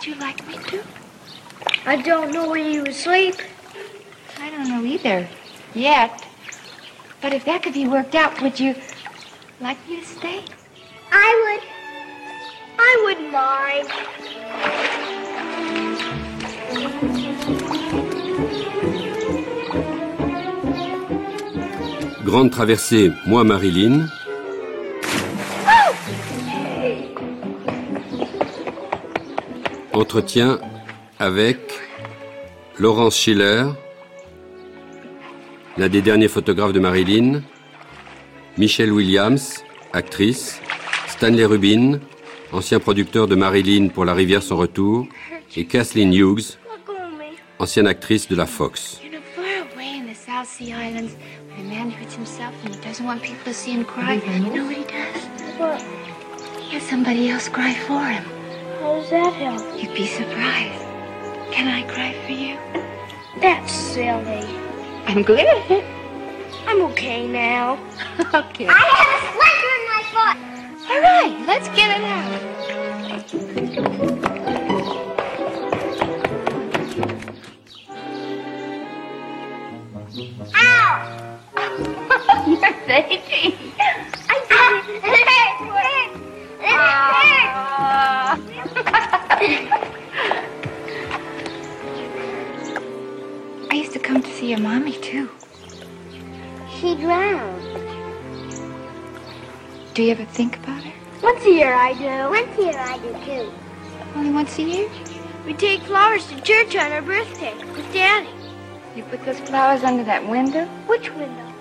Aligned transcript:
Would 0.00 0.06
you 0.06 0.14
like 0.14 0.40
me 0.48 0.56
to? 0.68 0.82
I 1.84 1.96
don't 2.00 2.32
know 2.32 2.48
where 2.48 2.56
you 2.56 2.90
sleep. 2.90 3.34
I 4.40 4.48
don't 4.48 4.66
know 4.66 4.82
either. 4.82 5.28
Yet. 5.74 6.24
But 7.20 7.34
if 7.34 7.44
that 7.44 7.62
could 7.62 7.74
be 7.74 7.86
worked 7.86 8.14
out, 8.14 8.40
would 8.40 8.58
you 8.58 8.74
like 9.60 9.76
me 9.86 10.00
to 10.00 10.06
stay? 10.06 10.42
I 11.12 11.28
would. 11.44 11.62
I 12.78 13.02
wouldn't 13.04 13.30
mind. 13.30 13.88
Grande 22.24 22.50
traversée, 22.50 23.12
moi 23.26 23.44
Marilyn. 23.44 24.10
Entretien 30.00 30.58
avec 31.18 31.58
Laurence 32.78 33.18
Schiller, 33.18 33.64
l'un 35.76 35.88
des 35.90 36.00
derniers 36.00 36.28
photographes 36.28 36.72
de 36.72 36.80
Marilyn, 36.80 37.42
Michelle 38.56 38.92
Williams, 38.92 39.62
actrice, 39.92 40.58
Stanley 41.06 41.44
Rubin, 41.44 42.00
ancien 42.50 42.80
producteur 42.80 43.28
de 43.28 43.34
Marilyn 43.34 43.88
pour 43.88 44.06
La 44.06 44.14
Rivière 44.14 44.42
sans 44.42 44.56
retour, 44.56 45.06
et 45.54 45.66
Kathleen 45.66 46.14
Hughes, 46.14 46.56
ancienne 47.58 47.86
actrice 47.86 48.26
de 48.26 48.36
la 48.36 48.46
Fox. 48.46 49.02
You 49.04 49.10
know, 49.10 49.20
far 49.36 49.68
away 49.74 49.98
in 49.98 50.06
the 50.06 50.16
South 50.16 50.48
Sea 50.48 50.72
Islands, 50.72 51.12
when 51.54 51.66
a 51.66 51.68
man 51.68 51.90
hurts 51.90 52.14
himself 52.14 52.54
and 52.64 52.74
he 52.74 52.80
doesn't 52.80 53.04
want 53.04 53.20
people 53.20 53.44
to 53.44 53.52
see 53.52 53.72
him 53.72 53.84
cry, 53.84 54.14
you 54.14 54.48
know 54.48 54.64
what 54.64 54.76
he 54.76 54.84
does? 54.84 55.24
What? 55.58 55.84
He 56.58 56.74
has 56.76 56.84
somebody 56.84 57.28
else 57.28 57.50
cry 57.50 57.74
for 57.74 58.02
him. 58.02 58.39
How 58.80 58.94
does 58.94 59.10
that 59.10 59.34
help? 59.34 59.60
You'd 59.78 59.94
be 59.94 60.06
surprised. 60.06 60.80
Can 61.52 61.68
I 61.68 61.82
cry 61.82 62.14
for 62.24 62.32
you? 62.32 62.56
That's 63.38 63.70
silly. 63.70 64.46
I'm 65.04 65.22
glad. 65.22 65.84
I'm 66.66 66.80
okay 66.92 67.28
now. 67.28 67.74
okay. 68.32 68.66
I 68.66 68.80
have 68.96 69.12
a 69.12 69.20
splinter 69.28 69.72
in 69.76 69.84
my 69.92 70.02
foot. 70.14 70.38
All 70.90 71.00
right, 71.02 71.36
let's 71.46 71.68
get 71.76 71.90
it 72.00 72.04
out. 72.08 72.40
Ow! 80.54 80.90
You're 82.48 82.72
thinking. 82.86 83.52
I 84.28 84.40
did 84.88 85.28
it. 85.28 85.46
I 93.70 93.74
used 93.74 93.92
to 93.92 93.98
come 93.98 94.22
to 94.22 94.30
see 94.30 94.50
your 94.50 94.60
mommy 94.60 94.92
too. 95.00 95.30
She 96.78 96.94
drowned. 96.96 97.62
Do 99.94 100.02
you 100.02 100.10
ever 100.12 100.26
think 100.26 100.58
about 100.58 100.82
her? 100.84 100.92
Once 101.22 101.42
a 101.46 101.50
year 101.50 101.72
I 101.72 101.94
do. 101.94 102.30
Once 102.30 102.58
a 102.58 102.62
year 102.62 102.78
I 102.78 102.98
do 102.98 103.12
too. 103.24 103.52
Only 104.14 104.32
once 104.32 104.58
a 104.58 104.62
year? 104.62 104.90
We 105.46 105.54
take 105.54 105.80
flowers 105.82 106.26
to 106.26 106.40
church 106.42 106.76
on 106.76 106.90
her 106.90 107.00
birthday 107.00 107.54
with 107.74 107.90
Daddy. 107.94 108.28
You 108.94 109.04
put 109.04 109.24
those 109.24 109.40
flowers 109.40 109.84
under 109.84 110.04
that 110.04 110.28
window? 110.28 110.66
Which 110.86 111.10
window? 111.14 111.52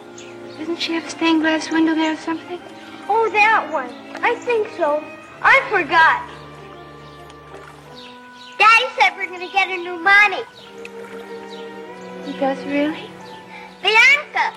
Doesn't 0.58 0.82
she 0.82 0.94
have 0.94 1.06
a 1.06 1.10
stained 1.10 1.42
glass 1.42 1.72
window 1.72 1.96
there 1.96 2.14
or 2.14 2.18
something? 2.18 2.60
Oh, 3.08 3.30
that 3.32 3.72
one. 3.72 3.90
I 4.22 4.36
think 4.36 4.68
so. 4.76 5.02
I 5.42 5.62
forgot. 5.70 6.30
Daddy 8.58 8.86
said 9.00 9.16
we're 9.16 9.30
gonna 9.30 9.52
get 9.52 9.70
a 9.70 9.78
new 9.78 9.98
mommy. 9.98 10.44
He 12.26 12.34
does 12.40 12.58
really? 12.66 13.10
Bianca. 13.82 14.54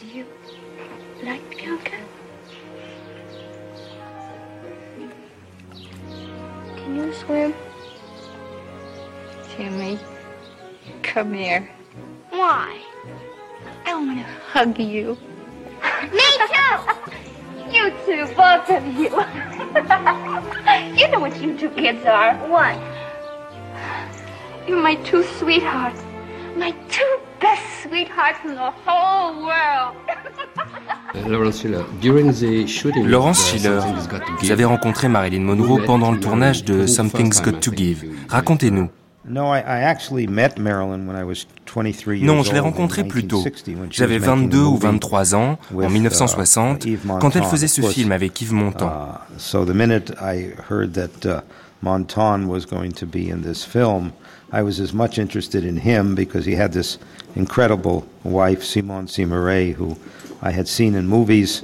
Do 0.00 0.06
you 0.06 0.26
like 1.22 1.48
Bianca? 1.50 1.98
Can 6.76 6.96
you 6.96 7.14
swim? 7.14 7.54
Jimmy, 9.56 9.98
come 11.02 11.32
here. 11.32 11.70
Why? 12.30 12.80
I 13.86 13.94
want 13.94 14.18
to 14.18 14.24
hug 14.24 14.78
you. 14.78 15.16
Me. 16.12 16.20
You 17.74 17.90
two, 18.06 18.24
both 18.36 18.70
of 18.70 18.86
you. 18.86 19.10
you 20.96 21.08
know 21.10 21.18
what 21.18 21.40
you 21.42 21.58
two 21.58 21.70
kids 21.70 22.06
are. 22.06 22.34
What? 22.48 22.78
You're 24.68 24.80
my 24.80 24.94
two 25.02 25.24
sweethearts. 25.38 26.00
My 26.56 26.70
two 26.88 27.18
best 27.40 27.64
sweethearts 27.82 28.38
in 28.44 28.54
the 28.54 28.70
whole 28.86 29.44
world. 29.44 29.96
Laurence 31.28 31.60
Schiller, 31.62 31.84
during 32.00 32.30
the 32.32 32.64
shooting 32.68 33.08
Laurence 33.08 33.54
of, 33.54 33.66
uh, 33.66 33.80
vous 34.40 34.52
avez 34.52 34.64
rencontré 34.64 35.08
Marilyn 35.08 35.40
Monroe 35.42 35.82
pendant 35.84 36.12
le 36.12 36.20
tournage 36.20 36.64
de 36.64 36.86
Something's 36.86 37.40
Got 37.42 37.60
to 37.60 37.72
Give. 37.72 38.04
Racontez-nous. 38.28 38.88
No, 39.26 39.46
I, 39.46 39.60
I 39.60 39.80
actually 39.80 40.26
met 40.26 40.58
Marilyn 40.58 41.06
when 41.06 41.16
I 41.16 41.24
was 41.24 41.46
23 41.66 42.18
years 42.18 42.26
Non, 42.26 42.42
je 42.42 42.52
l'ai 42.52 42.60
rencontrée 42.60 43.04
plus 43.04 43.22
tôt. 43.22 43.38
1960 43.38 43.76
when 43.76 43.90
she 43.90 43.98
J'avais 43.98 44.18
was 44.18 44.26
making 44.26 44.50
22 44.50 44.58
a 44.58 44.66
ou 44.66 44.70
movie 44.72 44.82
23 44.82 45.34
ans, 45.34 45.58
en 45.72 45.80
uh, 45.80 45.88
1960, 45.88 46.84
Yves 46.84 47.00
quand 47.20 47.34
elle 47.34 47.44
faisait 47.44 47.68
ce 47.68 47.80
film 47.82 48.12
avec 48.12 48.40
Yves 48.42 48.52
Montand. 48.52 48.86
Uh, 48.86 49.38
so 49.38 49.64
the 49.64 49.74
minute 49.74 50.12
I 50.20 50.52
heard 50.68 50.92
that 50.94 51.24
uh, 51.24 51.40
Montan 51.82 52.46
was 52.48 52.66
going 52.66 52.92
to 52.92 53.06
be 53.06 53.30
in 53.30 53.42
this 53.42 53.64
film, 53.64 54.12
I 54.52 54.62
was 54.62 54.78
as 54.78 54.92
much 54.92 55.18
interested 55.18 55.64
in 55.64 55.78
him 55.78 56.14
because 56.14 56.44
he 56.46 56.54
had 56.54 56.72
this 56.72 56.98
incredible 57.34 58.04
wife, 58.24 58.62
Simone 58.62 59.06
Simaret, 59.06 59.74
who 59.74 59.96
I 60.42 60.52
had 60.52 60.68
seen 60.68 60.94
in 60.94 61.08
movies. 61.08 61.62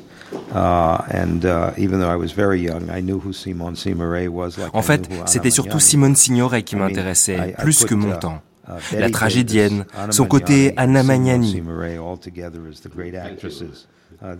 Uh, 0.54 0.98
and 1.10 1.44
uh, 1.44 1.70
even 1.76 2.00
though 2.00 2.10
I 2.12 2.16
was 2.16 2.32
very 2.32 2.60
young, 2.60 2.88
I 2.90 3.00
knew 3.00 3.18
who 3.18 3.32
Simone 3.32 3.76
Simaret 3.76 4.28
was. 4.28 4.58
Like 4.58 4.74
En 4.74 4.82
fait, 4.82 5.08
c'était 5.26 5.50
surtout 5.50 5.80
Simone 5.80 6.16
Signoret 6.16 6.62
qui 6.62 6.76
m'intéressait, 6.76 7.54
plus 7.58 7.84
que 7.84 7.94
put, 7.94 8.00
uh, 8.00 8.06
Montand. 8.06 8.40
uh, 8.68 8.72
La 8.98 9.10
tragédienne, 9.10 9.84
son 10.10 10.26
côté 10.26 10.72
Magnani, 10.76 10.98
Anna 10.98 11.02
Magnani. 11.02 11.52
Simaret, 11.52 11.98
all 11.98 12.18
together 12.18 12.60
as 12.68 12.80
the 12.82 12.92
great 12.92 13.14
actresses. 13.14 13.86
Uh, 14.22 14.34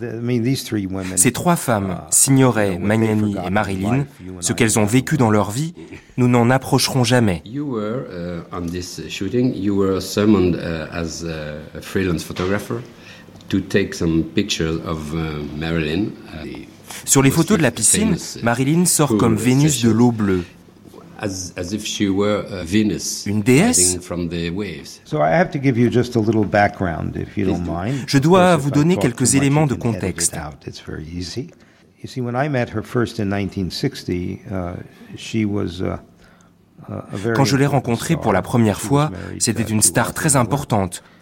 Ces 1.16 1.32
trois 1.32 1.56
femmes, 1.56 2.00
Signoret, 2.10 2.78
Magnani 2.78 3.34
they 3.34 3.46
et 3.46 3.50
Marilyn, 3.50 4.04
ce 4.40 4.52
qu'elles 4.52 4.78
ont 4.78 4.84
vécu 4.84 5.16
dans 5.16 5.30
leur 5.30 5.50
vie, 5.50 5.74
nous 6.18 6.28
n'en 6.28 6.50
approcherons 6.50 7.02
jamais. 7.02 7.42
To 13.50 13.60
take 13.60 13.94
some 13.94 14.24
pictures 14.34 14.80
of 14.86 15.12
uh, 15.14 15.42
Marilyn. 15.58 16.12
Uh, 16.32 16.46
Sur 17.04 17.22
les 17.22 17.30
photos 17.30 17.58
de 17.58 17.62
la 17.62 17.70
piscine, 17.70 18.16
Marilyn 18.42 18.84
sort 18.84 19.16
comme 19.16 19.36
Vénus 19.36 19.82
de 19.82 19.90
l'eau 19.90 20.12
bleue. 20.12 20.44
as, 21.20 21.52
as 21.56 21.72
if 21.72 21.84
she 21.84 22.08
were 22.08 22.46
a 22.50 22.64
Venus 22.64 23.26
Une 23.26 23.42
déesse? 23.42 23.78
rising 23.78 24.00
from 24.00 24.28
the 24.28 24.50
waves. 24.50 25.00
So 25.04 25.20
I 25.20 25.30
have 25.30 25.50
to 25.52 25.58
give 25.58 25.78
you 25.78 25.90
just 25.90 26.16
a 26.16 26.20
little 26.20 26.44
background, 26.44 27.16
if 27.16 27.36
you 27.36 27.46
don't 27.46 27.66
mind. 27.66 28.04
Je 28.06 28.18
dois 28.18 28.56
vous 28.56 28.70
donner 28.70 28.96
quelques 28.96 29.34
éléments 29.34 29.66
de 29.66 29.74
contexte. 29.74 30.32
it 30.34 30.38
out. 30.38 30.66
It's 30.66 30.80
very 30.80 31.04
easy. 31.04 31.50
You 32.02 32.08
see, 32.08 32.22
when 32.22 32.34
I 32.34 32.48
met 32.48 32.70
her 32.70 32.82
first 32.82 33.18
in 33.18 33.28
1960, 33.28 34.40
uh, 34.50 34.76
she 35.16 35.44
was 35.44 35.82
uh, 35.82 35.98
a 36.88 37.16
very 37.16 37.36
Quand 37.36 37.44
je 37.44 37.56
l'ai 37.56 37.66
rencontrée 37.66 38.16
pour 38.16 38.32
la 38.32 38.40
première 38.40 38.80
fois, 38.80 39.10
c'était 39.38 39.64
uh, 39.64 39.72
une 39.72 39.82
star 39.82 40.14
très 40.14 40.36
importante, 40.36 41.02
uh, 41.02 41.19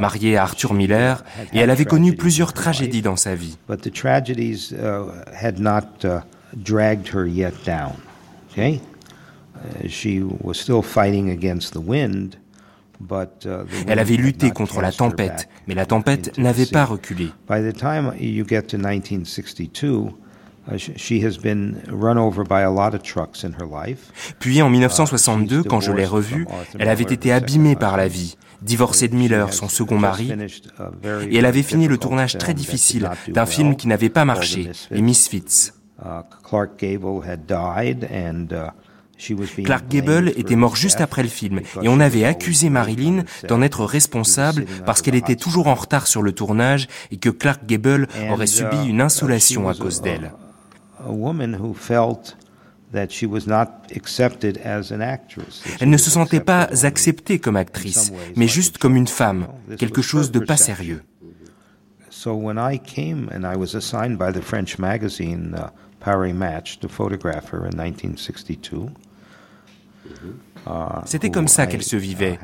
mariée 0.00 0.36
à 0.36 0.42
Arthur 0.42 0.72
uh, 0.72 0.76
Miller, 0.76 1.24
et 1.52 1.58
elle 1.58 1.70
avait 1.70 1.84
connu 1.84 2.14
plusieurs 2.14 2.52
tragédies 2.52 3.02
dans 3.02 3.16
sa 3.16 3.34
vie. 3.34 3.56
But 3.68 3.80
the 3.82 3.92
tragedies 3.92 4.72
uh, 4.72 5.10
had 5.34 5.58
not 5.58 6.04
uh, 6.04 6.20
dragged 6.54 7.14
her 7.14 7.26
yet 7.26 7.54
down. 7.64 7.92
Okay? 8.52 8.80
Uh, 9.56 9.88
she 9.88 10.22
was 10.42 10.54
still 10.54 10.82
fighting 10.82 11.30
against 11.30 11.72
the 11.72 11.80
wind, 11.80 12.36
but 13.00 13.46
uh, 13.46 13.64
the 13.64 13.88
Elle 13.88 13.98
avait 13.98 14.16
lutté 14.16 14.50
contre 14.50 14.80
la 14.80 14.92
tempête, 14.92 15.48
mais 15.66 15.74
la 15.74 15.86
tempête 15.86 16.36
n'avait 16.38 16.66
pas 16.66 16.84
reculé. 16.84 17.30
By 17.48 17.60
the 17.62 17.74
time 17.74 18.12
you 18.20 18.44
get 18.46 18.62
to 18.68 18.76
1962, 18.76 20.08
uh, 20.70 20.76
sh- 20.76 20.90
she 20.96 21.24
has 21.24 21.38
been 21.38 21.76
run 21.88 22.18
over 22.18 22.44
by 22.44 22.62
a 22.62 22.70
lot 22.70 22.94
of 22.94 23.02
trucks 23.02 23.42
in 23.44 23.52
her 23.58 23.66
life. 23.66 24.34
Puis 24.38 24.60
en 24.60 24.68
1962, 24.68 25.62
quand 25.62 25.80
je 25.80 25.92
l'ai 25.92 26.06
revue, 26.06 26.46
elle 26.78 26.88
avait 26.88 27.04
été 27.04 27.32
abîmée 27.32 27.76
par 27.76 27.96
la 27.96 28.08
vie, 28.08 28.36
divorcée 28.64 29.08
de 29.08 29.14
Miller, 29.14 29.52
son 29.52 29.68
second 29.68 29.98
mari, 29.98 30.32
et 31.28 31.36
elle 31.36 31.46
avait 31.46 31.62
fini 31.62 31.86
le 31.86 31.98
tournage 31.98 32.38
très 32.38 32.54
difficile 32.54 33.10
d'un 33.28 33.46
film 33.46 33.76
qui 33.76 33.88
n'avait 33.88 34.08
pas 34.08 34.24
marché, 34.24 34.70
Les 34.90 35.02
Misfits. 35.02 35.72
Clark 39.64 39.88
Gable 39.88 40.28
uh, 40.28 40.40
était 40.40 40.56
mort 40.56 40.76
juste 40.76 41.00
après 41.00 41.22
le 41.22 41.28
film 41.28 41.60
et 41.82 41.88
on 41.88 42.00
avait 42.00 42.24
accusé 42.24 42.68
Marilyn 42.68 43.22
d'en 43.48 43.62
être 43.62 43.84
responsable 43.84 44.66
parce 44.84 45.02
qu'elle 45.02 45.14
était 45.14 45.36
toujours 45.36 45.68
en 45.68 45.74
retard 45.74 46.06
sur 46.06 46.22
le 46.22 46.32
tournage 46.32 46.88
et 47.10 47.16
que 47.16 47.30
Clark 47.30 47.64
Gable 47.64 48.08
aurait 48.30 48.46
subi 48.46 48.76
uh, 48.84 48.88
une 48.88 49.00
insolation 49.00 49.68
à 49.68 49.74
cause 49.74 50.02
d'elle. 50.02 50.32
Elle 55.80 55.90
ne 55.90 55.96
se 55.96 56.10
sentait 56.10 56.40
pas 56.40 56.68
acceptée 56.84 57.38
comme 57.38 57.56
actrice, 57.56 58.12
mais 58.36 58.48
juste 58.48 58.78
comme 58.78 58.96
une 58.96 59.08
femme, 59.08 59.48
quelque 59.78 60.02
chose 60.02 60.30
de 60.30 60.38
pas 60.38 60.56
sérieux. 60.56 61.02
So 62.10 62.32
when 62.32 62.56
I 62.56 62.78
came 62.78 63.28
and 63.34 63.44
I 63.44 63.56
was 63.56 63.74
assigned 63.76 64.16
by 64.16 64.32
the 64.32 64.40
French 64.40 64.78
magazine 64.78 65.54
uh, 65.54 65.70
Paris 66.00 66.32
Match 66.32 66.78
to 66.78 66.88
photograph 66.88 67.52
her 67.52 67.64
in 67.66 67.76
1962, 67.76 68.86
c'était 71.04 71.30
comme 71.30 71.48
ça 71.48 71.66
qu'elle 71.66 71.82
se 71.82 71.96
vivait. 71.96 72.38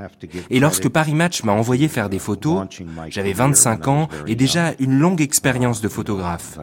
Et 0.50 0.60
lorsque 0.60 0.88
Paris 0.88 1.14
Match 1.14 1.44
m'a 1.44 1.52
envoyé 1.52 1.88
faire 1.88 2.08
des 2.08 2.18
photos, 2.18 2.66
j'avais 3.08 3.32
25 3.32 3.88
ans 3.88 4.08
et 4.26 4.34
déjà 4.34 4.74
une 4.78 4.98
longue 4.98 5.20
expérience 5.20 5.80
de 5.80 5.88
photographe. 5.88 6.58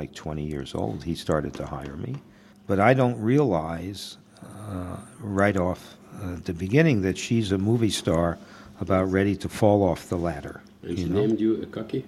But 2.67 2.79
I 2.79 2.93
don't 2.93 3.19
realize 3.19 4.17
uh, 4.43 4.97
right 5.19 5.57
off 5.57 5.97
uh, 6.21 6.35
the 6.43 6.53
beginning 6.53 7.01
that 7.01 7.17
she's 7.17 7.51
a 7.51 7.57
movie 7.57 7.89
star 7.89 8.37
about 8.79 9.11
ready 9.11 9.35
to 9.37 9.49
fall 9.49 9.83
off 9.83 10.09
the 10.09 10.17
ladder. 10.17 10.61
And 10.83 10.97
she 10.97 11.05
named 11.05 11.39
you 11.39 11.61
a 11.61 11.65
cocky? 11.65 12.05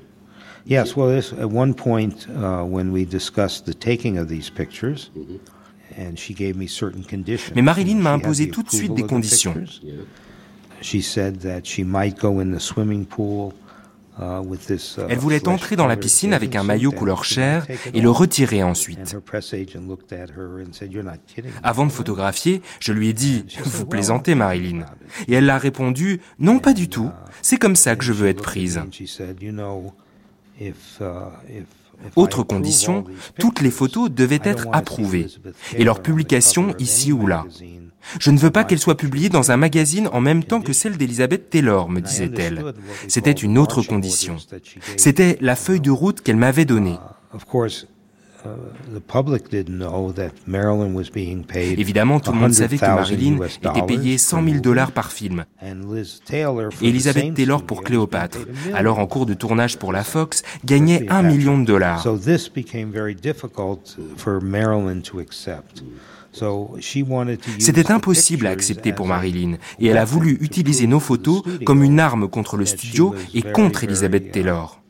Yes, 0.66 0.96
well, 0.96 1.10
at 1.18 1.50
one 1.50 1.74
point 1.74 2.28
uh, 2.30 2.64
when 2.64 2.92
we 2.92 3.06
discussed 3.06 3.66
the 3.66 3.74
taking 3.74 4.18
of 4.18 4.28
these 4.28 4.50
pictures, 4.50 5.10
mm 5.16 5.26
-hmm. 5.26 5.40
And 5.98 6.20
she 6.20 6.34
gave 6.34 6.56
me 6.56 6.68
certain 6.68 7.04
conditions. 7.04 7.56
Mais 7.56 7.64
Marilyn 7.64 8.00
m'a 8.02 8.14
imposé 8.14 8.48
tout 8.52 8.64
de 8.64 8.72
suite 8.72 8.94
des 8.96 9.08
conditions. 9.08 9.82
Elle 15.10 15.18
voulait 15.18 15.48
entrer 15.48 15.76
dans 15.76 15.88
la 15.88 15.98
piscine 15.98 16.34
avec 16.34 16.56
un 16.56 16.64
maillot 16.64 16.92
couleur 16.92 17.24
chair 17.24 17.68
et 17.94 18.02
le 18.02 18.10
retirer 18.10 18.64
ensuite. 18.64 19.16
Avant 21.64 21.86
de 21.86 21.92
photographier, 21.92 22.62
je 22.80 22.94
lui 22.94 23.10
ai 23.10 23.14
dit⁇ 23.14 23.46
Vous 23.64 23.86
plaisantez 23.86 24.36
Marilyn?⁇ 24.36 24.80
Et 25.28 25.34
elle 25.34 25.50
a 25.50 25.58
répondu⁇ 25.58 26.18
Non, 26.40 26.60
pas 26.60 26.74
du 26.74 26.90
tout. 26.90 27.10
C'est 27.42 27.58
comme 27.58 27.76
ça 27.76 27.96
que 27.96 28.04
je 28.04 28.14
veux 28.14 28.28
être 28.28 28.44
prise. 28.44 28.82
Autre 32.16 32.44
condition, 32.44 33.06
toutes 33.38 33.62
les 33.62 33.72
photos 33.72 34.10
devaient 34.10 34.42
être 34.44 34.68
approuvées 34.72 35.28
et 35.76 35.84
leur 35.84 36.02
publication 36.02 36.74
ici 36.80 37.12
ou 37.12 37.28
là. 37.28 37.46
Je 38.20 38.32
ne 38.32 38.38
veux 38.38 38.52
pas 38.52 38.64
qu'elles 38.64 38.80
soient 38.80 38.98
publiées 38.98 39.30
dans 39.30 39.52
un 39.52 39.58
magazine 39.58 40.10
en 40.12 40.22
même 40.22 40.44
temps 40.44 40.62
que 40.62 40.74
celle 40.74 40.98
d'Elizabeth 40.98 41.50
Taylor, 41.50 41.90
me 41.90 42.02
disait-elle. 42.02 42.74
C'était 43.08 43.32
une 43.32 43.58
autre 43.58 43.82
condition. 43.82 44.38
C'était 44.98 45.38
la 45.42 45.56
feuille 45.56 45.82
de 45.82 45.92
route 45.92 46.22
qu'elle 46.22 46.38
m'avait 46.38 46.66
donnée. 46.66 46.98
Évidemment, 51.78 52.20
tout 52.20 52.32
le 52.32 52.38
monde 52.38 52.54
savait 52.54 52.78
que 52.78 52.86
Marilyn 52.86 53.38
était 53.46 53.86
payée 53.86 54.18
100 54.18 54.44
000 54.44 54.60
dollars 54.60 54.92
par 54.92 55.12
film. 55.12 55.46
Et 55.62 56.88
Elizabeth 56.88 57.34
Taylor 57.34 57.64
pour 57.64 57.84
Cléopâtre, 57.84 58.40
alors 58.74 59.00
en 59.00 59.08
cours 59.08 59.26
de 59.26 59.34
tournage 59.34 59.78
pour 59.78 59.92
la 59.92 60.04
Fox, 60.04 60.44
gagnait 60.64 61.10
un 61.10 61.22
million 61.22 61.58
de 61.58 61.66
dollars. 61.66 62.08
C'était 67.60 67.92
impossible 67.92 68.48
à 68.48 68.52
accepter 68.52 68.94
pour 68.94 69.08
Marilyn, 69.08 69.58
et 69.80 69.88
elle 69.88 69.98
a 69.98 70.06
voulu 70.06 70.38
utiliser 70.42 70.88
nos 70.88 71.00
photos 71.00 71.44
comme 71.66 71.84
une 71.84 72.00
arme 72.00 72.28
contre 72.28 72.58
le 72.58 72.66
studio 72.66 73.14
et 73.34 73.42
contre 73.42 73.84
Elizabeth 73.84 74.32
Taylor. 74.32 74.82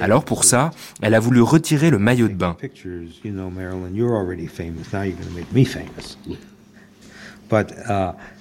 Alors 0.00 0.24
pour 0.24 0.44
ça, 0.44 0.70
elle 1.02 1.14
a 1.14 1.20
voulu 1.20 1.42
retirer 1.42 1.90
le 1.90 1.98
maillot 1.98 2.28
de 2.28 2.34
bain. 2.34 2.56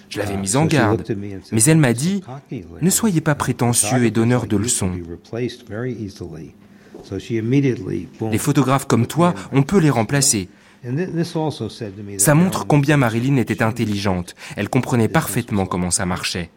Je 0.09 0.19
l'avais 0.19 0.37
mise 0.37 0.55
en 0.55 0.65
garde, 0.65 1.03
mais 1.51 1.63
elle 1.63 1.77
m'a 1.77 1.93
dit, 1.93 2.21
ne 2.81 2.89
soyez 2.89 3.19
pas 3.21 3.35
prétentieux 3.35 4.05
et 4.05 4.11
donneur 4.11 4.45
de 4.45 4.57
leçons. 4.57 4.91
Les 8.31 8.37
photographes 8.37 8.87
comme 8.87 9.07
toi, 9.07 9.33
on 9.51 9.63
peut 9.63 9.79
les 9.79 9.89
remplacer. 9.89 10.49
Ça 12.17 12.35
montre 12.35 12.67
combien 12.67 12.97
Marilyn 12.97 13.37
était 13.37 13.63
intelligente. 13.63 14.35
Elle 14.57 14.69
comprenait 14.69 15.07
parfaitement 15.07 15.65
comment 15.65 15.91
ça 15.91 16.05
marchait. 16.05 16.49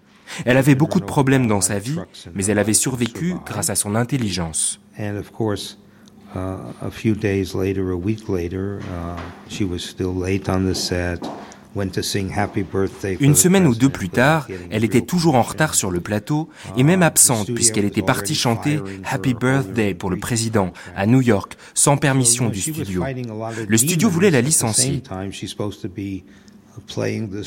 Elle 0.45 0.57
avait 0.57 0.75
beaucoup 0.75 0.99
de 0.99 1.05
problèmes 1.05 1.47
dans 1.47 1.61
sa 1.61 1.79
vie, 1.79 1.99
mais 2.35 2.45
elle 2.47 2.59
avait 2.59 2.75
survécu 2.75 3.35
grâce 3.45 3.71
à 3.71 3.77
son 3.77 3.95
intelligence. 3.95 4.81
Une 13.20 13.34
semaine 13.34 13.67
ou 13.67 13.75
deux 13.75 13.88
plus 13.88 14.08
tard, 14.08 14.49
elle 14.70 14.84
était 14.84 15.02
toujours 15.02 15.34
en 15.34 15.43
retard 15.43 15.75
sur 15.75 15.90
le 15.90 16.00
plateau 16.00 16.49
et 16.76 16.82
même 16.82 17.02
absente 17.02 17.52
puisqu'elle 17.52 17.84
était 17.84 18.02
partie 18.02 18.34
chanter 18.34 18.81
Happy 19.05 19.34
Birthday 19.34 19.94
pour 19.94 20.11
le 20.11 20.17
président 20.17 20.73
à 20.96 21.06
New 21.06 21.20
York 21.20 21.56
sans 21.75 21.96
permission 21.96 22.49
du 22.49 22.61
studio. 22.61 23.05
Le 23.69 23.76
studio 23.76 24.08
voulait 24.08 24.31
la 24.31 24.40
licencier. 24.40 25.02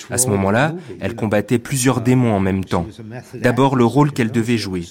À 0.10 0.18
ce 0.18 0.28
moment-là, 0.28 0.76
elle 1.00 1.16
combattait 1.16 1.60
plusieurs 1.60 2.02
démons 2.02 2.34
en 2.34 2.40
même 2.40 2.66
temps. 2.66 2.88
D'abord 3.36 3.76
le 3.76 3.86
rôle 3.86 4.12
qu'elle 4.12 4.32
devait 4.32 4.58
jouer. 4.58 4.84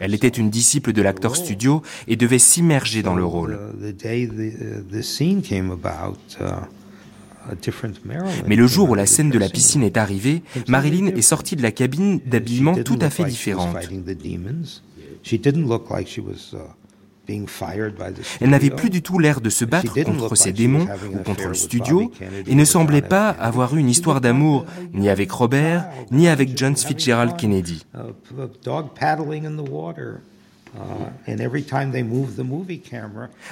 Elle 0.00 0.14
était 0.14 0.28
une 0.28 0.50
disciple 0.50 0.92
de 0.92 1.02
l'acteur 1.02 1.36
studio 1.36 1.82
et 2.06 2.16
devait 2.16 2.38
s'immerger 2.38 3.02
dans 3.02 3.14
le 3.14 3.24
rôle. 3.24 3.58
Mais 8.46 8.56
le 8.56 8.66
jour 8.66 8.90
où 8.90 8.94
la 8.94 9.06
scène 9.06 9.30
de 9.30 9.38
la 9.38 9.48
piscine 9.48 9.82
est 9.82 9.96
arrivée, 9.96 10.42
Marilyn 10.68 11.08
est 11.08 11.22
sortie 11.22 11.56
de 11.56 11.62
la 11.62 11.72
cabine 11.72 12.20
d'habillement 12.26 12.74
tout 12.82 12.98
à 13.00 13.10
fait 13.10 13.24
différente. 13.24 13.76
Elle 18.40 18.50
n'avait 18.50 18.70
plus 18.70 18.90
du 18.90 19.02
tout 19.02 19.18
l'air 19.18 19.40
de 19.40 19.50
se 19.50 19.64
battre 19.64 20.02
contre 20.02 20.34
ses 20.34 20.52
démons 20.52 20.86
ou 21.12 21.18
contre 21.18 21.48
le 21.48 21.54
studio 21.54 22.10
et 22.46 22.54
ne 22.54 22.64
semblait 22.64 23.02
pas 23.02 23.28
avoir 23.30 23.76
eu 23.76 23.80
une 23.80 23.88
histoire 23.90 24.20
d'amour 24.20 24.66
ni 24.92 25.08
avec 25.08 25.30
Robert 25.30 25.88
ni 26.10 26.28
avec 26.28 26.56
John 26.56 26.76
Fitzgerald 26.76 27.36
Kennedy. 27.36 27.84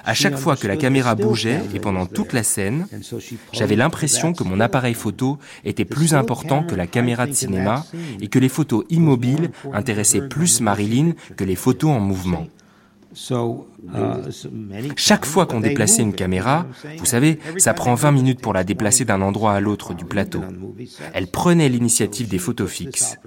À 0.04 0.14
chaque 0.14 0.36
fois 0.36 0.56
que 0.56 0.66
la 0.66 0.76
caméra 0.76 1.14
bougeait 1.14 1.60
et 1.74 1.80
pendant 1.80 2.06
toute 2.06 2.32
la 2.32 2.42
scène, 2.42 2.86
j'avais 3.52 3.76
l'impression 3.76 4.32
que 4.32 4.44
mon 4.44 4.60
appareil 4.60 4.94
photo 4.94 5.38
était 5.64 5.84
plus 5.84 6.14
important 6.14 6.62
que 6.62 6.74
la 6.74 6.86
caméra 6.86 7.26
de 7.26 7.32
cinéma 7.32 7.84
et 8.20 8.28
que 8.28 8.38
les 8.38 8.48
photos 8.48 8.84
immobiles 8.90 9.50
intéressaient 9.72 10.28
plus 10.28 10.60
Marilyn 10.60 11.12
que 11.36 11.44
les 11.44 11.56
photos 11.56 11.90
en 11.90 12.00
mouvement. 12.00 12.46
Uh, 13.30 14.90
Chaque 14.96 15.24
fois 15.24 15.46
qu'on 15.46 15.60
déplaçait 15.60 16.02
une 16.02 16.12
caméra, 16.12 16.66
vous 16.98 17.06
savez, 17.06 17.38
ça 17.56 17.74
prend 17.74 17.94
20 17.94 18.12
minutes 18.12 18.40
pour 18.40 18.52
la 18.52 18.64
déplacer 18.64 19.04
d'un 19.04 19.22
endroit 19.22 19.54
à 19.54 19.60
l'autre 19.60 19.94
du 19.94 20.04
plateau. 20.04 20.42
Elle 21.14 21.26
prenait 21.26 21.68
l'initiative 21.68 22.28
des 22.28 22.38
photos 22.38 22.70
fixes. 22.70 23.18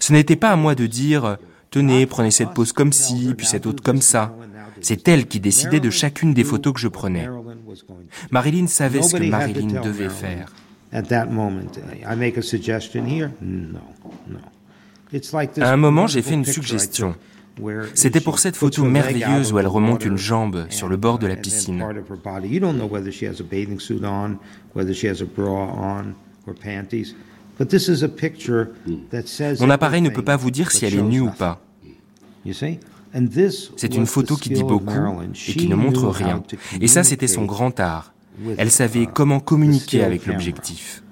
Ce 0.00 0.12
n'était 0.12 0.36
pas 0.36 0.50
à 0.50 0.56
moi 0.56 0.74
de 0.74 0.86
dire 0.86 1.38
Tenez, 1.70 2.06
prenez 2.06 2.30
cette 2.30 2.50
pose 2.50 2.72
comme 2.72 2.92
ci, 2.92 3.34
puis 3.36 3.46
cette 3.46 3.66
autre 3.66 3.82
comme 3.82 4.00
ça. 4.00 4.34
C'est 4.80 5.08
elle 5.08 5.26
qui 5.26 5.40
décidait 5.40 5.80
de 5.80 5.90
chacune 5.90 6.34
des 6.34 6.44
photos 6.44 6.74
que 6.74 6.80
je 6.80 6.88
prenais. 6.88 7.28
Marilyn 8.30 8.66
savait 8.66 9.02
ce 9.02 9.16
que 9.16 9.24
Marilyn 9.24 9.80
devait 9.80 10.08
faire. 10.08 10.52
À 10.92 11.02
un 15.72 15.76
moment, 15.76 16.06
j'ai 16.06 16.22
fait 16.22 16.34
une 16.34 16.44
suggestion. 16.44 17.14
C'était 17.94 18.20
pour 18.20 18.38
cette 18.38 18.56
photo 18.56 18.84
merveilleuse 18.84 19.52
où 19.52 19.58
elle 19.58 19.66
remonte 19.66 20.04
une 20.04 20.18
jambe 20.18 20.66
sur 20.68 20.88
le 20.88 20.96
bord 20.96 21.18
de 21.18 21.26
la 21.26 21.36
piscine. 21.36 21.84
Mon 29.60 29.70
appareil 29.70 30.02
ne 30.02 30.10
peut 30.10 30.24
pas 30.24 30.36
vous 30.36 30.50
dire 30.50 30.70
si 30.70 30.84
elle 30.84 30.94
est 30.94 31.02
nue 31.02 31.20
ou 31.20 31.30
pas. 31.30 31.60
C'est 33.76 33.94
une 33.94 34.06
photo 34.06 34.36
qui 34.36 34.50
dit 34.50 34.62
beaucoup 34.62 35.22
et 35.48 35.52
qui 35.52 35.68
ne 35.68 35.74
montre 35.74 36.08
rien. 36.08 36.42
Et 36.80 36.86
ça, 36.86 37.02
c'était 37.02 37.28
son 37.28 37.44
grand 37.44 37.78
art. 37.80 38.12
Elle 38.58 38.70
savait 38.70 39.04
uh, 39.04 39.06
comment 39.06 39.40
communiquer 39.40 40.04
avec 40.04 40.26
l'objectif. 40.26 41.02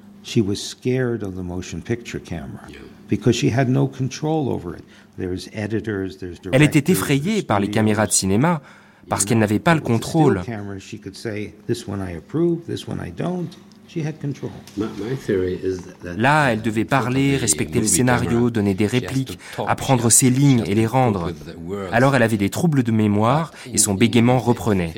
Elle 6.53 6.63
était 6.63 6.93
effrayée 6.93 7.43
par 7.43 7.61
les 7.61 7.71
caméras 7.71 8.07
de 8.07 8.13
cinéma 8.13 8.61
parce 9.09 9.25
qu'elle 9.25 9.39
n'avait 9.39 9.59
pas 9.59 9.75
le 9.75 9.81
contrôle. 9.81 10.43
Là, 16.17 16.53
elle 16.53 16.63
devait 16.63 16.85
parler, 16.85 17.37
respecter 17.37 17.81
le 17.81 17.87
scénario, 17.87 18.51
donner 18.51 18.75
des 18.75 18.87
répliques, 18.87 19.39
apprendre 19.67 20.11
ses 20.11 20.31
lignes 20.31 20.65
et 20.67 20.75
les 20.75 20.87
rendre. 20.87 21.33
Alors 21.93 22.17
elle 22.17 22.23
avait 22.23 22.37
des 22.37 22.51
troubles 22.51 22.83
de 22.83 22.93
mémoire 22.93 23.53
et 23.73 23.79
son 23.79 23.95
bégaiement 23.95 24.39
reprenait. 24.39 24.93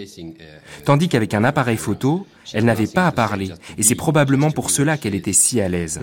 Tandis 0.85 1.09
qu'avec 1.09 1.35
un 1.35 1.45
appareil 1.45 1.77
photo, 1.77 2.27
elle 2.53 2.65
n'avait 2.65 2.87
pas 2.87 3.07
à 3.07 3.13
parler. 3.13 3.51
Et 3.77 3.83
c'est 3.83 3.95
probablement 3.95 4.51
pour 4.51 4.71
cela 4.71 4.97
qu'elle 4.97 5.15
était 5.15 5.33
si 5.33 5.61
à 5.61 5.69
l'aise. 5.69 6.01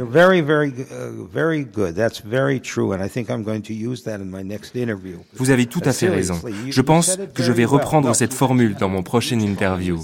Vous 5.35 5.49
avez 5.49 5.65
tout 5.65 5.81
à 5.85 5.93
fait 5.93 6.09
raison. 6.09 6.39
Je 6.69 6.81
pense 6.81 7.17
que 7.33 7.43
je 7.43 7.51
vais 7.51 7.65
reprendre 7.65 8.13
cette 8.15 8.33
formule 8.33 8.75
dans 8.75 8.89
mon 8.89 9.03
prochain 9.03 9.39
interview. 9.39 10.03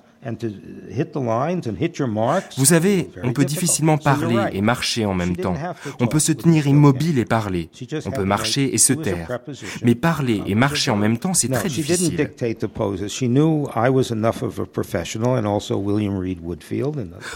Vous 2.57 2.65
savez, 2.65 3.09
on 3.23 3.33
peut 3.33 3.45
difficilement 3.45 3.97
parler 3.97 4.37
et 4.53 4.61
marcher 4.61 5.05
en 5.05 5.13
même 5.13 5.35
temps. 5.35 5.55
On 5.99 6.07
peut 6.07 6.19
se 6.19 6.31
tenir 6.31 6.67
immobile 6.67 7.17
et 7.17 7.25
parler. 7.25 7.69
On 8.05 8.11
peut 8.11 8.23
marcher 8.23 8.73
et 8.73 8.77
se 8.77 8.93
taire. 8.93 9.39
Mais 9.83 9.95
parler 9.95 10.43
et 10.45 10.55
marcher 10.55 10.91
en 10.91 10.95
même 10.95 11.17
temps, 11.17 11.33
c'est 11.33 11.47
très 11.49 11.69
difficile. 11.69 12.29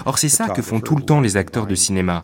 Or, 0.06 0.18
c'est 0.18 0.30
ça 0.30 0.50
que 0.50 0.62
font 0.62 0.80
tout 0.80 0.96
le 0.96 1.04
temps 1.04 1.22
les 1.22 1.38
acteurs 1.38 1.66
de 1.68 1.76
cinéma. 1.76 2.24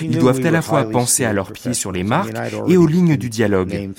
Ils 0.00 0.18
doivent 0.18 0.44
à 0.46 0.50
la 0.50 0.62
fois 0.62 0.84
penser 0.84 1.24
à 1.24 1.32
leurs 1.32 1.52
pieds 1.52 1.74
sur 1.74 1.90
les 1.90 2.04
marques 2.04 2.36
et 2.68 2.76
aux 2.76 2.86
lignes 2.86 3.16
du 3.16 3.28
dialogue. 3.28 3.90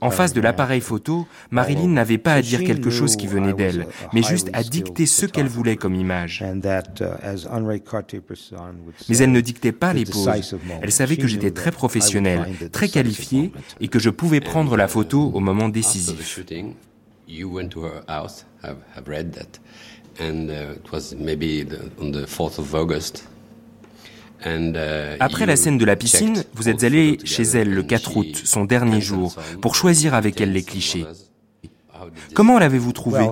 En 0.00 0.10
face 0.10 0.32
de 0.32 0.40
l'appareil 0.40 0.80
photo, 0.80 1.26
Marilyn 1.50 1.88
n'avait 1.88 2.18
pas 2.18 2.34
à 2.34 2.42
dire 2.42 2.62
quelque 2.64 2.90
chose 2.90 3.16
qui 3.16 3.26
venait 3.26 3.52
d'elle, 3.52 3.86
mais 4.12 4.22
juste 4.22 4.50
à 4.52 4.62
dicter 4.62 5.06
ce 5.06 5.26
qu'elle 5.26 5.48
voulait 5.48 5.76
comme 5.76 5.94
image. 5.94 6.42
Uh, 6.42 6.60
mais 9.08 9.18
elle 9.18 9.32
ne 9.32 9.40
dictait 9.40 9.72
pas 9.72 9.92
les 9.92 10.04
poses. 10.04 10.30
Elle 10.82 10.92
savait 10.92 11.16
que 11.16 11.26
j'étais 11.26 11.50
très 11.50 11.70
professionnel, 11.70 12.46
très 12.72 12.88
qualifié 12.88 13.52
et 13.80 13.88
que 13.88 13.98
je 13.98 14.10
pouvais 14.10 14.40
prendre 14.40 14.76
la 14.76 14.88
photo 14.88 15.30
au 15.32 15.40
moment 15.40 15.68
décisif. 15.68 16.38
Uh, 16.38 16.74
Après 25.20 25.46
la 25.46 25.56
scène 25.56 25.78
de 25.78 25.84
la 25.84 25.96
piscine, 25.96 26.44
vous 26.54 26.68
êtes 26.68 26.84
allé 26.84 27.18
chez 27.24 27.42
elle 27.42 27.70
le 27.70 27.82
4 27.82 28.16
août, 28.16 28.42
son 28.44 28.64
dernier 28.64 29.00
jour, 29.00 29.36
pour 29.60 29.74
choisir 29.74 30.14
avec 30.14 30.40
elle 30.40 30.52
les 30.52 30.62
clichés. 30.62 31.06
Comment 32.34 32.58
l'avez-vous 32.58 32.92
trouvée 32.92 33.26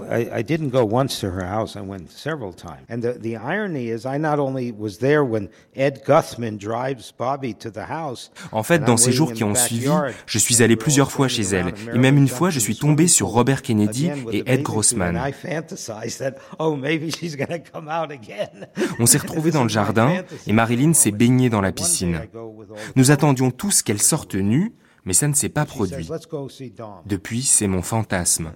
En 8.52 8.62
fait, 8.62 8.78
dans 8.80 8.96
ces 8.96 9.12
jours 9.12 9.32
qui 9.32 9.44
ont 9.44 9.54
suivi, 9.54 9.90
je 10.26 10.38
suis 10.38 10.62
allé 10.62 10.76
plusieurs 10.76 11.10
fois 11.10 11.28
chez 11.28 11.42
elle, 11.42 11.72
et 11.92 11.98
même 11.98 12.16
une 12.16 12.28
fois, 12.28 12.50
je 12.50 12.58
suis 12.58 12.76
tombé 12.76 13.08
sur 13.08 13.28
Robert 13.28 13.62
Kennedy 13.62 14.10
et 14.32 14.42
Ed 14.46 14.62
Grossman. 14.62 15.20
Oh, 16.58 16.76
On 18.98 19.06
s'est 19.06 19.18
retrouvés 19.18 19.50
dans 19.52 19.62
le 19.62 19.68
jardin, 19.68 20.22
et 20.46 20.52
Marilyn 20.52 20.92
s'est 20.92 21.10
baignée 21.10 21.50
dans 21.50 21.60
la 21.60 21.72
piscine. 21.72 22.20
Nous 22.96 23.10
attendions 23.10 23.50
tous 23.50 23.82
qu'elle 23.82 24.02
sorte 24.02 24.34
nue, 24.34 24.74
mais 25.04 25.12
ça 25.12 25.28
ne 25.28 25.34
s'est 25.34 25.48
pas 25.48 25.64
produit. 25.64 26.08
Depuis, 27.06 27.42
c'est 27.42 27.66
mon 27.66 27.82
fantasme. 27.82 28.52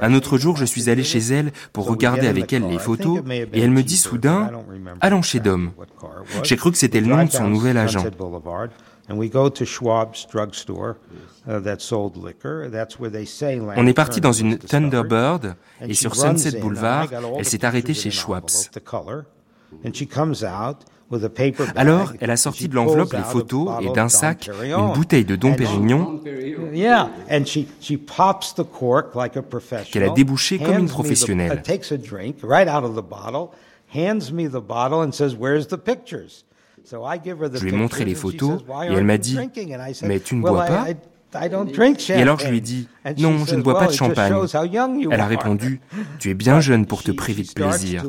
Un 0.00 0.14
autre 0.14 0.38
jour, 0.38 0.56
je 0.56 0.64
suis 0.64 0.90
allé 0.90 1.02
chez 1.02 1.18
elle 1.18 1.52
pour 1.72 1.86
regarder 1.86 2.26
avec 2.26 2.52
elle 2.52 2.68
les 2.68 2.78
photos 2.78 3.20
et 3.30 3.60
elle 3.60 3.70
me 3.70 3.82
dit 3.82 3.96
soudain⁇ 3.96 4.50
Allons 5.00 5.22
chez 5.22 5.40
Dom⁇ 5.40 5.72
J'ai 6.44 6.56
cru 6.56 6.70
que 6.70 6.78
c'était 6.78 7.00
le 7.00 7.06
nom 7.06 7.24
de 7.24 7.30
son 7.30 7.48
nouvel 7.48 7.78
agent. 7.78 8.04
On 13.76 13.86
est 13.86 13.94
parti 13.94 14.20
dans 14.20 14.32
une 14.32 14.58
Thunderbird 14.58 15.56
et 15.86 15.94
sur 15.94 16.16
Sunset 16.16 16.60
Boulevard, 16.60 17.08
elle 17.38 17.44
s'est 17.44 17.64
arrêtée 17.64 17.94
chez 17.94 18.10
Schwab's. 18.10 18.70
Alors, 21.76 22.12
elle 22.20 22.30
a 22.30 22.36
sorti 22.36 22.68
de 22.68 22.74
l'enveloppe 22.74 23.12
les 23.12 23.22
photos 23.22 23.68
et 23.82 23.90
d'un 23.90 24.08
sac 24.08 24.50
une 24.62 24.92
bouteille 24.94 25.24
de 25.24 25.36
Dom 25.36 25.54
Pérignon 25.54 26.20
qu'elle 29.90 30.02
a 30.04 30.10
débouchée 30.10 30.58
comme 30.58 30.78
une 30.78 30.88
professionnelle. 30.88 31.62
Je 37.54 37.62
lui 37.62 37.70
ai 37.70 37.76
montré 37.76 38.04
les 38.04 38.14
photos 38.14 38.60
et 38.88 38.92
elle 38.92 39.04
m'a 39.04 39.18
dit, 39.18 39.38
mais 40.02 40.20
tu 40.20 40.34
ne 40.36 40.42
bois 40.42 40.64
pas 40.64 40.86
et 42.18 42.22
alors 42.22 42.38
je 42.38 42.48
lui 42.48 42.58
ai 42.58 42.60
dit, 42.60 42.88
non, 43.18 43.44
je 43.44 43.54
ne 43.56 43.62
bois 43.62 43.74
pas 43.78 43.86
de 43.86 43.92
champagne. 43.92 44.32
Elle 45.10 45.20
a 45.20 45.26
répondu, 45.26 45.80
tu 46.18 46.30
es 46.30 46.34
bien 46.34 46.60
jeune 46.60 46.86
pour 46.86 47.02
te 47.02 47.10
priver 47.12 47.42
de 47.42 47.52
plaisir. 47.52 48.02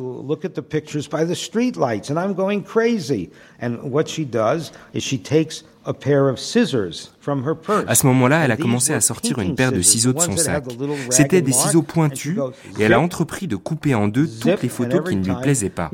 À 7.88 7.96
ce 7.96 8.08
moment-là, 8.08 8.44
elle 8.46 8.52
a 8.52 8.58
commencé 8.58 8.94
à 8.94 9.02
sortir 9.02 9.40
une 9.40 9.56
paire 9.56 9.72
de 9.72 9.82
ciseaux 9.82 10.14
de 10.14 10.20
son 10.20 10.36
sac. 10.38 10.64
C'était 11.10 11.42
des 11.42 11.52
ciseaux 11.52 11.82
pointus 11.84 12.38
et 12.80 12.84
elle 12.84 12.94
a 12.94 13.00
entrepris 13.00 13.48
de 13.48 13.56
couper 13.56 13.94
en 13.96 14.08
deux 14.08 14.28
toutes 14.28 14.62
les 14.64 14.70
photos 14.70 15.10
qui 15.10 15.16
ne 15.16 15.26
lui 15.26 15.36
plaisaient 15.42 15.70
pas. 15.70 15.90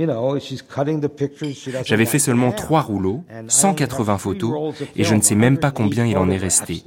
J'avais 1.83 2.05
fait 2.05 2.19
seulement 2.19 2.51
trois 2.51 2.81
rouleaux, 2.81 3.23
180 3.47 4.17
photos, 4.17 4.73
et 4.95 5.03
je 5.03 5.15
ne 5.15 5.21
sais 5.21 5.35
même 5.35 5.57
pas 5.57 5.71
combien 5.71 6.05
il 6.05 6.17
en 6.17 6.29
est 6.29 6.37
resté. 6.37 6.83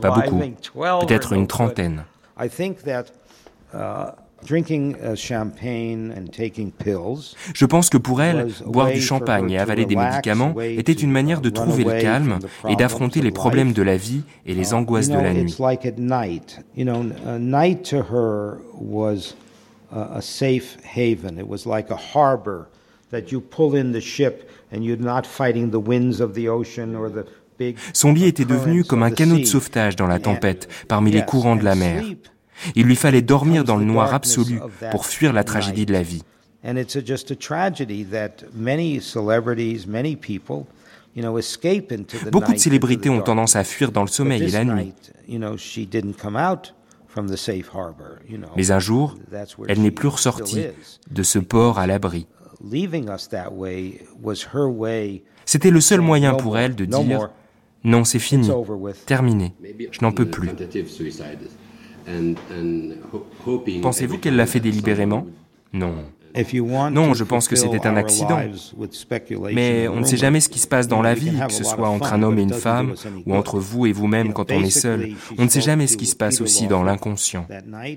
Pas 0.00 0.10
beaucoup, 0.10 0.40
peut-être 1.06 1.32
une 1.32 1.46
trentaine. 1.46 2.04
Je 7.54 7.64
pense 7.66 7.90
que 7.90 7.98
pour 7.98 8.22
elle, 8.22 8.48
boire 8.66 8.90
du 8.90 9.00
champagne 9.00 9.50
et 9.50 9.58
avaler 9.58 9.84
des 9.84 9.96
médicaments 9.96 10.54
était 10.60 10.92
une 10.92 11.10
manière 11.10 11.40
de 11.40 11.50
trouver 11.50 11.84
le 11.84 12.00
calme 12.00 12.38
et 12.68 12.76
d'affronter 12.76 13.20
les 13.20 13.30
problèmes 13.30 13.72
de 13.72 13.82
la 13.82 13.96
vie 13.96 14.22
et 14.46 14.54
les 14.54 14.74
angoisses 14.74 15.08
de 15.08 15.14
la 15.14 15.34
nuit. 15.34 15.56
Son 27.92 28.12
lit 28.12 28.26
était 28.26 28.44
devenu 28.44 28.84
comme 28.84 29.02
un 29.02 29.10
canot 29.10 29.38
de 29.38 29.44
sauvetage 29.44 29.96
dans 29.96 30.06
la 30.06 30.18
tempête, 30.18 30.68
parmi 30.86 31.10
les 31.10 31.24
courants 31.24 31.56
de 31.56 31.64
la 31.64 31.74
mer. 31.74 32.04
Il 32.74 32.86
lui 32.86 32.96
fallait 32.96 33.22
dormir 33.22 33.64
dans 33.64 33.76
le 33.76 33.84
noir 33.84 34.14
absolu 34.14 34.60
pour 34.90 35.06
fuir 35.06 35.32
la 35.32 35.44
tragédie 35.44 35.86
de 35.86 35.92
la 35.92 36.02
vie. 36.02 36.22
Beaucoup 42.30 42.52
de 42.52 42.58
célébrités 42.58 43.10
ont 43.10 43.22
tendance 43.22 43.56
à 43.56 43.64
fuir 43.64 43.92
dans 43.92 44.02
le 44.02 44.08
sommeil 44.08 44.42
et 44.42 44.50
la 44.50 44.64
nuit. 44.64 44.92
Mais 48.56 48.70
un 48.70 48.78
jour, 48.78 49.16
elle 49.68 49.80
n'est 49.80 49.90
plus 49.90 50.08
ressortie 50.08 50.64
de 51.10 51.22
ce 51.22 51.38
port 51.38 51.78
à 51.78 51.86
l'abri. 51.86 52.26
C'était 55.44 55.70
le 55.70 55.80
seul 55.80 56.00
moyen 56.00 56.34
pour 56.34 56.58
elle 56.58 56.74
de 56.74 56.84
dire 56.84 57.30
non, 57.84 58.04
c'est 58.04 58.18
fini, 58.18 58.50
terminé, 59.06 59.54
je 59.92 60.00
n'en 60.02 60.12
peux 60.12 60.26
plus. 60.26 60.50
Pensez-vous 63.82 64.18
qu'elle 64.18 64.36
l'a 64.36 64.46
fait 64.46 64.60
délibérément 64.60 65.26
Non. 65.72 65.94
Non, 66.92 67.14
je 67.14 67.24
pense 67.24 67.48
que 67.48 67.56
c'était 67.56 67.86
un 67.86 67.96
accident. 67.96 68.38
Mais 69.52 69.88
on 69.88 70.00
ne 70.00 70.04
sait 70.04 70.16
jamais 70.16 70.40
ce 70.40 70.48
qui 70.48 70.58
se 70.58 70.66
passe 70.66 70.88
dans 70.88 71.02
la 71.02 71.14
vie, 71.14 71.32
que 71.46 71.52
ce 71.52 71.64
soit 71.64 71.88
entre 71.88 72.12
un 72.12 72.22
homme 72.22 72.38
et 72.38 72.42
une 72.42 72.52
femme, 72.52 72.94
ou 73.26 73.34
entre 73.34 73.58
vous 73.58 73.86
et 73.86 73.92
vous-même 73.92 74.32
quand 74.32 74.52
on 74.52 74.62
est 74.62 74.70
seul. 74.70 75.10
On 75.38 75.44
ne 75.44 75.48
sait 75.48 75.60
jamais 75.60 75.86
ce 75.86 75.96
qui 75.96 76.06
se 76.06 76.16
passe 76.16 76.40
aussi 76.40 76.66
dans 76.66 76.82
l'inconscient. 76.82 77.46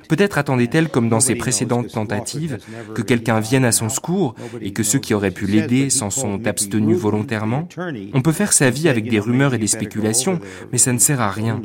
Peut-être 0.07 0.37
attendait-elle, 0.37 0.89
comme 0.89 1.09
dans 1.09 1.19
ses 1.19 1.35
précédentes 1.35 1.91
tentatives, 1.91 2.57
que 2.95 3.01
quelqu'un 3.01 3.39
vienne 3.39 3.65
à 3.65 3.71
son 3.71 3.89
secours 3.89 4.35
et 4.61 4.71
que 4.71 4.83
ceux 4.83 4.99
qui 4.99 5.13
auraient 5.13 5.31
pu 5.31 5.45
l'aider 5.45 5.89
s'en 5.89 6.09
sont 6.09 6.45
abstenus 6.47 6.97
volontairement. 6.97 7.67
On 8.13 8.21
peut 8.21 8.31
faire 8.31 8.53
sa 8.53 8.69
vie 8.69 8.89
avec 8.89 9.09
des 9.09 9.19
rumeurs 9.19 9.53
et 9.53 9.57
des 9.57 9.67
spéculations, 9.67 10.39
mais 10.71 10.77
ça 10.77 10.93
ne 10.93 10.99
sert 10.99 11.21
à 11.21 11.29
rien. 11.29 11.61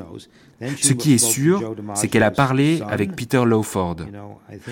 Ce 0.81 0.93
qui 0.93 1.15
est 1.15 1.19
sûr, 1.19 1.75
c'est 1.95 2.09
qu'elle 2.09 2.23
a 2.23 2.31
parlé 2.31 2.81
avec 2.89 3.15
Peter 3.15 3.43
Lawford. 3.45 3.97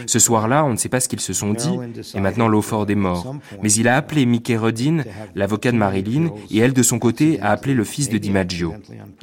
Ce 0.07 0.19
soir-là, 0.19 0.64
on 0.64 0.71
ne 0.71 0.76
sait 0.76 0.88
pas 0.88 1.00
ce 1.00 1.09
qu'ils 1.09 1.21
se 1.21 1.33
sont 1.33 1.53
dit, 1.53 1.79
et 2.14 2.21
maintenant 2.21 2.49
Lawford 2.49 2.87
est 2.88 2.95
mort. 2.95 3.37
Mais 3.62 3.73
il 3.73 3.88
a 3.88 3.97
appelé 3.97 4.26
Mickey 4.26 4.57
Rodin, 4.57 5.03
l'avocat 5.35 5.73
de 5.73 5.76
Marilyn, 5.76 6.31
et 6.50 6.59
elle, 6.59 6.73
de 6.73 6.83
son 6.83 6.99
côté, 6.99 7.41
a 7.41 7.50
appelé 7.50 7.75
le 7.75 7.85
fils 7.85 8.09
de 8.09 8.19
DiMaggio. 8.19 8.75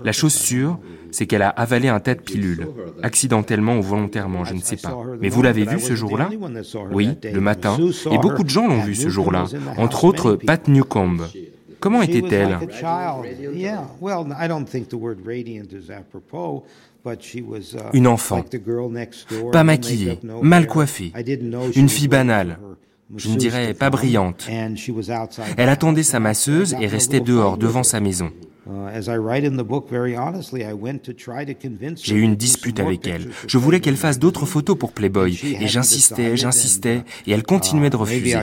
La 0.03 0.12
chose 0.12 0.34
sûre, 0.34 0.80
c'est 1.12 1.25
qu'elle 1.25 1.41
a 1.41 1.50
avalé 1.50 1.89
un 1.89 2.00
tas 2.00 2.15
de 2.15 2.22
pilules, 2.22 2.68
accidentellement 3.03 3.77
ou 3.77 3.82
volontairement, 3.82 4.46
je 4.46 4.53
ne 4.53 4.62
sais 4.62 4.77
pas. 4.77 4.98
Mais 5.20 5.30
vous 5.30 5.41
l'avez 5.41 5.65
vu 5.65 5.80
ce 5.80 5.96
jour-là? 5.96 6.30
Oui, 6.91 7.10
le 7.24 7.41
matin, 7.41 7.77
et 8.12 8.18
beaucoup 8.18 8.44
de 8.44 8.50
gens 8.50 8.68
l'ont 8.68 8.82
vu 8.82 8.96
ce 8.96 9.10
jour-là, 9.10 9.46
entre 9.77 10.06
autres 10.06 10.36
Pat 10.36 10.68
Newcomb. 10.68 11.18
Comment 11.81 12.03
était-elle 12.03 12.57
Une 17.93 18.07
enfant, 18.07 18.45
pas 19.51 19.63
maquillée, 19.63 20.19
mal 20.41 20.67
coiffée, 20.67 21.11
une 21.75 21.89
fille 21.89 22.07
banale, 22.07 22.59
je 23.18 23.30
ne 23.30 23.36
dirais 23.36 23.74
pas 23.74 23.89
brillante. 23.89 24.48
Elle 25.58 25.70
attendait 25.70 26.03
sa 26.03 26.20
masseuse 26.20 26.75
et 26.80 26.88
restait 26.88 27.20
dehors 27.20 27.58
devant 27.58 27.84
sa 27.84 28.00
maison. 28.00 28.32
J'ai 32.03 32.15
eu 32.15 32.22
une 32.22 32.36
dispute 32.36 32.80
avec 32.80 33.08
elle. 33.08 33.30
Je 33.48 33.58
voulais 33.58 33.80
qu'elle 33.80 33.98
fasse 33.98 34.20
d'autres 34.20 34.46
photos 34.46 34.77
pour 34.77 34.91
Playboy 34.94 35.38
et 35.60 35.68
j'insistais, 35.68 36.38
j'insistais 36.38 37.03
et 37.25 37.32
elle 37.32 37.44
continuait 37.44 37.89
de 37.89 37.96
refuser. 37.98 38.36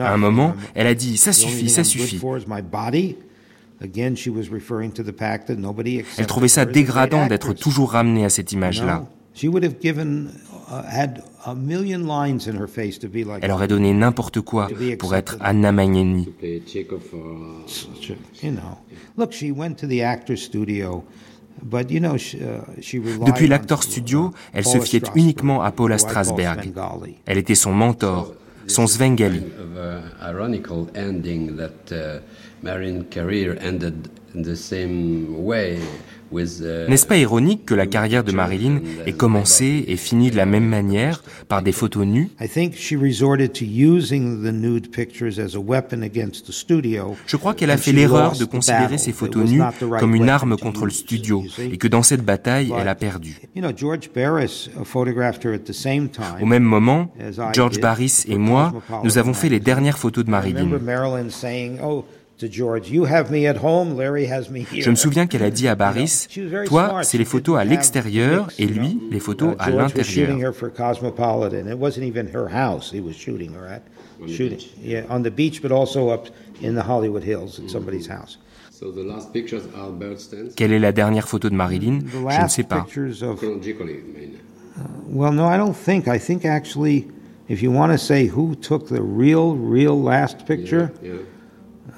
À 0.00 0.12
un 0.12 0.16
moment, 0.18 0.54
elle 0.74 0.86
a 0.86 0.94
dit 0.94 1.16
ça 1.16 1.32
suffit, 1.32 1.68
ça 1.70 1.84
suffit. 1.84 2.20
Elle 6.18 6.26
trouvait 6.26 6.48
ça 6.48 6.64
dégradant 6.66 7.26
d'être 7.26 7.52
toujours 7.54 7.92
ramenée 7.92 8.24
à 8.24 8.28
cette 8.28 8.52
image-là. 8.52 9.06
Elle 13.42 13.50
aurait 13.50 13.68
donné 13.68 13.92
n'importe 13.92 14.40
quoi 14.40 14.68
pour 14.98 15.14
être 15.14 15.36
Anna 15.40 15.72
Magnani. 15.72 16.28
Depuis 23.26 23.46
l'Actor 23.48 23.82
Studio, 23.82 24.30
elle 24.52 24.64
se 24.64 24.78
fiait 24.80 25.02
uniquement 25.14 25.62
à 25.62 25.72
Paula 25.72 25.98
Strasberg. 25.98 26.72
Elle 27.26 27.38
était 27.38 27.54
son 27.54 27.72
mentor, 27.72 28.34
son 28.66 28.86
Svengali. 28.86 29.42
N'est-ce 36.88 37.06
pas 37.06 37.16
ironique 37.16 37.64
que 37.64 37.74
la 37.74 37.86
carrière 37.86 38.24
de 38.24 38.32
Marilyn 38.32 38.80
ait 39.06 39.12
commencé 39.12 39.84
et 39.88 39.96
fini 39.96 40.30
de 40.30 40.36
la 40.36 40.46
même 40.46 40.66
manière, 40.66 41.22
par 41.48 41.62
des 41.62 41.72
photos 41.72 42.06
nues? 42.06 42.30
Je 47.26 47.36
crois 47.36 47.54
qu'elle 47.54 47.70
a 47.70 47.76
fait 47.76 47.92
l'erreur 47.92 48.36
de 48.36 48.44
considérer 48.44 48.98
ces 48.98 49.12
photos 49.12 49.50
nues 49.50 49.62
comme 49.98 50.14
une 50.14 50.28
arme 50.28 50.56
contre 50.56 50.84
le 50.84 50.90
studio 50.90 51.44
et 51.58 51.78
que 51.78 51.88
dans 51.88 52.02
cette 52.02 52.24
bataille, 52.24 52.72
elle 52.78 52.88
a 52.88 52.94
perdu. 52.94 53.38
Au 56.40 56.46
même 56.46 56.62
moment, 56.62 57.12
George 57.52 57.80
Barris 57.80 58.24
et 58.28 58.38
moi, 58.38 58.72
nous 59.02 59.18
avons 59.18 59.34
fait 59.34 59.48
les 59.48 59.60
dernières 59.60 59.98
photos 59.98 60.24
de 60.24 60.30
Marilyn. 60.30 60.68
Je 64.80 64.90
me 64.90 64.94
souviens 64.94 65.26
qu'elle 65.26 65.42
a 65.42 65.50
dit 65.50 65.68
à 65.68 65.74
Barris, 65.74 66.28
toi, 66.66 67.02
c'est 67.02 67.18
les 67.18 67.24
photos 67.24 67.58
à 67.58 67.64
l'extérieur 67.64 68.48
et 68.58 68.66
lui, 68.66 69.00
les 69.10 69.20
photos 69.20 69.54
à 69.58 69.70
l'intérieur. 69.70 70.52
Quelle 80.56 80.72
est 80.72 80.78
la 80.78 80.92
dernière 80.92 81.28
photo 81.28 81.48
de 81.48 81.54
Marilyn? 81.54 82.00
Je 82.12 82.42
ne 82.42 82.48
sais 82.48 82.64
pas. 82.64 82.86
Well, 85.08 85.32
no, 85.32 85.46
I 85.46 85.56
don't 85.56 85.72
think. 85.74 86.08
I 86.08 86.18
think 86.18 86.44
actually, 86.44 87.06
if 87.48 87.62
you 87.62 87.70
want 87.70 87.92
to 87.92 87.98
say 87.98 88.26
who 88.26 88.56
took 88.56 88.88
the 88.88 89.00
real, 89.00 89.54
real 89.54 89.96
last 89.96 90.44
picture, 90.46 90.90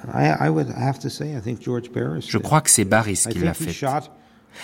je 0.07 2.37
crois 2.37 2.61
que 2.61 2.69
c'est 2.69 2.85
Barris 2.85 3.25
qui 3.29 3.39
l'a 3.39 3.53
fait. 3.53 3.73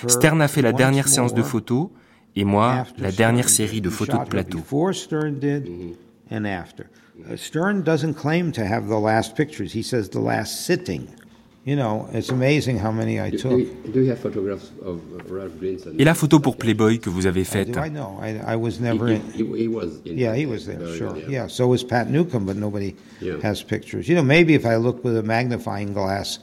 Stern 0.07 0.41
a 0.41 0.47
fait 0.47 0.61
la 0.61 0.73
dernière 0.73 1.07
séance 1.07 1.33
de 1.33 1.43
photos 1.43 1.89
et 2.35 2.45
moi 2.45 2.85
la 2.97 3.11
dernière 3.11 3.49
série 3.49 3.81
de 3.81 3.89
photos 3.89 4.21
de 4.21 4.25
plateau. 4.25 4.59
Stern 7.35 7.83
doesn't 7.83 8.15
claim 8.15 8.51
to 8.51 8.61
have 8.61 8.87
the 8.87 8.99
last 8.99 9.35
pictures. 9.35 9.71
He 9.71 9.83
says 9.83 10.09
the 10.09 10.19
last 10.19 10.65
sitting. 10.65 11.07
You 11.65 11.77
know, 11.77 12.09
it's 12.11 12.29
amazing 12.29 12.77
how 12.77 12.91
many 12.91 13.21
I 13.21 13.31
took. 13.31 13.57
Do 13.93 14.01
you 14.01 14.09
have 14.09 14.19
photographs 14.19 14.71
of 14.83 14.99
Ralph 15.29 15.53
Grinson? 15.61 15.95
Et 15.97 16.03
la 16.03 16.13
photo 16.13 16.39
pour 16.39 16.57
Playboy 16.57 16.99
que 16.99 17.09
vous 17.09 17.25
avez 17.25 17.45
faite? 17.45 17.77
I 17.77 17.89
know. 17.89 18.19
I, 18.21 18.53
I 18.53 18.57
was 18.57 18.81
never 18.81 19.07
in. 19.07 19.21
He, 19.33 19.45
he 19.57 19.67
was. 19.69 20.01
In 20.05 20.17
yeah, 20.17 20.35
he 20.35 20.45
was 20.45 20.65
there. 20.65 20.93
Sure. 20.97 21.15
Yeah. 21.29 21.47
So 21.47 21.67
was 21.67 21.85
Pat 21.85 22.09
Newcomb, 22.09 22.45
but 22.45 22.57
nobody 22.57 22.95
yeah. 23.21 23.39
has 23.41 23.63
pictures. 23.63 24.09
You 24.09 24.15
know, 24.15 24.23
maybe 24.23 24.55
if 24.55 24.65
I 24.65 24.75
look 24.75 25.05
with 25.05 25.15
a 25.17 25.23
magnifying 25.23 25.93
glass. 25.93 26.41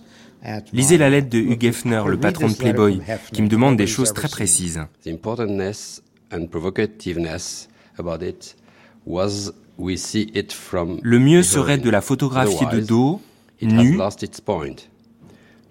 Lisez 0.72 0.96
la 0.96 1.10
lettre 1.10 1.28
de 1.28 1.38
Hugh 1.38 1.62
Hefner, 1.62 2.02
le 2.06 2.16
patron 2.16 2.48
de 2.48 2.54
Playboy, 2.54 3.02
qui 3.30 3.42
me 3.42 3.48
demande 3.48 3.76
des 3.76 3.86
choses 3.86 4.14
très 4.14 4.30
précises. 4.30 4.80
The 5.04 5.08
importantness 5.08 6.00
and 6.32 6.46
provocativeness 6.46 7.68
about 7.98 8.22
it 8.22 8.56
was 9.04 9.52
we 9.76 9.98
see 9.98 10.30
it 10.34 10.50
from 10.50 10.98
le 11.02 11.18
mieux 11.18 11.42
serait 11.42 11.76
de 11.76 11.90
la 11.90 12.00
photographier 12.00 12.66
de 12.72 12.80
dos, 12.80 13.20
nue, 13.60 13.98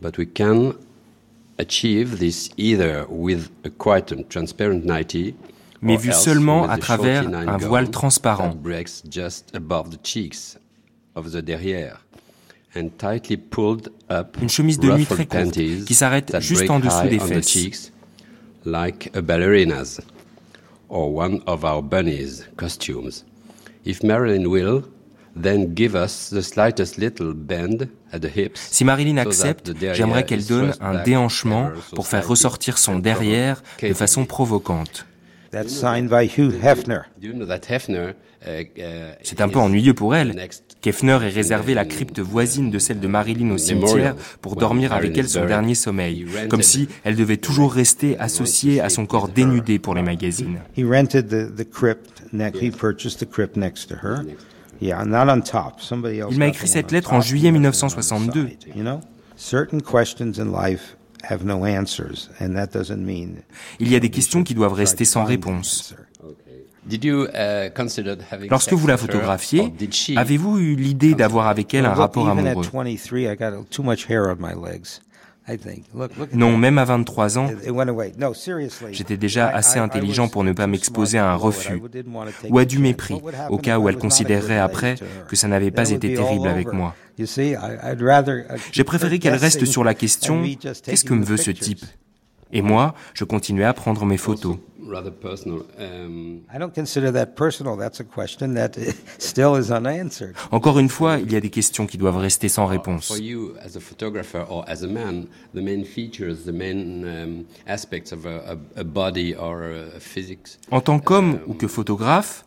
but 0.02 0.18
we 0.18 0.26
can 0.26 0.74
achieve 1.58 2.20
this 2.20 2.50
either 2.58 3.06
with 3.10 3.50
a 3.64 3.70
quite 3.70 4.14
transparent 4.30 4.86
nightie 4.86 5.36
mais 5.82 5.98
vu 5.98 6.12
seulement 6.12 6.68
à 6.70 6.78
travers 6.78 7.28
un 7.28 7.58
voile 7.58 7.90
transparent. 7.90 8.54
Une 14.42 14.50
chemise 14.50 14.80
de 14.80 14.92
nuit 14.92 15.06
très 15.06 15.26
courte 15.26 15.60
qui 15.86 15.94
s'arrête 15.94 16.40
juste 16.42 16.70
en 16.70 16.80
dessous 16.80 17.08
des 17.10 17.20
fesses. 17.20 17.92
Like 18.66 19.10
a 19.16 19.22
ballerina's 19.22 20.02
or 20.90 21.16
one 21.16 21.42
of 21.48 21.64
our 21.64 21.82
bunnies 21.82 22.44
costumes. 22.58 23.24
If 23.86 24.04
Marilyn 24.04 24.48
will, 24.48 24.84
si 28.54 28.84
Marilyn 28.84 29.18
accepte, 29.18 29.72
j'aimerais 29.94 30.26
qu'elle 30.26 30.46
donne 30.46 30.74
un 30.82 31.04
déhanchement 31.04 31.72
pour 31.96 32.08
faire 32.08 32.28
ressortir 32.28 32.78
son 32.78 33.00
derrière 33.00 33.64
de 33.82 33.94
façon 33.94 34.26
provocante. 34.26 35.06
Uh, 38.48 38.62
uh, 38.78 38.84
C'est 39.24 39.42
un 39.42 39.50
peu 39.50 39.60
ennuyeux 39.60 39.94
pour 39.94 40.16
elle. 40.16 40.34
Kefner 40.82 41.20
ait 41.24 41.30
réservé 41.30 41.74
la 41.74 41.84
crypte 41.84 42.20
voisine 42.20 42.72
de 42.72 42.80
celle 42.80 43.02
de 43.02 43.08
Marilyn 43.08 43.52
au 43.52 43.58
cimetière 43.58 44.16
pour 44.42 44.56
dormir 44.56 44.94
avec 44.94 45.18
elle 45.18 45.28
son 45.28 45.46
dernier 45.46 45.76
sommeil, 45.76 46.26
comme 46.50 46.62
si 46.62 46.88
elle 47.04 47.16
devait 47.16 47.38
toujours 47.38 47.74
rester 47.74 48.18
associée 48.18 48.80
à 48.80 48.88
son 48.90 49.06
corps 49.06 49.28
dénudé 49.28 49.78
pour 49.78 49.94
les 49.94 50.04
magazines. 50.04 50.60
Il 54.82 56.38
m'a 56.38 56.48
écrit 56.48 56.68
cette 56.68 56.92
lettre 56.92 57.14
en 57.14 57.22
juillet 57.22 57.52
1962. 57.52 58.50
Il 63.80 63.90
y 63.90 63.96
a 63.96 64.00
des 64.00 64.10
questions 64.10 64.44
qui 64.44 64.54
doivent 64.54 64.74
rester 64.74 65.06
sans 65.06 65.26
réponse. 65.26 65.96
Uh, 66.92 67.70
Lorsque 68.50 68.74
vous 68.74 68.88
la 68.88 68.98
photographiez, 68.98 69.74
avez-vous 70.16 70.58
eu 70.60 70.76
l'idée 70.76 71.14
d'avoir 71.14 71.48
avec 71.48 71.74
elle 71.74 71.86
un 71.86 71.94
rapport 71.94 72.30
amoureux? 72.30 72.66
Non, 76.34 76.58
même 76.58 76.78
à 76.78 76.86
23 76.86 77.38
ans, 77.38 77.50
j'étais 78.92 79.18
déjà 79.18 79.48
assez 79.48 79.80
intelligent 79.80 80.28
pour 80.28 80.44
ne 80.44 80.52
pas 80.54 80.68
m'exposer 80.68 81.18
à 81.18 81.32
un 81.32 81.36
refus 81.36 81.82
ou 82.50 82.58
à 82.58 82.66
du 82.66 82.80
mépris, 82.80 83.22
au 83.50 83.58
cas 83.58 83.80
où 83.80 83.90
elle 83.90 83.98
considérerait 83.98 84.60
après 84.60 84.96
que 85.28 85.36
ça 85.36 85.48
n'avait 85.48 85.72
pas 85.72 85.90
été 85.90 86.14
terrible 86.14 86.48
avec 86.48 86.74
moi. 86.74 86.96
J'ai 88.72 88.84
préféré 88.84 89.20
qu'elle 89.20 89.36
reste 89.36 89.66
sur 89.66 89.84
la 89.84 89.94
question 89.94 90.44
qu'est-ce 90.84 91.06
que 91.06 91.14
me 91.14 91.24
veut 91.24 91.38
ce 91.38 91.52
type? 91.52 91.84
Et 92.52 92.62
moi, 92.62 92.96
je 93.14 93.24
continuais 93.24 93.66
à 93.66 93.74
prendre 93.74 94.06
mes 94.06 94.18
photos. 94.18 94.58
Encore 100.52 100.80
une 100.80 100.90
fois, 100.90 101.18
il 101.20 101.32
y 101.32 101.36
a 101.36 101.40
des 101.42 101.52
questions 101.52 101.86
qui 101.86 101.98
doivent 101.98 102.18
rester 102.18 102.50
sans 102.50 102.66
réponse. 102.66 103.14
En 110.72 110.82
tant 110.82 111.00
qu'homme 111.00 111.40
ou 111.46 111.54
que 111.54 111.68
photographe, 111.68 112.46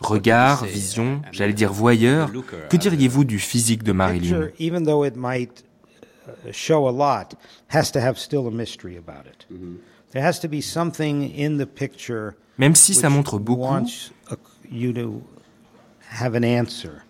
regard, 0.00 0.64
vision, 0.64 1.20
j'allais 1.32 1.52
dire 1.52 1.72
voyeur, 1.72 2.30
que 2.70 2.76
diriez-vous 2.78 3.24
du 3.24 3.38
physique 3.38 3.82
de 3.82 3.92
Marilyn? 3.92 4.48
Show 6.52 6.88
a 6.88 6.92
lot 6.92 7.34
has 7.68 7.90
to 7.92 8.00
have 8.00 8.18
still 8.18 8.46
a 8.46 8.50
mystery 8.50 8.96
about 8.96 9.26
it. 9.26 9.46
There 10.12 10.22
has 10.22 10.38
to 10.40 10.48
be 10.48 10.60
something 10.60 11.30
in 11.36 11.58
the 11.58 11.66
picture 11.66 12.34
Même 12.58 12.74
si 12.74 12.94
ça 12.94 13.10
montre 13.10 13.38
beaucoup, 13.38 13.66
you 14.70 14.92
to 14.92 15.22
have 16.20 16.34
an 16.34 16.44
answer. 16.44 17.02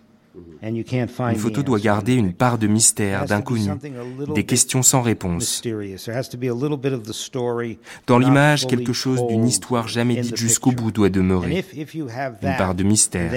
And 0.61 0.75
you 0.75 0.83
can't 0.83 1.09
find 1.09 1.35
une 1.35 1.39
photo 1.39 1.63
doit 1.63 1.79
garder 1.79 2.13
une 2.15 2.33
part 2.33 2.57
de 2.57 2.67
mystère, 2.67 3.25
d'inconnu, 3.25 3.69
des 4.33 4.43
questions 4.43 4.83
sans 4.83 5.01
réponse. 5.01 5.61
Dans 8.05 8.19
l'image, 8.19 8.67
quelque 8.67 8.91
chose 8.91 9.25
d'une 9.27 9.47
histoire 9.47 9.87
jamais 9.87 10.17
dite 10.17 10.35
jusqu'au 10.35 10.73
bout 10.73 10.91
doit 10.91 11.09
demeurer. 11.09 11.63
Une 11.73 12.57
part 12.57 12.75
de 12.75 12.83
mystère 12.83 13.31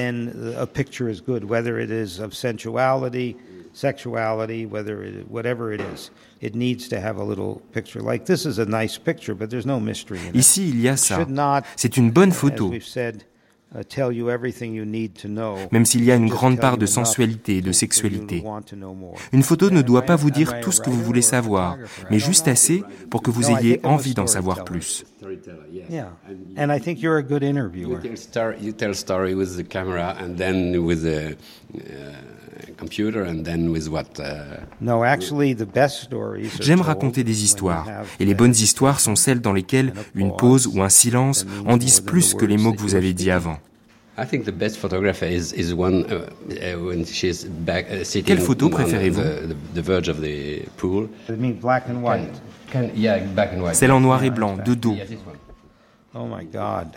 sexuality, 3.78 4.66
whether 4.66 5.02
it, 5.02 5.30
whatever 5.30 5.72
it 5.72 5.80
is. 5.94 6.10
It 6.40 6.54
needs 6.54 6.88
to 6.88 6.96
have 6.96 7.18
a 7.18 7.24
little 7.24 7.62
picture. 7.72 8.00
Like 8.00 8.24
this 8.24 8.44
is 8.44 8.58
a 8.58 8.64
nice 8.64 8.98
picture, 8.98 9.34
but 9.34 9.50
there's 9.50 9.66
no 9.66 9.78
mystery 9.78 10.18
in 10.18 10.34
it. 10.34 10.36
Ici, 10.36 10.68
il 10.68 10.80
y 10.80 10.88
a 10.88 10.96
ça. 10.96 11.26
C'est 11.76 11.96
une 11.96 12.10
bonne 12.10 12.32
photo. 12.32 12.72
Même 15.70 15.84
s'il 15.84 16.04
y 16.04 16.10
a 16.10 16.14
une 16.14 16.28
grande 16.28 16.58
part 16.58 16.78
de 16.78 16.86
sensualité 16.86 17.58
et 17.58 17.60
de 17.60 17.72
sexualité. 17.72 18.42
Une 19.32 19.42
photo 19.42 19.70
ne 19.70 19.82
doit 19.82 20.02
pas 20.02 20.16
vous 20.16 20.30
dire 20.30 20.60
tout 20.60 20.72
ce 20.72 20.80
que 20.80 20.88
vous 20.88 21.02
voulez 21.02 21.22
savoir, 21.22 21.76
mais 22.10 22.18
juste 22.18 22.48
assez 22.48 22.82
pour 23.10 23.22
que 23.22 23.30
vous 23.30 23.50
ayez 23.50 23.80
envie 23.84 24.14
d'en 24.14 24.26
savoir 24.26 24.64
plus. 24.64 25.04
Yeah, 25.90 26.10
and 26.56 26.70
I 26.70 26.78
think 26.78 27.00
you're 27.00 27.18
a 27.18 27.22
good 27.22 27.42
interviewer. 27.42 28.00
You 28.60 28.72
tell 28.72 28.94
story 28.94 29.34
with 29.34 29.56
the 29.56 29.64
camera 29.64 30.16
and 30.18 30.36
then 30.36 30.84
with 30.84 31.02
the 31.02 31.36
uh, 31.74 31.80
J'aime 36.60 36.80
raconter 36.80 37.24
des 37.24 37.42
histoires, 37.42 37.86
et 38.20 38.24
les 38.24 38.34
bonnes 38.34 38.52
histoires 38.52 39.00
sont 39.00 39.16
celles 39.16 39.40
dans 39.40 39.52
lesquelles 39.52 39.92
une 40.14 40.34
pause 40.36 40.66
ou 40.66 40.82
un 40.82 40.88
silence 40.88 41.46
en 41.66 41.76
disent 41.76 42.00
plus 42.00 42.34
que 42.34 42.44
les 42.44 42.56
mots 42.56 42.72
que 42.72 42.80
vous 42.80 42.94
avez 42.94 43.12
dit 43.12 43.30
avant. 43.30 43.58
Quelle 48.24 48.40
photo 48.40 48.68
préférez-vous? 48.68 49.22
Celle 53.72 53.92
en 53.92 54.00
noir 54.00 54.24
et 54.24 54.30
blanc, 54.30 54.56
de 54.64 54.74
dos. 54.74 54.96
Oh 56.14 56.24
my 56.24 56.46
God. 56.46 56.88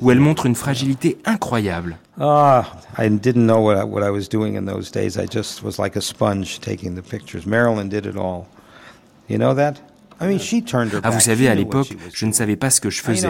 Où 0.00 0.10
elle 0.10 0.20
montre 0.20 0.46
une 0.46 0.56
fragilité 0.56 1.18
incroyable. 1.24 1.96
Ah, 2.18 2.64
vous 11.10 11.20
savez, 11.20 11.48
à 11.48 11.54
l'époque, 11.54 11.94
je 12.12 12.26
ne 12.26 12.32
savais 12.32 12.56
pas 12.56 12.70
ce 12.70 12.80
que 12.80 12.90
je 12.90 13.02
faisais. 13.02 13.28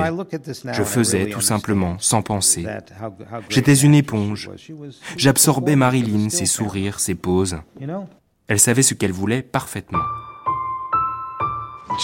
Je 0.73 0.83
faisais 0.85 1.27
tout 1.27 1.41
simplement, 1.41 1.97
sans 1.99 2.23
penser. 2.23 2.65
J'étais 3.49 3.75
une 3.75 3.95
éponge. 3.95 4.51
J'absorbais 5.17 5.77
Marilyn, 5.77 6.31
ses 6.31 6.47
sourires, 6.47 7.01
ses 7.01 7.15
poses. 7.15 7.59
Elle 8.49 8.61
savait 8.61 8.83
ce 8.83 8.95
qu'elle 8.95 9.11
voulait 9.13 9.43
parfaitement. 9.43 10.05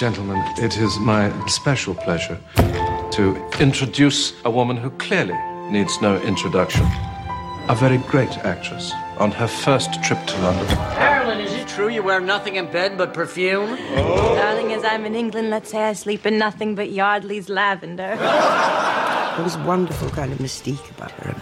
Gentlemen, 0.01 0.43
it 0.59 0.77
is 0.77 0.99
my 0.99 1.31
special 1.47 1.95
pleasure 1.95 2.37
to 3.13 3.37
introduce 3.61 4.35
a 4.45 4.51
woman 4.51 4.77
who 4.77 4.91
clearly 4.99 5.37
needs 5.71 6.01
no 6.03 6.17
introduction. 6.23 6.85
A 7.69 7.77
very 7.77 7.99
great 7.99 8.37
actress 8.39 8.93
on 9.21 9.31
her 9.31 9.47
first 9.47 10.03
trip 10.03 10.19
to 10.27 10.43
London. 10.43 10.67
Carolyn, 10.97 11.39
is 11.39 11.53
it 11.53 11.69
true 11.69 11.89
you 11.89 12.03
wear 12.03 12.21
nothing 12.21 12.57
in 12.57 12.67
bed 12.73 12.99
but 12.99 13.15
perfume? 13.15 13.79
Oh. 13.95 14.35
Darling, 14.35 14.73
as 14.73 14.83
I'm 14.83 15.05
in 15.05 15.15
England, 15.15 15.51
let's 15.51 15.71
say 15.71 15.85
I 15.85 15.93
sleep 15.93 16.27
in 16.27 16.39
nothing 16.39 16.75
but 16.75 16.91
Yardley's 16.91 17.49
lavender. 17.49 18.17
there 18.17 19.45
was 19.45 19.55
a 19.55 19.63
wonderful 19.65 20.11
kind 20.11 20.33
of 20.33 20.39
mystique 20.39 20.91
about 20.91 21.13
her. 21.13 21.37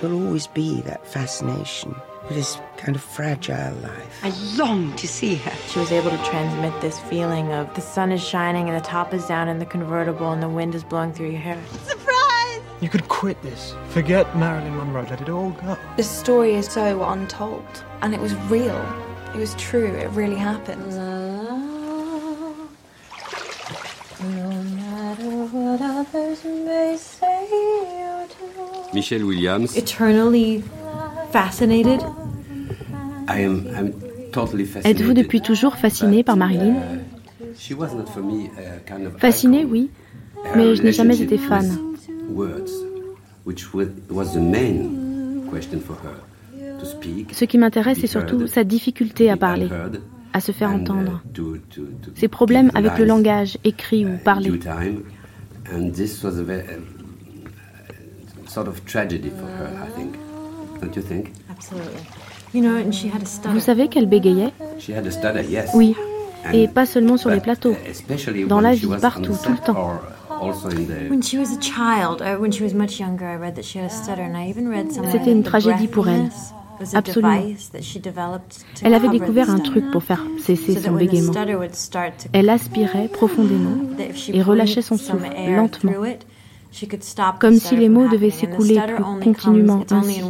There'll 0.00 0.24
always 0.24 0.46
be 0.46 0.80
that 0.82 1.06
fascination 1.06 1.94
with 2.30 2.38
this 2.38 2.60
kind 2.76 2.94
of 2.94 3.02
fragile 3.02 3.74
life. 3.82 4.20
I 4.22 4.30
long 4.56 4.94
to 4.96 5.08
see 5.08 5.34
her. 5.34 5.52
She 5.68 5.80
was 5.80 5.90
able 5.90 6.10
to 6.10 6.24
transmit 6.24 6.80
this 6.80 7.00
feeling 7.00 7.52
of 7.52 7.74
the 7.74 7.80
sun 7.80 8.12
is 8.12 8.22
shining 8.22 8.68
and 8.68 8.80
the 8.80 8.86
top 8.86 9.12
is 9.12 9.26
down 9.26 9.48
in 9.48 9.58
the 9.58 9.66
convertible 9.66 10.30
and 10.30 10.40
the 10.40 10.48
wind 10.48 10.74
is 10.76 10.84
blowing 10.84 11.12
through 11.12 11.30
your 11.30 11.40
hair. 11.40 11.60
Surprise! 11.82 12.60
You 12.80 12.88
could 12.88 13.08
quit 13.08 13.42
this. 13.42 13.74
Forget 13.88 14.36
Marilyn 14.36 14.76
Monroe. 14.76 15.02
Let 15.10 15.20
it 15.20 15.28
all 15.28 15.50
go. 15.50 15.76
The 15.96 16.04
story 16.04 16.54
is 16.54 16.66
so 16.66 17.02
untold, 17.02 17.84
and 18.00 18.14
it 18.14 18.20
was 18.20 18.34
real. 18.48 18.80
It 19.34 19.38
was 19.38 19.54
true. 19.56 19.86
It 19.86 20.08
really 20.10 20.36
happened. 20.36 20.86
Michelle 28.94 29.26
Williams. 29.26 29.76
Eternally 29.76 30.62
fascinated 31.30 32.00
Êtes-vous 34.84 35.12
depuis 35.12 35.40
toujours 35.40 35.76
fasciné 35.76 36.22
par 36.22 36.36
Marilyn? 36.36 36.76
Fasciné, 39.18 39.64
oui, 39.64 39.90
mais 40.56 40.74
je 40.74 40.82
n'ai 40.82 40.92
jamais 40.92 41.20
été 41.20 41.38
fan. 41.38 41.66
Ce 47.32 47.44
qui 47.44 47.58
m'intéresse, 47.58 47.98
c'est 48.00 48.06
surtout 48.06 48.46
sa 48.46 48.64
difficulté 48.64 49.30
à 49.30 49.36
parler, 49.36 49.68
à 50.32 50.40
se 50.40 50.52
faire 50.52 50.70
entendre, 50.70 51.22
ses 52.14 52.28
problèmes 52.28 52.70
avec 52.74 52.98
le 52.98 53.04
langage, 53.04 53.58
écrit 53.64 54.06
ou 54.06 54.16
parlé. 54.24 54.52
sort 58.50 58.66
of 58.66 58.84
tragedy 58.84 59.30
for 59.30 59.46
her, 59.46 59.70
I 59.80 59.88
think. 59.96 60.16
Don't 60.80 60.96
you 60.96 61.02
think? 61.02 61.32
Absolutely. 61.48 62.02
Vous 62.52 63.60
savez 63.60 63.88
qu'elle 63.88 64.06
bégayait 64.06 64.52
Oui, 65.74 65.94
et 66.52 66.68
pas 66.68 66.86
seulement 66.86 67.16
sur 67.16 67.30
les 67.30 67.40
plateaux, 67.40 67.76
dans 68.48 68.60
la 68.60 68.72
vie, 68.74 68.88
partout, 69.00 69.36
tout 69.42 69.52
le 69.52 69.58
temps. 69.58 70.00
C'était 75.12 75.32
une 75.32 75.42
tragédie 75.42 75.88
pour 75.88 76.08
elle. 76.08 76.28
Absolument. 76.94 77.42
Elle 78.82 78.94
avait 78.94 79.08
découvert 79.10 79.50
un 79.50 79.58
truc 79.58 79.90
pour 79.90 80.02
faire 80.02 80.24
cesser 80.42 80.80
son 80.80 80.92
bégaiement. 80.92 81.32
Elle 82.32 82.48
aspirait 82.48 83.08
profondément 83.08 83.76
et 84.32 84.42
relâchait 84.42 84.80
son 84.82 84.96
souffle 84.96 85.28
lentement, 85.46 85.92
comme 87.38 87.58
si 87.58 87.76
les 87.76 87.90
mots 87.90 88.08
devaient 88.08 88.30
s'écouler 88.30 88.80
plus 88.96 89.04
continuellement 89.24 89.84
ainsi 89.90 90.22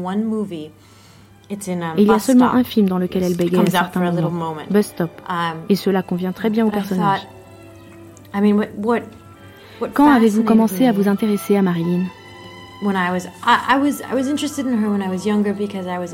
il 1.98 2.04
y 2.04 2.10
a 2.10 2.18
seulement 2.20 2.52
un 2.52 2.62
film 2.64 2.88
dans 2.88 2.98
lequel 2.98 3.24
elle 3.24 3.36
bégaye 3.36 3.58
à 3.58 3.62
un 3.62 3.66
certain 3.66 4.00
moment, 4.12 4.54
Bus 4.70 4.86
Stop, 4.86 5.10
um, 5.28 5.34
et 5.68 5.74
cela 5.74 6.02
convient 6.02 6.32
très 6.32 6.48
bien 6.48 6.64
au 6.64 6.70
personnage. 6.70 7.26
Quand 9.94 10.10
avez-vous 10.10 10.42
commencé 10.44 10.86
à 10.86 10.92
vous 10.92 11.08
intéresser 11.08 11.56
à 11.56 11.62
Marilyn? 11.62 12.04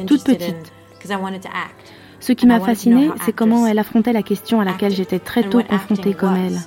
Toute 0.06 0.24
petite. 0.24 0.72
Ce 2.18 2.32
qui 2.32 2.46
m'a 2.46 2.60
fascinée, 2.60 3.10
c'est 3.24 3.32
comment 3.34 3.66
elle 3.66 3.78
affrontait 3.78 4.12
la 4.12 4.22
question 4.22 4.60
à 4.60 4.64
laquelle 4.64 4.92
j'étais 4.92 5.18
très 5.18 5.42
tôt 5.44 5.62
confrontée 5.62 6.14
comme 6.14 6.34
elle. 6.36 6.58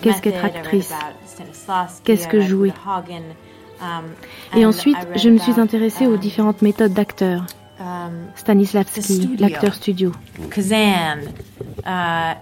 Qu'est-ce 0.00 0.22
qu'être 0.22 0.44
actrice? 0.44 0.92
Qu'est-ce 2.04 2.28
que 2.28 2.40
jouer? 2.40 2.72
Et 4.54 4.66
ensuite, 4.66 4.96
je 5.16 5.28
me 5.28 5.38
suis 5.38 5.58
intéressée 5.60 6.06
aux 6.06 6.16
différentes 6.16 6.62
méthodes 6.62 6.92
d'acteurs. 6.92 7.44
Stanislavski, 8.36 9.36
l'acteur 9.38 9.74
studio. 9.74 10.12
Kazan, 10.50 11.18
uh, 11.84 12.34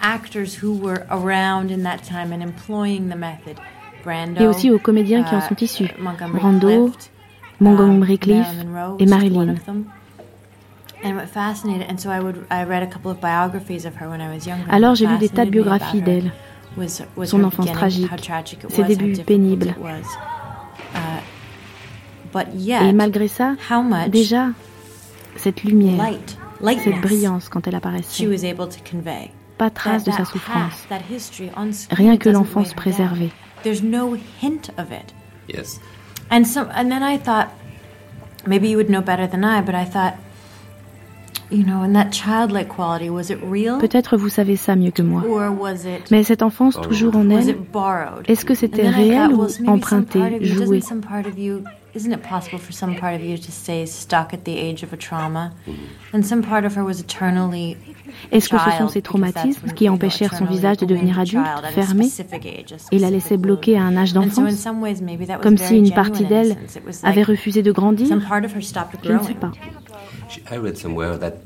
actors 0.00 0.62
who 0.62 0.72
were 0.72 1.04
around 1.10 1.70
in 1.70 1.82
that 1.82 1.98
time 2.04 2.32
and 2.32 2.42
employing 2.42 3.08
the 3.08 3.16
method. 3.16 3.56
Brando, 4.04 4.40
et 4.40 4.46
aussi 4.46 4.70
aux 4.70 4.78
comédiens 4.78 5.24
qui 5.24 5.34
en 5.34 5.40
sont 5.40 5.56
issus. 5.60 5.84
uh, 5.84 6.32
Brando, 6.32 6.92
Montgomery 7.60 8.18
Clift 8.18 8.66
et 9.00 9.06
Marilyn. 9.06 9.56
Alors 14.70 14.94
j'ai 14.94 15.06
lu 15.06 15.18
des 15.18 15.28
tas 15.28 15.44
de 15.44 15.50
biographies 15.50 16.02
d'elle, 16.02 16.32
son 17.24 17.44
enfance 17.44 17.72
tragique, 17.72 18.10
ses 18.68 18.84
débuts 18.84 19.18
pénibles. 19.24 19.74
Et 22.82 22.92
malgré 22.92 23.28
ça, 23.28 23.54
déjà, 24.08 24.48
cette 25.36 25.62
lumière, 25.64 26.04
cette 26.82 27.00
brillance 27.00 27.48
quand 27.48 27.66
elle 27.66 27.74
apparaissait, 27.74 28.28
pas 29.56 29.70
trace 29.70 30.04
de 30.04 30.10
sa 30.12 30.24
souffrance, 30.24 30.86
rien 31.90 32.16
que 32.16 32.28
l'enfance 32.28 32.74
préservée. 32.74 33.30
Peut-être 43.78 44.16
vous 44.16 44.28
savez 44.28 44.56
ça 44.56 44.76
mieux 44.76 44.90
que 44.90 45.02
moi. 45.02 45.22
Or 45.26 45.58
was 45.58 45.86
it, 45.86 46.10
Mais 46.10 46.22
cette 46.22 46.42
enfance 46.42 46.78
toujours 46.80 47.16
en 47.16 47.30
elle, 47.30 47.56
est-ce 48.26 48.44
que 48.44 48.54
c'était 48.54 48.88
réel 48.88 49.32
ou 49.32 49.46
emprunté, 49.66 50.44
joué? 50.44 50.80
Isn't 51.98 52.12
it 52.12 52.22
possible 52.22 52.60
for 52.60 52.70
some 52.70 52.94
part 52.94 53.16
of 53.16 53.24
you 53.24 53.36
to 53.36 53.50
stay 53.50 53.84
stuck 53.84 54.32
at 54.32 54.44
the 54.44 54.56
age 54.56 54.84
of 54.84 54.92
a 54.92 54.96
trauma? 54.96 55.50
And 56.12 56.22
some 56.22 56.42
part 56.42 56.64
of 56.64 56.76
her 56.76 56.84
was 56.84 57.00
eternally 57.00 57.76
Est-ce 58.30 58.48
que 58.48 58.56
ce 58.56 58.78
sont 58.78 58.86
ces 58.86 59.02
traumatismes 59.02 59.72
qui 59.72 59.88
empêchèrent 59.88 60.36
son 60.36 60.44
visage 60.44 60.76
de 60.76 60.86
devenir 60.86 61.18
adulte, 61.18 61.44
fermé, 61.74 62.08
et 62.92 62.98
la 63.00 63.10
laissaient 63.10 63.36
bloquer 63.36 63.76
à 63.76 63.82
un 63.82 63.96
âge 63.96 64.12
d'enfance, 64.12 64.64
comme 65.42 65.58
si 65.58 65.76
une 65.76 65.92
partie 65.92 66.24
d'elle 66.24 66.56
avait 67.02 67.24
refusé 67.24 67.62
de 67.62 67.72
grandir 67.72 68.06
Je 68.06 69.12
ne 69.12 69.22
sais 69.24 69.34
pas. 69.34 69.50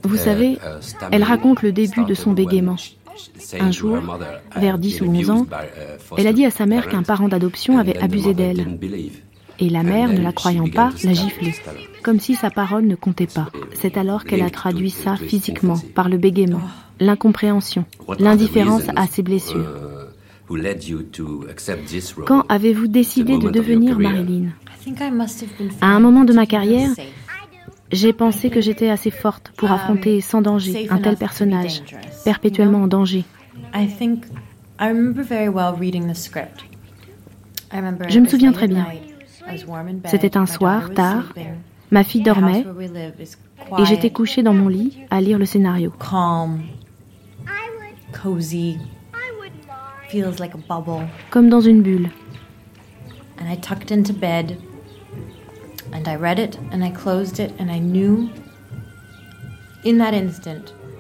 Vous 0.03 0.17
savez, 0.17 0.59
elle 1.13 1.25
raconte 1.25 1.63
le 1.63 1.73
début 1.73 2.05
de 2.05 2.13
son 2.13 2.33
bégaiement. 2.33 2.77
Un 3.59 3.71
jour, 3.71 3.99
vers 4.57 4.79
10 4.79 5.01
ou 5.01 5.07
11 5.07 5.31
ans, 5.31 5.47
elle 6.19 6.27
a 6.27 6.33
dit 6.35 6.45
à 6.45 6.51
sa 6.51 6.67
mère 6.67 6.89
qu'un 6.89 7.03
parent 7.03 7.29
d'adoption 7.29 7.79
avait 7.79 7.97
abusé 7.97 8.35
d'elle. 8.35 8.67
Et 9.59 9.69
la 9.69 9.83
mère, 9.83 10.09
ne 10.09 10.21
la 10.21 10.33
croyant 10.33 10.69
pas, 10.69 10.91
l'a 11.05 11.13
giflé, 11.13 11.55
comme 12.03 12.21
si 12.21 12.35
sa 12.35 12.51
parole 12.51 12.87
ne 12.87 12.95
comptait 12.95 13.27
pas. 13.27 13.49
C'est 13.75 13.97
alors 13.97 14.25
qu'elle 14.25 14.43
a 14.43 14.51
traduit 14.51 14.91
ça 14.91 15.17
physiquement, 15.17 15.79
par 15.95 16.09
le 16.09 16.19
bégaiement, 16.19 16.63
l'incompréhension, 17.01 17.85
l'indifférence 18.19 18.85
à 18.97 19.07
ses 19.07 19.23
blessures. 19.23 19.69
Quand 22.27 22.45
avez-vous 22.49 22.89
décidé 22.89 23.39
de 23.39 23.51
devenir 23.51 23.99
Marilyn? 23.99 24.51
À 25.81 25.87
un 25.87 26.01
moment 26.01 26.25
de 26.25 26.33
ma 26.33 26.47
carrière, 26.47 26.91
j'ai 27.93 28.13
pensé 28.13 28.51
que 28.51 28.61
j'étais 28.61 28.91
assez 28.91 29.11
forte 29.11 29.53
pour 29.57 29.71
affronter 29.71 30.21
sans 30.21 30.43
danger 30.43 30.89
un 30.91 30.99
tel 30.99 31.17
personnage, 31.17 31.83
perpétuellement 32.25 32.83
en 32.83 32.89
danger. 32.89 33.25
Je 38.09 38.19
me 38.19 38.27
souviens 38.27 38.53
très 38.53 38.69
bien. 38.69 38.87
C'était 40.07 40.37
un 40.37 40.47
soir, 40.47 40.91
tard. 40.95 41.33
Ma 41.91 42.05
fille 42.05 42.23
dormait 42.23 42.65
et 43.79 43.85
j'étais 43.85 44.11
couchée 44.11 44.43
dans 44.43 44.55
mon 44.55 44.69
lit 44.69 44.99
à 45.11 45.21
lire 45.21 45.39
le 45.39 45.45
scénario. 45.45 45.93
Comme 51.31 51.49
dans 51.49 51.61
une 51.61 51.83
bulle. 51.83 52.09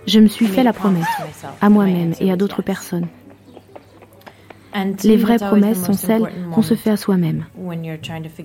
Je 0.06 0.18
me 0.18 0.26
suis 0.26 0.46
fait 0.46 0.62
la 0.62 0.72
promesse, 0.72 1.06
à 1.60 1.68
moi-même 1.68 2.14
et 2.20 2.32
à 2.32 2.36
d'autres 2.36 2.62
personnes. 2.62 3.06
Les 5.04 5.16
vraies 5.16 5.38
promesses 5.38 5.84
sont 5.84 5.92
celles 5.92 6.22
qu'on 6.52 6.62
se 6.62 6.74
fait 6.74 6.90
à 6.90 6.96
soi-même. 6.96 7.46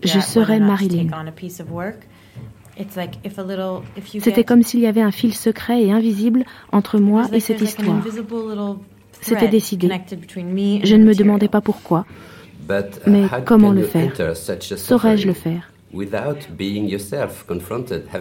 Je 0.04 0.20
serai 0.20 0.60
Marilyn. 0.60 1.08
C'était 4.20 4.44
comme 4.44 4.64
s'il 4.64 4.82
y 4.82 4.88
avait 4.88 5.02
un 5.02 5.12
fil 5.12 5.34
secret 5.34 5.82
et 5.82 5.92
invisible 5.92 6.46
entre 6.72 7.00
moi 7.00 7.26
et 7.32 7.40
cette 7.40 7.62
histoire. 7.62 7.98
C'était 9.22 9.48
décidé. 9.48 9.90
Je 9.90 10.96
ne 10.96 11.04
me 11.04 11.16
demandais 11.16 11.48
pas 11.48 11.62
pourquoi. 11.62 12.06
Mais 13.08 13.24
comment 13.46 13.72
le 13.72 13.84
faire? 13.84 14.12
Saurais-je 14.78 15.28
le 15.28 15.34
faire? 15.34 15.72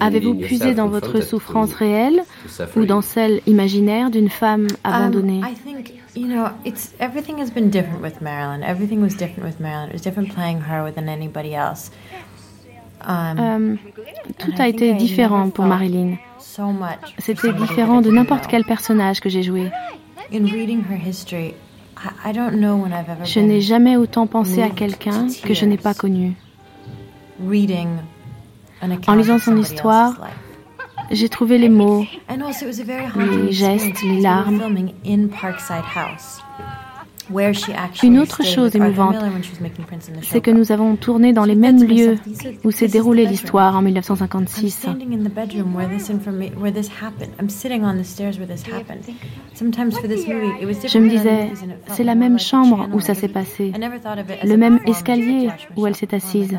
Avez-vous 0.01 0.35
puisé 0.35 0.75
dans 0.75 0.89
votre 0.89 1.21
souffrance 1.21 1.75
réelle 1.75 2.23
ou 2.77 2.87
dans 2.87 3.03
celle 3.03 3.41
imaginaire 3.47 4.11
d'une 4.11 4.31
femme 4.31 4.69
abandonnée? 4.85 5.41
You 6.17 6.29
know, 6.29 6.51
it's 6.65 6.95
everything 6.99 7.39
has 7.39 7.51
been 7.51 7.71
different 7.71 8.01
with 8.03 8.21
Marilyn. 8.21 8.63
Everything 8.63 9.03
was 9.03 9.15
different 9.15 9.45
with 9.45 9.61
Marilyn. 9.61 9.91
It 9.91 9.93
was 9.93 10.03
different 10.03 10.33
playing 10.35 10.61
her 10.63 10.91
than 10.91 11.09
anybody 11.09 11.55
else. 11.55 11.91
Um, 13.03 13.39
um, 13.39 13.79
tout 14.39 14.55
a 14.59 14.69
été 14.69 14.95
différent 14.95 15.51
pour 15.51 15.67
Marilyn. 15.67 16.19
C'était 17.19 17.53
différent 17.53 18.01
de 18.01 18.11
n'importe 18.11 18.47
quel 18.47 18.65
personnage 18.65 19.21
que 19.21 19.29
j'ai 19.29 19.43
joué. 19.43 19.71
Je 23.25 23.41
n'ai 23.41 23.61
jamais 23.61 23.97
autant 23.97 24.27
pensé 24.27 24.63
à 24.63 24.71
quelqu'un 24.71 25.29
que 25.45 25.53
je 25.55 25.67
n'ai 25.67 25.77
pas 25.77 25.93
connu. 25.95 26.35
En 29.07 29.15
lisant 29.15 29.39
son 29.39 29.57
histoire, 29.59 30.15
j'ai 31.11 31.29
trouvé 31.29 31.59
les 31.59 31.69
mots, 31.69 32.05
les 32.29 33.53
gestes, 33.53 34.03
les 34.03 34.21
larmes. 34.21 34.63
Une 38.03 38.19
autre 38.19 38.45
chose 38.45 38.77
émouvante, 38.77 39.17
c'est 40.23 40.41
que 40.41 40.51
nous 40.53 40.71
avons 40.71 40.95
tourné 40.97 41.33
dans 41.33 41.45
les 41.45 41.57
mêmes 41.57 41.83
lieux 41.83 42.19
où 42.63 42.71
s'est 42.71 42.87
déroulée 42.87 43.27
l'histoire 43.27 43.75
en 43.77 43.83
1956. 43.83 44.87
Je 49.57 50.99
me 50.99 51.09
disais, 51.09 51.53
c'est 51.89 52.05
la 52.05 52.15
même 52.15 52.39
chambre 52.39 52.89
où 52.93 53.01
ça 53.01 53.15
s'est 53.15 53.29
passé, 53.29 53.73
le 54.45 54.57
même 54.57 54.79
escalier 54.87 55.49
où 55.77 55.87
elle 55.87 55.97
s'est 55.97 56.15
assise. 56.15 56.57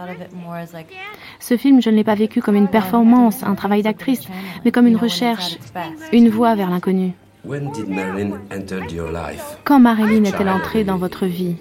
Ce 1.39 1.57
film, 1.57 1.81
je 1.81 1.89
ne 1.89 1.95
l'ai 1.95 2.03
pas 2.03 2.15
vécu 2.15 2.41
comme 2.41 2.55
une 2.55 2.67
performance, 2.67 3.43
un 3.43 3.55
travail 3.55 3.83
d'actrice, 3.83 4.21
mais 4.65 4.71
comme 4.71 4.87
une 4.87 4.97
recherche, 4.97 5.57
une 6.11 6.29
voie 6.29 6.55
vers 6.55 6.69
l'inconnu. 6.69 7.13
Quand 9.63 9.79
Marilyn 9.79 10.23
est-elle 10.25 10.49
entrée 10.49 10.83
dans 10.83 10.97
votre 10.97 11.25
vie? 11.25 11.55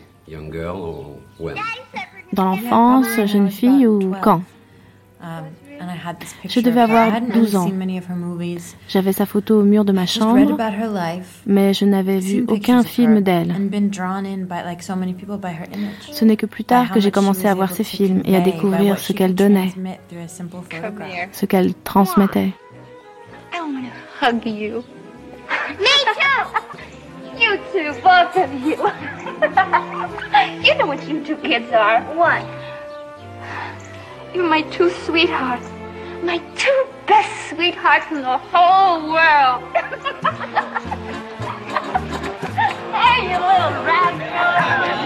Dans 2.33 2.45
l'enfance, 2.45 3.07
jeune 3.27 3.51
fille 3.51 3.87
ou 3.87 4.13
quand? 4.23 4.43
Je 6.49 6.61
devais 6.61 6.81
avoir 6.81 7.21
12 7.21 7.57
ans. 7.57 7.71
J'avais 8.89 9.13
sa 9.13 9.27
photo 9.27 9.61
au 9.61 9.65
mur 9.65 9.85
de 9.85 9.93
ma 9.93 10.07
chambre, 10.07 10.57
mais 11.47 11.75
je 11.75 11.85
n'avais 11.85 12.19
vu 12.19 12.45
aucun 12.49 12.83
film 12.83 13.21
d'elle. 13.21 13.55
Ce 16.11 16.25
n'est 16.25 16.37
que 16.37 16.47
plus 16.47 16.65
tard 16.65 16.91
que 16.91 17.01
j'ai 17.01 17.11
commencé 17.11 17.47
à 17.47 17.55
voir 17.55 17.71
ses 17.71 17.85
films 17.85 18.23
et 18.25 18.37
à 18.37 18.41
découvrir 18.41 18.99
ce 18.99 19.13
qu'elle 19.13 19.35
donnait, 19.35 19.73
ce 21.33 21.47
qu'elle 21.47 21.75
transmettait. 21.75 22.53
You're 34.37 34.47
my 34.47 34.61
two 34.61 34.91
sweethearts. 34.91 35.67
My 36.23 36.37
two 36.59 36.87
best 37.07 37.49
sweethearts 37.49 38.05
in 38.11 38.21
the 38.21 38.37
whole 38.37 39.11
world. 39.11 39.63
hey, 42.93 43.23
you 43.23 43.39
little 43.41 43.73
rascal. 43.83 45.06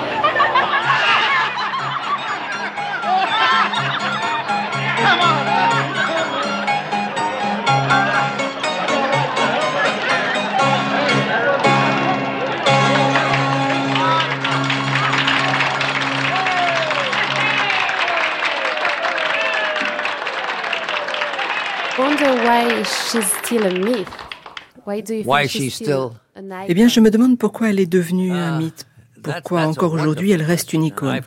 Eh 26.68 26.74
bien, 26.74 26.88
je 26.88 27.00
me 27.00 27.10
demande 27.10 27.38
pourquoi 27.38 27.70
elle 27.70 27.80
est 27.80 27.86
devenue 27.86 28.32
un 28.32 28.58
mythe. 28.58 28.86
Pourquoi 29.22 29.62
encore 29.62 29.92
aujourd'hui 29.92 30.30
elle 30.32 30.42
reste 30.42 30.72
une 30.72 30.84
icône? 30.84 31.20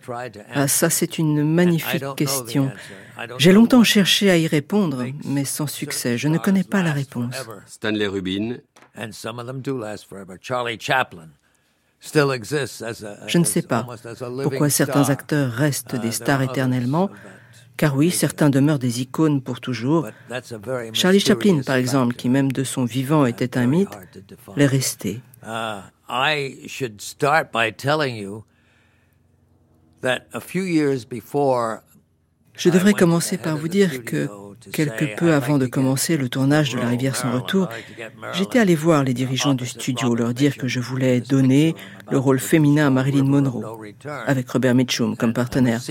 Ah, 0.54 0.68
ça 0.68 0.90
c'est 0.90 1.18
une 1.20 1.44
magnifique 1.44 2.04
question. 2.16 2.72
J'ai 3.38 3.52
longtemps 3.52 3.84
cherché 3.84 4.32
à 4.32 4.38
y 4.38 4.48
répondre, 4.48 5.06
mais 5.26 5.46
sans 5.46 5.68
succès. 5.68 6.18
Je 6.18 6.28
ne 6.28 6.38
connais 6.38 6.64
pas 6.64 6.82
la 6.84 6.92
réponse. 6.92 7.36
Stanley 7.68 8.08
Rubin. 8.08 8.58
Je 13.28 13.38
ne 13.38 13.44
sais 13.44 13.62
pas 13.62 13.88
pourquoi 14.42 14.70
certains 14.70 15.10
acteurs 15.10 15.52
restent 15.52 15.96
des 15.96 16.12
stars 16.12 16.42
éternellement, 16.42 17.10
car 17.78 17.96
oui, 17.96 18.12
certains 18.12 18.50
demeurent 18.50 18.80
des 18.80 19.02
icônes 19.02 19.42
pour 19.42 19.60
toujours. 19.60 20.08
Charlie 20.94 21.20
Chaplin, 21.20 21.62
par 21.66 21.76
exemple, 21.76 22.14
qui 22.16 22.30
même 22.30 22.52
de 22.52 22.64
son 22.64 22.86
vivant 22.86 23.26
était 23.26 23.58
un 23.58 23.68
mythe, 23.68 23.98
l'est 24.56 24.66
resté. 24.66 25.22
Je 32.56 32.70
devrais 32.70 32.94
commencer 32.94 33.38
par 33.38 33.58
vous 33.58 33.68
dire 33.68 34.04
que 34.04 34.30
quelque 34.72 35.16
peu 35.16 35.34
avant 35.34 35.58
de 35.58 35.66
commencer 35.66 36.18
le 36.18 36.30
tournage 36.30 36.72
de 36.72 36.78
La 36.78 36.88
rivière 36.88 37.16
sans 37.16 37.32
retour, 37.32 37.68
j'étais 38.34 38.60
allé 38.60 38.76
voir 38.76 39.04
les 39.04 39.14
dirigeants 39.14 39.56
du 39.56 39.66
studio, 39.66 40.16
leur 40.16 40.34
dire 40.34 40.56
que 40.56 40.68
je 40.68 40.80
voulais 40.80 41.20
donner 41.22 41.76
le 42.12 42.18
rôle 42.18 42.40
féminin 42.40 42.88
à 42.88 42.90
Marilyn 42.90 43.26
Monroe, 43.26 43.82
avec 44.28 44.50
Robert 44.50 44.76
Mitchum 44.76 45.18
comme 45.18 45.34
partenaire. 45.34 45.82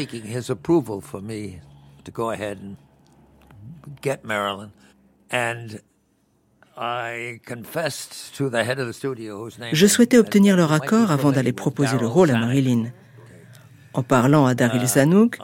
Je 9.73 9.87
souhaitais 9.87 10.19
obtenir 10.19 10.57
leur 10.57 10.73
accord 10.73 11.11
avant 11.11 11.33
d'aller 11.33 11.53
proposer 11.53 11.99
le 11.99 12.07
rôle 12.07 12.31
à 12.31 12.39
Marilyn. 12.39 12.93
En 13.95 14.03
parlant 14.03 14.47
à 14.47 14.55
Daryl 14.55 14.87
Zanuck, 14.87 15.39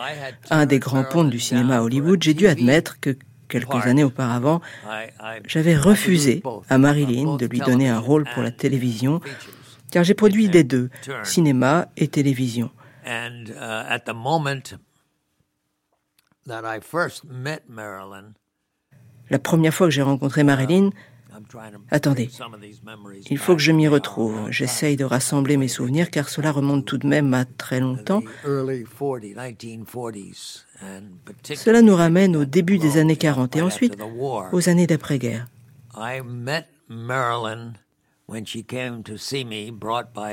un 0.51 0.64
des 0.64 0.79
grands 0.79 1.05
pontes 1.05 1.31
du 1.31 1.38
cinéma 1.38 1.79
à 1.79 1.83
Hollywood, 1.83 2.23
j'ai 2.23 2.35
dû 2.35 2.47
admettre 2.47 2.99
que 2.99 3.16
quelques 3.49 3.87
années 3.87 4.05
auparavant, 4.05 4.61
j'avais 5.47 5.77
refusé 5.77 6.42
à 6.68 6.79
Marilyn 6.79 7.37
de 7.37 7.47
lui 7.47 7.61
donner 7.61 7.88
un 7.88 7.99
rôle 7.99 8.25
pour 8.35 8.42
la 8.42 8.51
télévision, 8.51 9.21
car 9.90 10.05
j'ai 10.05 10.14
produit 10.14 10.49
des 10.49 10.64
deux, 10.64 10.90
cinéma 11.25 11.88
et 11.97 12.09
télévision. 12.09 12.71
La 19.31 19.39
première 19.39 19.75
fois 19.75 19.87
que 19.89 19.93
j'ai 19.93 20.03
rencontré 20.03 20.43
Marilyn, 20.45 20.91
Attendez, 21.91 22.31
il 23.31 23.39
faut 23.39 23.55
que 23.55 23.63
je 23.63 23.73
m'y 23.73 23.87
retrouve. 23.87 24.51
J'essaye 24.51 24.97
de 24.97 25.05
rassembler 25.05 25.57
mes 25.57 25.69
souvenirs 25.69 26.11
car 26.11 26.29
cela 26.29 26.51
remonte 26.51 26.85
tout 26.85 26.99
de 26.99 27.07
même 27.07 27.33
à 27.35 27.45
très 27.45 27.81
longtemps. 27.81 28.23
Cela 31.55 31.83
nous 31.83 31.95
ramène 31.95 32.37
au 32.37 32.45
début 32.45 32.79
des 32.79 32.99
années 32.99 33.17
40 33.17 33.57
et 33.57 33.63
ensuite 33.63 33.97
aux 34.53 34.69
années 34.69 34.87
d'après-guerre. 34.87 35.47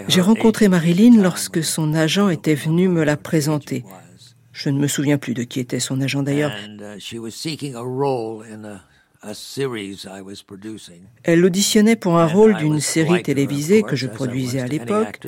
J'ai 0.07 0.21
rencontré 0.21 0.67
Marilyn 0.67 1.21
lorsque 1.21 1.63
son 1.63 1.93
agent 1.93 2.29
était 2.29 2.55
venu 2.55 2.87
me 2.87 3.03
la 3.03 3.15
présenter. 3.15 3.83
Je 4.55 4.69
ne 4.69 4.79
me 4.79 4.87
souviens 4.87 5.17
plus 5.17 5.33
de 5.33 5.43
qui 5.43 5.59
était 5.59 5.81
son 5.81 5.99
agent 5.99 6.23
d'ailleurs. 6.23 6.53
Elle 11.23 11.45
auditionnait 11.45 11.95
pour 11.97 12.17
un 12.17 12.25
rôle 12.25 12.55
d'une 12.55 12.79
série 12.79 13.21
télévisée 13.21 13.83
que 13.83 13.97
je 13.97 14.07
produisais 14.07 14.61
à 14.61 14.67
l'époque. 14.67 15.19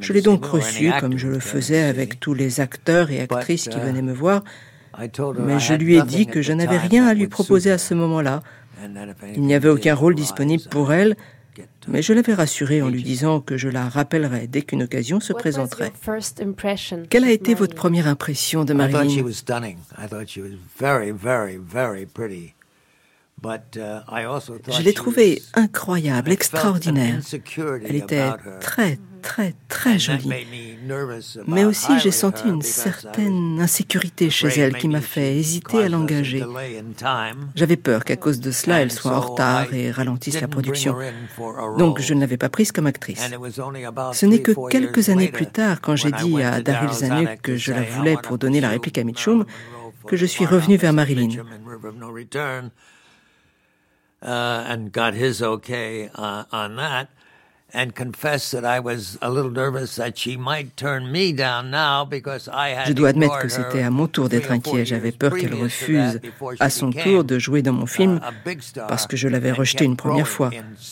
Je 0.00 0.12
l'ai 0.12 0.22
donc 0.22 0.44
reçue 0.44 0.90
comme 0.98 1.16
je 1.16 1.28
le 1.28 1.38
faisais 1.38 1.84
avec 1.84 2.18
tous 2.18 2.34
les 2.34 2.60
acteurs 2.60 3.12
et 3.12 3.20
actrices 3.20 3.68
qui 3.68 3.78
uh, 3.78 3.80
venaient 3.80 4.02
me 4.02 4.12
voir. 4.12 4.42
Mais 5.38 5.60
je 5.60 5.74
lui 5.74 5.96
ai 5.96 6.02
dit 6.02 6.26
que 6.26 6.42
je 6.42 6.52
n'avais 6.52 6.78
rien 6.78 7.06
à 7.06 7.14
lui 7.14 7.28
proposer 7.28 7.70
à 7.70 7.78
ce 7.78 7.94
moment-là. 7.94 8.42
Il 9.36 9.42
n'y 9.42 9.54
avait 9.54 9.68
aucun 9.68 9.94
rôle 9.94 10.16
disponible 10.16 10.64
pour 10.68 10.92
elle, 10.92 11.16
mais 11.88 12.02
je 12.02 12.12
l'avais 12.12 12.34
rassurée 12.34 12.82
en 12.82 12.88
lui 12.88 13.02
disant 13.02 13.40
que 13.40 13.56
je 13.56 13.68
la 13.68 13.88
rappellerais 13.88 14.46
dès 14.46 14.62
qu'une 14.62 14.82
occasion 14.82 15.20
se 15.20 15.32
présenterait. 15.32 15.92
Quelle 17.10 17.24
a 17.24 17.30
été 17.30 17.54
votre 17.54 17.74
première 17.74 18.08
impression 18.08 18.64
de 18.64 18.74
Marilyn 18.74 19.24
Je 23.44 24.82
l'ai 24.82 24.94
trouvée 24.94 25.42
incroyable, 25.54 26.32
extraordinaire. 26.32 27.20
Elle 27.84 27.96
était 27.96 28.30
très, 28.60 28.98
très, 29.22 29.54
très 29.68 29.98
jolie. 29.98 30.30
Mais 31.46 31.64
aussi, 31.64 31.98
j'ai 31.98 32.10
senti 32.10 32.48
une 32.48 32.62
certaine 32.62 33.60
insécurité 33.60 34.30
chez 34.30 34.48
elle 34.60 34.76
qui 34.76 34.88
m'a 34.88 35.00
fait 35.00 35.36
hésiter 35.36 35.84
à 35.84 35.88
l'engager. 35.88 36.44
J'avais 37.54 37.76
peur 37.76 38.04
qu'à 38.04 38.16
cause 38.16 38.40
de 38.40 38.50
cela, 38.50 38.80
elle 38.80 38.92
soit 38.92 39.16
en 39.16 39.20
retard 39.20 39.72
et 39.72 39.90
ralentisse 39.90 40.40
la 40.40 40.48
production. 40.48 40.96
Donc, 41.78 42.00
je 42.00 42.14
ne 42.14 42.20
l'avais 42.20 42.36
pas 42.36 42.48
prise 42.48 42.72
comme 42.72 42.86
actrice. 42.86 43.30
Ce 44.12 44.26
n'est 44.26 44.40
que 44.40 44.52
quelques 44.68 45.08
années 45.08 45.28
plus 45.28 45.46
tard, 45.46 45.80
quand 45.80 45.96
j'ai 45.96 46.12
dit 46.12 46.42
à 46.42 46.60
Daryl 46.60 46.92
Zanuck 46.92 47.40
que 47.42 47.56
je 47.56 47.72
la 47.72 47.82
voulais 47.82 48.16
pour 48.22 48.38
donner 48.38 48.60
la 48.60 48.70
réplique 48.70 48.98
à 48.98 49.04
Mitchum, 49.04 49.44
que 50.06 50.16
je 50.16 50.26
suis 50.26 50.44
revenu 50.44 50.76
vers 50.76 50.92
Marilyn. 50.92 51.30
Uh, 54.24 54.64
and 54.66 54.90
got 54.90 55.12
his 55.12 55.42
okay 55.42 56.08
uh, 56.14 56.44
on 56.50 56.76
that 56.76 57.08
and 57.74 57.94
confess 57.94 58.52
that 58.52 58.64
I 58.64 58.78
was 58.80 59.18
a 59.20 59.28
little 59.28 59.50
nervous 59.50 59.96
that 59.96 60.16
she 60.16 60.36
might 60.36 60.76
turn 60.76 61.10
me 61.10 61.32
down 61.32 61.70
now 61.70 62.04
because 62.04 62.48
I 62.48 62.70
had 62.70 62.86
Je 62.86 62.92
dois 62.92 63.08
admettre 63.08 63.38
que 63.40 63.48
c'était 63.48 63.82
à 63.82 63.90
mon 63.90 64.06
tour 64.06 64.28
d'être 64.28 64.52
inquiet. 64.52 64.84
J'avais 64.86 65.12
peur 65.12 65.34
qu'elle 65.34 65.54
refuse 65.54 66.20
à 66.60 66.70
son 66.70 66.90
tour 66.92 67.24
de 67.24 67.38
jouer 67.38 67.62
dans 67.62 67.72
mon 67.72 67.86
film 67.86 68.20
parce 68.88 69.06
que 69.06 69.16
je 69.16 69.28
l'avais 69.28 69.52
rejeté 69.52 69.84
une 69.84 69.96
première 69.96 70.28
fois 70.28 70.50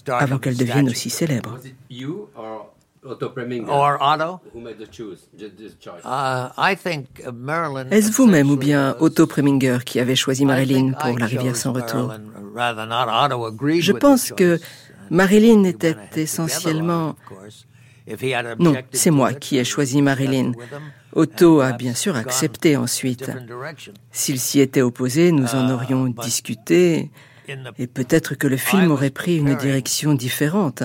avant 0.09 0.39
qu'elle 0.39 0.57
devienne 0.57 0.89
aussi 0.89 1.09
célèbre. 1.09 1.59
Est-ce 7.91 8.13
vous-même 8.13 8.51
ou 8.51 8.57
bien 8.57 8.97
Otto 9.01 9.27
Preminger 9.27 9.79
qui 9.85 9.99
avait 9.99 10.15
choisi 10.15 10.45
Marilyn 10.45 10.93
pour 10.93 11.19
La 11.19 11.27
rivière 11.27 11.57
sans 11.57 11.73
retour? 11.73 12.13
Je 13.81 13.93
pense 13.93 14.31
que 14.31 14.61
Marilyn 15.11 15.65
était 15.65 15.97
essentiellement... 16.15 17.17
Non, 18.59 18.75
c'est 18.93 19.11
moi 19.11 19.33
qui 19.33 19.59
ai 19.59 19.65
choisi 19.65 20.01
Marilyn. 20.01 20.53
Otto 21.13 21.61
a 21.61 21.73
bien 21.73 21.95
sûr 21.95 22.17
accepté 22.17 22.77
ensuite. 22.77 23.31
S'il 24.13 24.39
s'y 24.39 24.61
était 24.61 24.83
opposé, 24.83 25.33
nous 25.33 25.55
en 25.55 25.71
aurions 25.71 26.07
discuté. 26.07 27.11
et 27.79 27.87
peut-être 27.87 28.37
que 28.37 28.47
le 28.47 28.57
film 28.57 28.93
aurait 28.93 29.11
pris 29.11 29.39
une 29.39 29.57
direction 29.57 30.15
différente. 30.15 30.85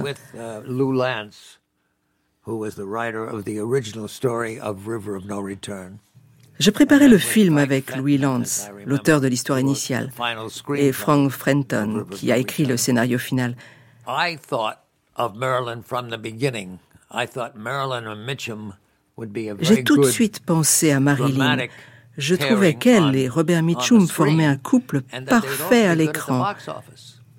Je 6.59 6.71
préparais 6.71 7.07
le 7.07 7.17
film 7.17 7.57
avec 7.57 7.95
Louis 7.95 8.17
Lance, 8.17 8.67
l'auteur 8.85 9.21
de 9.21 9.27
l'histoire 9.27 9.59
initiale, 9.59 10.11
et 10.75 10.91
Frank 10.91 11.29
Frenton, 11.29 12.05
qui 12.09 12.31
a 12.31 12.37
écrit 12.37 12.65
le 12.65 12.77
scénario 12.77 13.17
final. 13.17 13.55
J'ai 19.59 19.83
tout 19.83 19.97
de 19.97 20.05
suite 20.05 20.39
pensé 20.45 20.91
à 20.91 20.99
Marilyn. 20.99 21.67
Je 22.17 22.35
trouvais 22.35 22.75
qu'elle 22.75 23.15
et 23.15 23.27
Robert 23.27 23.61
Mitchum 23.61 24.07
formaient 24.07 24.45
un 24.45 24.57
couple 24.57 25.01
parfait 25.27 25.85
à 25.85 25.95
l'écran. 25.95 26.53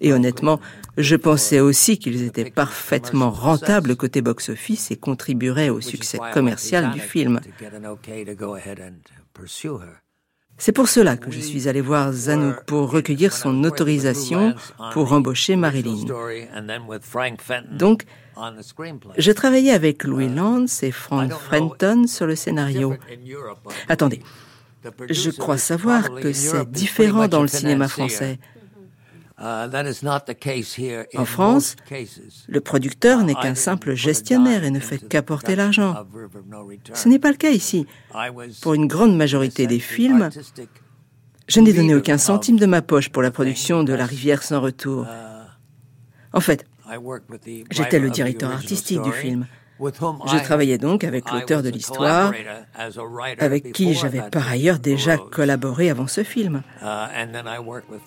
Et 0.01 0.13
honnêtement, 0.13 0.61
je 0.97 1.17
pensais 1.17 1.61
aussi 1.61 1.99
qu'ils 1.99 2.23
étaient 2.23 2.51
parfaitement 2.51 3.31
rentables 3.31 3.97
côté 3.97 4.23
box-office 4.23 4.91
et 4.91 4.97
contribueraient 4.97 5.71
au 5.71 5.81
succès 5.81 6.19
commercial 6.33 6.93
du 6.93 7.01
film. 7.01 7.41
C'est 10.61 10.73
pour 10.73 10.89
cela 10.89 11.17
que 11.17 11.31
je 11.31 11.39
suis 11.39 11.69
allé 11.69 11.81
voir 11.81 12.13
Zanuck 12.13 12.65
pour 12.65 12.91
recueillir 12.91 13.33
son 13.33 13.63
autorisation 13.63 14.55
pour 14.93 15.13
embaucher 15.13 15.55
Marilyn. 15.55 16.05
Donc, 17.71 18.05
je 19.17 19.33
travaillais 19.33 19.71
avec 19.71 20.03
Louis 20.03 20.29
Lance 20.29 20.83
et 20.83 20.91
Frank 20.91 21.33
Frenton 21.33 22.07
sur 22.09 22.27
le 22.27 22.35
scénario. 22.35 22.95
Attendez, 23.89 24.21
je 25.09 25.31
crois 25.31 25.59
savoir 25.59 26.15
que 26.17 26.33
c'est 26.33 26.69
différent 26.71 27.29
dans 27.29 27.43
le 27.43 27.49
cinéma 27.49 27.87
français. 27.87 28.39
Uh, 29.41 29.69
en 31.17 31.25
France, 31.25 31.77
le 32.49 32.61
producteur 32.61 33.23
n'est 33.23 33.35
qu'un 33.35 33.55
simple 33.55 33.95
gestionnaire 33.95 34.65
et 34.65 34.71
ne 34.71 34.81
fait 34.81 34.99
qu'apporter 34.99 35.55
l'argent. 35.55 35.95
Ce 36.93 37.09
n'est 37.09 37.21
pas 37.21 37.31
le 37.31 37.37
cas 37.37 37.51
ici. 37.51 37.87
Pour 38.63 38.75
une 38.75 38.89
grande 38.89 39.17
majorité 39.17 39.67
des 39.67 39.79
films, 39.79 40.31
Je 41.49 41.61
n'ai 41.61 41.73
donné 41.73 41.95
aucun 41.95 42.19
centime 42.19 42.59
de 42.59 42.67
ma 42.67 42.83
poche 42.83 43.09
pour 43.09 43.23
la 43.23 43.31
production 43.31 43.83
de 43.83 43.95
La 43.95 44.05
rivière 44.05 44.43
sans 44.43 44.61
retour. 44.61 45.07
En 46.33 46.41
fait, 46.41 46.67
j'étais 47.71 47.99
le 47.99 48.11
directeur 48.11 48.51
artistique 48.51 49.01
du 49.03 49.13
film. 49.13 49.47
Je 49.81 50.43
travaillais 50.43 50.79
donc 50.79 51.05
avec 51.05 51.31
l'auteur 51.31 51.63
de 51.63 51.69
l'histoire, 51.69 52.33
avec 53.39 53.73
qui 53.73 53.95
j'avais 53.95 54.23
par 54.31 54.49
ailleurs 54.49 54.79
déjà 54.79 55.17
collaboré 55.17 55.91
avant 55.91 56.07
ce 56.07 56.25
film. 56.25 56.63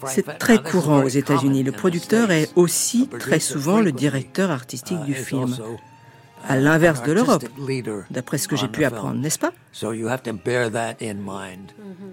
C'est 0.06 0.38
très 0.38 0.62
courant 0.62 1.04
aux 1.04 1.08
États-Unis. 1.08 1.64
Le 1.64 1.72
producteur 1.72 2.32
est 2.32 2.50
aussi 2.56 3.08
très 3.08 3.40
souvent 3.40 3.80
le 3.80 3.92
directeur 3.92 4.52
artistique 4.52 5.02
du 5.04 5.14
film 5.14 5.56
à 6.48 6.58
l'inverse 6.58 7.04
de 7.04 7.12
l'Europe, 7.12 7.46
d'après 8.10 8.40
ce 8.40 8.48
que 8.48 8.56
j'ai 8.56 8.68
pu 8.68 8.84
apprendre, 8.84 9.20
n'est-ce 9.20 9.38
pas? 9.38 9.52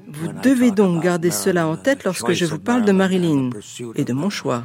Vous 0.09 0.33
devez 0.43 0.71
donc 0.71 1.03
garder 1.03 1.31
cela 1.31 1.67
en 1.67 1.77
tête 1.77 2.05
lorsque 2.05 2.33
je 2.33 2.45
vous 2.45 2.59
parle 2.59 2.85
de 2.85 2.93
Marilyn 2.93 3.51
et 3.95 4.05
de 4.05 4.13
mon 4.13 4.29
choix. 4.31 4.65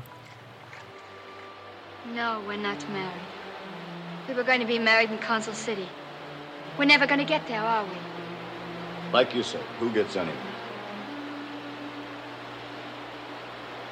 No, 2.13 2.41
we're 2.47 2.57
not 2.57 2.85
married. 2.91 3.32
We 4.27 4.33
were 4.33 4.43
going 4.43 4.61
to 4.61 4.65
be 4.65 4.79
married 4.79 5.11
in 5.11 5.17
Consul 5.17 5.53
City. 5.53 5.87
We're 6.77 6.85
never 6.85 7.05
going 7.05 7.19
to 7.19 7.25
get 7.25 7.45
there, 7.47 7.61
are 7.61 7.83
we? 7.83 7.97
Like 9.11 9.35
you 9.35 9.43
said, 9.43 9.61
who 9.79 9.91
gets 9.91 10.15
anywhere? 10.15 10.37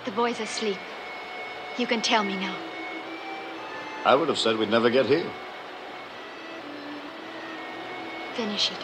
The 0.05 0.11
boy's 0.11 0.39
asleep. 0.39 0.77
You 1.77 1.85
can 1.85 2.01
tell 2.01 2.23
me 2.23 2.35
now. 2.35 2.55
I 4.03 4.15
would 4.15 4.29
have 4.29 4.37
said 4.37 4.57
we'd 4.57 4.71
never 4.71 4.89
get 4.89 5.05
here. 5.05 5.29
Finish 8.33 8.71
it. 8.71 8.77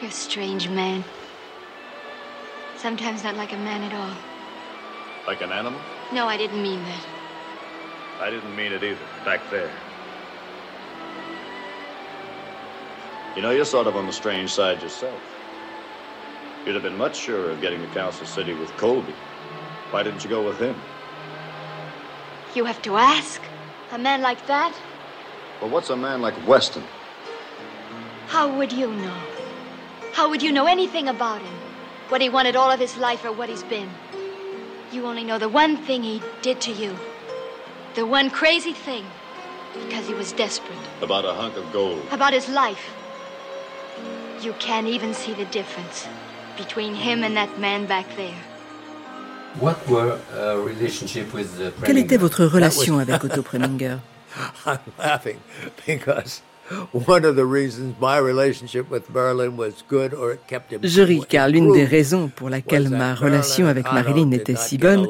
You're 0.00 0.10
a 0.10 0.12
strange 0.12 0.68
man. 0.68 1.04
Sometimes 2.76 3.22
not 3.22 3.36
like 3.36 3.52
a 3.52 3.56
man 3.56 3.82
at 3.82 3.94
all. 3.94 4.16
Like 5.26 5.40
an 5.42 5.52
animal? 5.52 5.80
No, 6.12 6.26
I 6.26 6.36
didn't 6.36 6.62
mean 6.62 6.82
that. 6.84 7.06
I 8.20 8.30
didn't 8.30 8.56
mean 8.56 8.72
it 8.72 8.82
either, 8.82 8.98
back 9.24 9.40
there. 9.50 9.70
You 13.36 13.42
know, 13.42 13.50
you're 13.50 13.64
sort 13.64 13.86
of 13.86 13.94
on 13.94 14.06
the 14.06 14.12
strange 14.12 14.52
side 14.52 14.82
yourself. 14.82 15.20
You'd 16.64 16.74
have 16.74 16.82
been 16.82 16.96
much 16.96 17.16
surer 17.16 17.50
of 17.50 17.60
getting 17.60 17.80
to 17.80 17.86
Council 17.88 18.26
City 18.26 18.54
with 18.54 18.74
Colby. 18.76 19.14
Why 19.90 20.02
didn't 20.02 20.24
you 20.24 20.30
go 20.30 20.42
with 20.42 20.58
him? 20.58 20.74
You 22.54 22.64
have 22.64 22.82
to 22.82 22.96
ask. 22.96 23.40
A 23.92 23.98
man 23.98 24.20
like 24.20 24.46
that? 24.46 24.74
Well, 25.60 25.70
what's 25.70 25.90
a 25.90 25.96
man 25.96 26.20
like 26.20 26.34
Weston? 26.46 26.84
How 28.26 28.48
would 28.54 28.72
you 28.72 28.92
know? 28.92 29.16
How 30.12 30.28
would 30.28 30.42
you 30.42 30.52
know 30.52 30.66
anything 30.66 31.08
about 31.08 31.40
him? 31.40 31.54
What 32.08 32.20
he 32.20 32.28
wanted 32.28 32.56
all 32.56 32.70
of 32.70 32.80
his 32.80 32.96
life 32.96 33.24
or 33.24 33.32
what 33.32 33.48
he's 33.48 33.62
been? 33.62 33.88
You 34.92 35.06
only 35.06 35.24
know 35.24 35.38
the 35.38 35.48
one 35.48 35.76
thing 35.76 36.02
he 36.02 36.22
did 36.42 36.60
to 36.62 36.72
you. 36.72 36.96
The 37.94 38.06
one 38.06 38.30
crazy 38.30 38.72
thing. 38.72 39.04
Because 39.86 40.08
he 40.08 40.14
was 40.14 40.32
desperate. 40.32 40.78
About 41.02 41.24
a 41.24 41.32
hunk 41.34 41.56
of 41.56 41.70
gold. 41.72 42.02
About 42.10 42.32
his 42.32 42.48
life. 42.48 42.90
You 44.40 44.54
can't 44.54 44.86
even 44.86 45.12
see 45.14 45.34
the 45.34 45.44
difference 45.46 46.08
between 46.56 46.94
him 46.94 47.22
and 47.22 47.36
that 47.36 47.58
man 47.58 47.86
back 47.86 48.06
there. 48.16 48.38
Uh, 49.60 49.66
uh, 49.66 50.68
Quelle 51.84 51.98
était 51.98 52.16
votre 52.16 52.44
relation 52.44 52.98
avec 52.98 53.24
Otto 53.24 53.42
Preminger 53.42 53.98
I'm 54.66 54.78
laughing 54.98 55.38
because 55.86 56.42
one 57.06 57.24
of 57.24 57.36
the 57.36 57.44
reasons 57.44 57.94
my 58.00 58.18
relationship 58.18 58.90
with 58.90 59.08
Marilyn 59.12 59.56
was 59.56 59.84
good 59.88 60.14
or 60.14 60.32
it 60.32 60.40
kept 60.46 60.72
him 60.72 60.80
Je 60.82 61.02
ris 61.02 61.22
car 61.28 61.48
l'une 61.48 61.72
des 61.72 61.84
raisons 61.84 62.28
pour 62.28 62.50
laquelle 62.50 62.88
ma 62.88 63.14
relation 63.14 63.66
avec 63.66 63.92
Marilyn 63.92 64.30
était 64.32 64.56
si 64.56 64.78
bonne, 64.78 65.06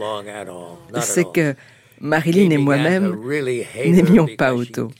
c'est 1.01 1.31
que 1.33 1.55
Marilyn 2.01 2.51
et 2.51 2.59
moi-même 2.59 3.17
n'aimions 3.85 4.29
pas 4.37 4.55
Otto. 4.55 4.91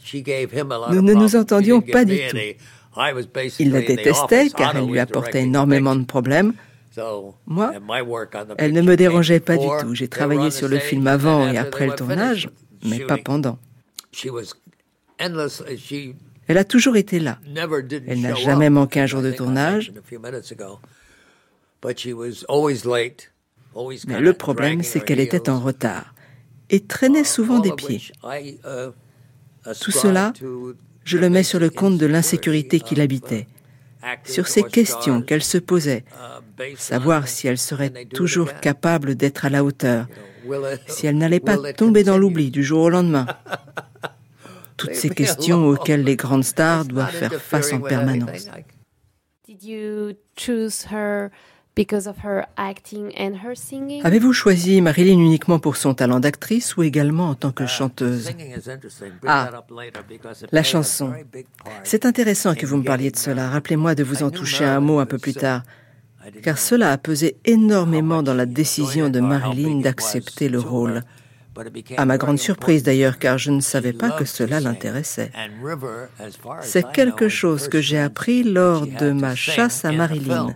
Nous 0.91 1.03
ne 1.03 1.15
nous 1.15 1.37
entendions 1.37 1.81
pas 1.81 2.05
du 2.05 2.19
tout. 2.29 2.37
Il 3.59 3.73
la 3.73 3.83
détestait 3.83 4.49
car 4.51 4.77
elle 4.77 4.87
lui 4.87 4.99
apportait 4.99 5.43
énormément 5.43 5.95
de 5.95 6.05
problèmes. 6.05 6.55
Moi, 7.47 7.73
elle 8.59 8.73
ne 8.73 8.83
me 8.83 8.97
dérangeait 8.97 9.41
pas 9.41 9.57
du 9.57 9.67
tout. 9.81 9.95
J'ai 9.95 10.09
travaillé 10.09 10.51
sur 10.51 10.69
le 10.69 10.79
film 10.79 11.07
avant 11.07 11.49
et 11.49 11.57
après 11.57 11.87
le 11.87 11.95
tournage, 11.95 12.51
mais 12.85 13.01
pas 13.01 13.19
pendant. 13.19 13.59
Elle 16.49 16.59
a 16.59 16.65
toujours 16.65 16.97
été 16.97 17.21
là. 17.21 17.39
Elle 18.07 18.21
n'a 18.21 18.35
jamais 18.35 18.71
manqué 18.71 19.01
un 19.01 19.07
jour 19.07 19.23
de 19.23 19.31
tournage. 19.31 19.93
Mais 24.07 24.21
le 24.21 24.33
problème, 24.33 24.83
c'est 24.83 25.01
qu'elle 25.01 25.21
était 25.21 25.49
en 25.49 25.61
retard 25.61 26.15
et 26.71 26.81
traînait 26.81 27.25
souvent 27.25 27.61
des 27.61 27.73
pieds. 27.73 28.03
Tout 29.81 29.91
cela, 29.91 30.33
je 31.05 31.19
le 31.19 31.31
mets 31.31 31.43
sur 31.43 31.61
le 31.61 31.71
compte 31.71 31.99
de 31.99 32.07
l'insécurité 32.07 32.81
qui 32.81 32.95
l'habitait, 32.95 33.47
sur 34.25 34.49
ces 34.49 34.63
questions 34.63 35.23
qu'elle 35.23 35.43
se 35.43 35.59
posait, 35.59 36.05
savoir 36.77 37.29
si 37.29 37.47
elle 37.47 37.59
serait 37.59 38.07
toujours 38.07 38.55
capable 38.61 39.15
d'être 39.15 39.45
à 39.45 39.51
la 39.51 39.65
hauteur, 39.65 40.07
si 40.87 41.07
elle 41.07 41.19
n'allait 41.19 41.41
pas 41.41 41.73
tomber 41.75 42.05
dans 42.05 42.17
l'oubli 42.17 42.51
du 42.51 42.65
jour 42.65 42.85
au 42.85 42.91
lendemain. 42.91 43.27
Toutes 44.79 44.95
ces 44.95 45.11
questions 45.23 45.67
auxquelles 45.67 46.05
les 46.05 46.17
grandes 46.17 46.45
stars 46.55 46.87
doivent 46.87 47.11
faire 47.11 47.35
face 47.35 47.73
en 47.75 47.81
permanence. 47.81 48.49
Avez-vous 54.05 54.33
choisi 54.33 54.81
Marilyn 54.81 55.19
uniquement 55.19 55.59
pour 55.59 55.77
son 55.77 55.95
talent 55.95 56.21
d'actrice 56.21 56.77
ou 56.77 56.83
également 56.83 57.29
en 57.29 57.35
tant 57.35 57.53
que 57.53 57.67
chanteuse? 57.67 58.31
Ah, 59.27 59.65
la 60.51 60.63
chanson. 60.63 61.13
C'est 61.85 62.07
intéressant 62.07 62.55
que 62.55 62.67
vous 62.67 62.79
me 62.79 62.85
parliez 62.85 63.11
de 63.11 63.17
cela. 63.17 63.51
Rappelez-moi 63.51 63.95
de 63.95 64.03
vous 64.03 64.23
en 64.23 64.31
toucher 64.31 64.65
un 64.65 64.81
mot 64.81 64.99
un 64.99 65.07
peu 65.07 65.19
plus 65.19 65.35
tard 65.35 65.63
car 66.43 66.59
cela 66.59 66.93
a 66.93 66.99
pesé 66.99 67.37
énormément 67.45 68.23
dans 68.23 68.35
la 68.35 68.47
décision 68.47 69.09
de 69.09 69.21
Marilyn 69.21 69.81
d'accepter 69.81 70.49
le 70.49 70.59
rôle. 70.59 71.03
À 71.97 72.05
ma 72.05 72.19
grande 72.19 72.39
surprise 72.39 72.83
d'ailleurs, 72.83 73.19
car 73.19 73.39
je 73.39 73.51
ne 73.51 73.61
savais 73.61 73.93
pas 73.93 74.11
que 74.11 74.25
cela 74.25 74.61
l'intéressait. 74.61 75.31
C'est 76.63 76.91
quelque 76.93 77.29
chose 77.29 77.69
que 77.69 77.81
j'ai 77.81 77.99
appris 77.99 78.43
lors 78.43 78.87
de 78.87 79.11
ma 79.13 79.35
chasse 79.35 79.85
à 79.85 79.93
Marilyn. 79.93 80.55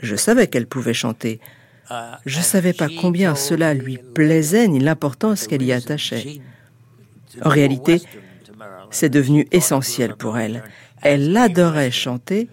Je 0.00 0.16
savais 0.16 0.48
qu'elle 0.48 0.66
pouvait 0.66 0.94
chanter. 0.94 1.40
Je 2.26 2.38
ne 2.38 2.44
savais 2.44 2.72
pas 2.72 2.88
combien 3.00 3.34
cela 3.34 3.74
lui 3.74 3.98
plaisait 4.14 4.68
ni 4.68 4.80
l'importance 4.80 5.46
qu'elle 5.46 5.62
y 5.62 5.72
attachait. 5.72 6.40
En 7.42 7.48
réalité, 7.48 8.02
c'est 8.90 9.08
devenu 9.08 9.46
essentiel 9.52 10.16
pour 10.16 10.38
elle. 10.38 10.64
Elle 11.02 11.36
adorait 11.36 11.90
chanter 11.90 12.48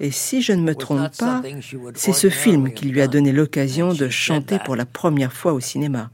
et 0.00 0.10
si 0.10 0.42
je 0.42 0.52
ne 0.52 0.62
me 0.62 0.74
trompe 0.74 1.16
pas, 1.18 1.42
c'est 1.94 2.12
ce 2.12 2.28
film 2.28 2.72
qui 2.72 2.86
lui 2.86 3.00
a 3.00 3.06
donné 3.06 3.32
l'occasion 3.32 3.92
de 3.92 4.08
chanter 4.08 4.58
pour 4.64 4.76
la 4.76 4.84
première 4.86 5.32
fois 5.32 5.52
au 5.52 5.60
cinéma. 5.60 6.10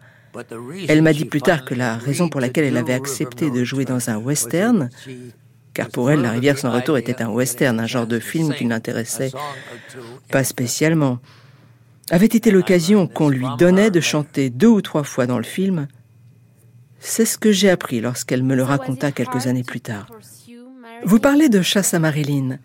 Elle 0.88 1.02
m'a 1.02 1.12
dit 1.12 1.24
plus 1.24 1.42
tard 1.42 1.64
que 1.64 1.74
la 1.74 1.96
raison 1.96 2.28
pour 2.28 2.40
laquelle 2.40 2.64
elle 2.64 2.76
avait 2.76 2.94
accepté 2.94 3.50
de 3.50 3.64
jouer 3.64 3.84
dans 3.84 4.10
un 4.10 4.16
western, 4.16 4.90
car 5.74 5.88
pour 5.88 6.10
elle, 6.10 6.20
La 6.20 6.32
rivière 6.32 6.58
sans 6.58 6.70
retour 6.70 6.98
était 6.98 7.22
un 7.22 7.28
western, 7.28 7.78
un 7.80 7.86
genre 7.86 8.06
de 8.06 8.18
film 8.18 8.54
qui 8.54 8.66
n'intéressait 8.66 9.32
pas 10.30 10.44
spécialement, 10.44 11.18
avait 12.10 12.26
été 12.26 12.50
l'occasion 12.50 13.06
qu'on 13.06 13.28
lui 13.28 13.46
donnait 13.58 13.90
de 13.90 14.00
chanter 14.00 14.50
deux 14.50 14.68
ou 14.68 14.82
trois 14.82 15.04
fois 15.04 15.26
dans 15.26 15.38
le 15.38 15.44
film. 15.44 15.86
C'est 16.98 17.24
ce 17.24 17.38
que 17.38 17.52
j'ai 17.52 17.70
appris 17.70 18.00
lorsqu'elle 18.00 18.42
me 18.42 18.54
le 18.54 18.62
raconta 18.62 19.12
quelques 19.12 19.46
années 19.46 19.64
plus 19.64 19.80
tard. 19.80 20.06
Vous 21.04 21.18
parlez 21.18 21.48
de 21.48 21.62
Chasse 21.62 21.94
à 21.94 21.98
Marilyn. 21.98 22.58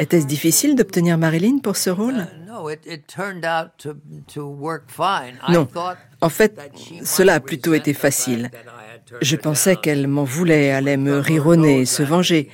Était-ce 0.00 0.26
difficile 0.26 0.76
d'obtenir 0.76 1.18
Marilyn 1.18 1.58
pour 1.58 1.76
ce 1.76 1.90
rôle? 1.90 2.26
Non. 5.50 5.68
En 6.22 6.28
fait, 6.30 6.58
cela 7.04 7.34
a 7.34 7.40
plutôt 7.40 7.74
été 7.74 7.92
facile. 7.92 8.50
Je 9.20 9.36
pensais 9.36 9.76
qu'elle 9.76 10.06
m'en 10.08 10.24
voulait, 10.24 10.70
allait 10.70 10.96
me 10.96 11.18
rironner, 11.18 11.84
se 11.84 12.02
venger. 12.02 12.48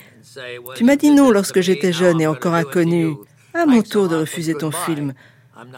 Tu 0.75 0.83
m'as 0.83 0.97
dit 0.97 1.11
non 1.11 1.31
lorsque 1.31 1.61
j'étais 1.61 1.93
jeune 1.93 2.19
et 2.19 2.27
encore 2.27 2.53
inconnue. 2.53 3.15
À 3.53 3.65
mon 3.65 3.81
tour 3.81 4.09
de 4.09 4.17
refuser 4.17 4.53
ton 4.53 4.71
film. 4.71 5.13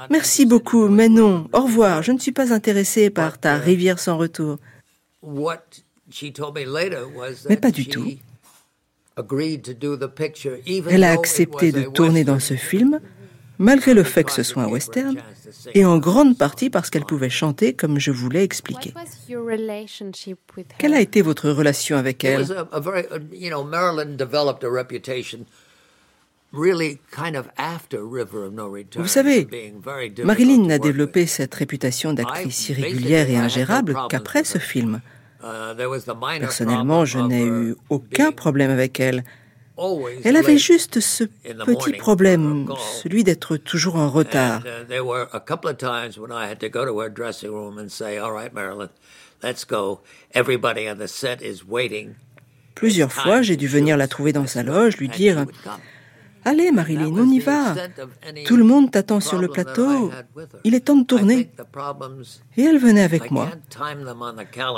Merci 0.10 0.48
beaucoup, 0.48 0.90
mais 0.90 1.08
non. 1.08 1.48
Au 1.54 1.62
revoir. 1.62 2.02
Je 2.02 2.12
ne 2.12 2.18
suis 2.18 2.32
pas 2.32 2.52
intéressée 2.52 3.12
par 3.12 3.38
ta 3.38 3.58
rivière 3.58 4.00
sans 4.00 4.18
retour. 4.18 4.58
Mais 7.48 7.58
pas 7.58 7.72
du 7.72 7.88
tout. 7.88 8.06
Elle 10.90 11.04
a 11.04 11.12
accepté 11.12 11.72
de 11.72 11.84
tourner 11.84 12.24
dans 12.24 12.40
ce 12.40 12.56
film, 12.56 13.00
malgré 13.58 13.94
le 13.94 14.04
fait 14.04 14.24
que 14.24 14.32
ce 14.32 14.44
soit 14.44 14.64
un 14.64 14.70
western, 14.70 15.18
et 15.74 15.86
en 15.86 15.98
grande 15.98 16.38
partie 16.38 16.70
parce 16.70 16.90
qu'elle 16.90 17.06
pouvait 17.06 17.30
chanter 17.30 17.74
comme 17.74 18.00
je 18.00 18.12
voulais 18.12 18.44
expliquer. 18.44 18.94
Quelle 20.78 20.94
a 20.94 21.02
été 21.02 21.22
votre 21.22 21.50
relation 21.50 21.98
avec 21.98 22.24
elle? 22.24 22.48
Vous 28.96 29.08
savez, 29.08 29.48
Marilyn 30.24 30.66
n'a 30.66 30.80
développé 30.80 31.28
cette 31.28 31.54
réputation 31.54 32.14
d'actrice 32.14 32.70
irrégulière 32.70 33.30
et 33.30 33.38
ingérable 33.38 33.96
qu'après 34.10 34.44
ce 34.44 34.58
film. 34.58 35.02
Uh, 35.42 35.74
Personnellement, 36.40 37.06
je 37.06 37.20
n'ai 37.20 37.46
eu 37.46 37.76
aucun 37.90 38.32
problème 38.32 38.72
avec 38.72 39.00
elle. 39.00 39.24
Elle 40.24 40.36
avait 40.36 40.58
juste 40.58 41.00
ce 41.00 41.24
petit 41.24 41.94
problème, 41.94 42.68
celui 43.02 43.24
d'être 43.24 43.56
toujours 43.56 43.96
en 43.96 44.10
retard. 44.10 44.62
Plusieurs 52.76 53.12
fois, 53.12 53.42
j'ai 53.42 53.56
dû 53.56 53.68
venir 53.68 53.98
la 53.98 54.08
trouver 54.08 54.34
dans 54.34 54.48
sa 54.48 54.64
loge, 54.64 54.98
lui 54.98 55.08
dire 55.08 55.46
Allez, 56.46 56.72
Marilyn, 56.72 57.12
on 57.14 57.30
y 57.30 57.40
va. 57.40 57.76
Tout 58.46 58.56
le 58.56 58.64
monde 58.64 58.92
t'attend 58.92 59.20
sur 59.20 59.40
le 59.40 59.48
plateau. 59.48 60.12
Il 60.64 60.76
est 60.76 60.82
temps 60.82 60.96
de 60.96 61.06
tourner. 61.06 61.50
Et 62.58 62.64
elle 62.64 62.78
venait 62.78 63.04
avec 63.04 63.32
moi. 63.32 63.50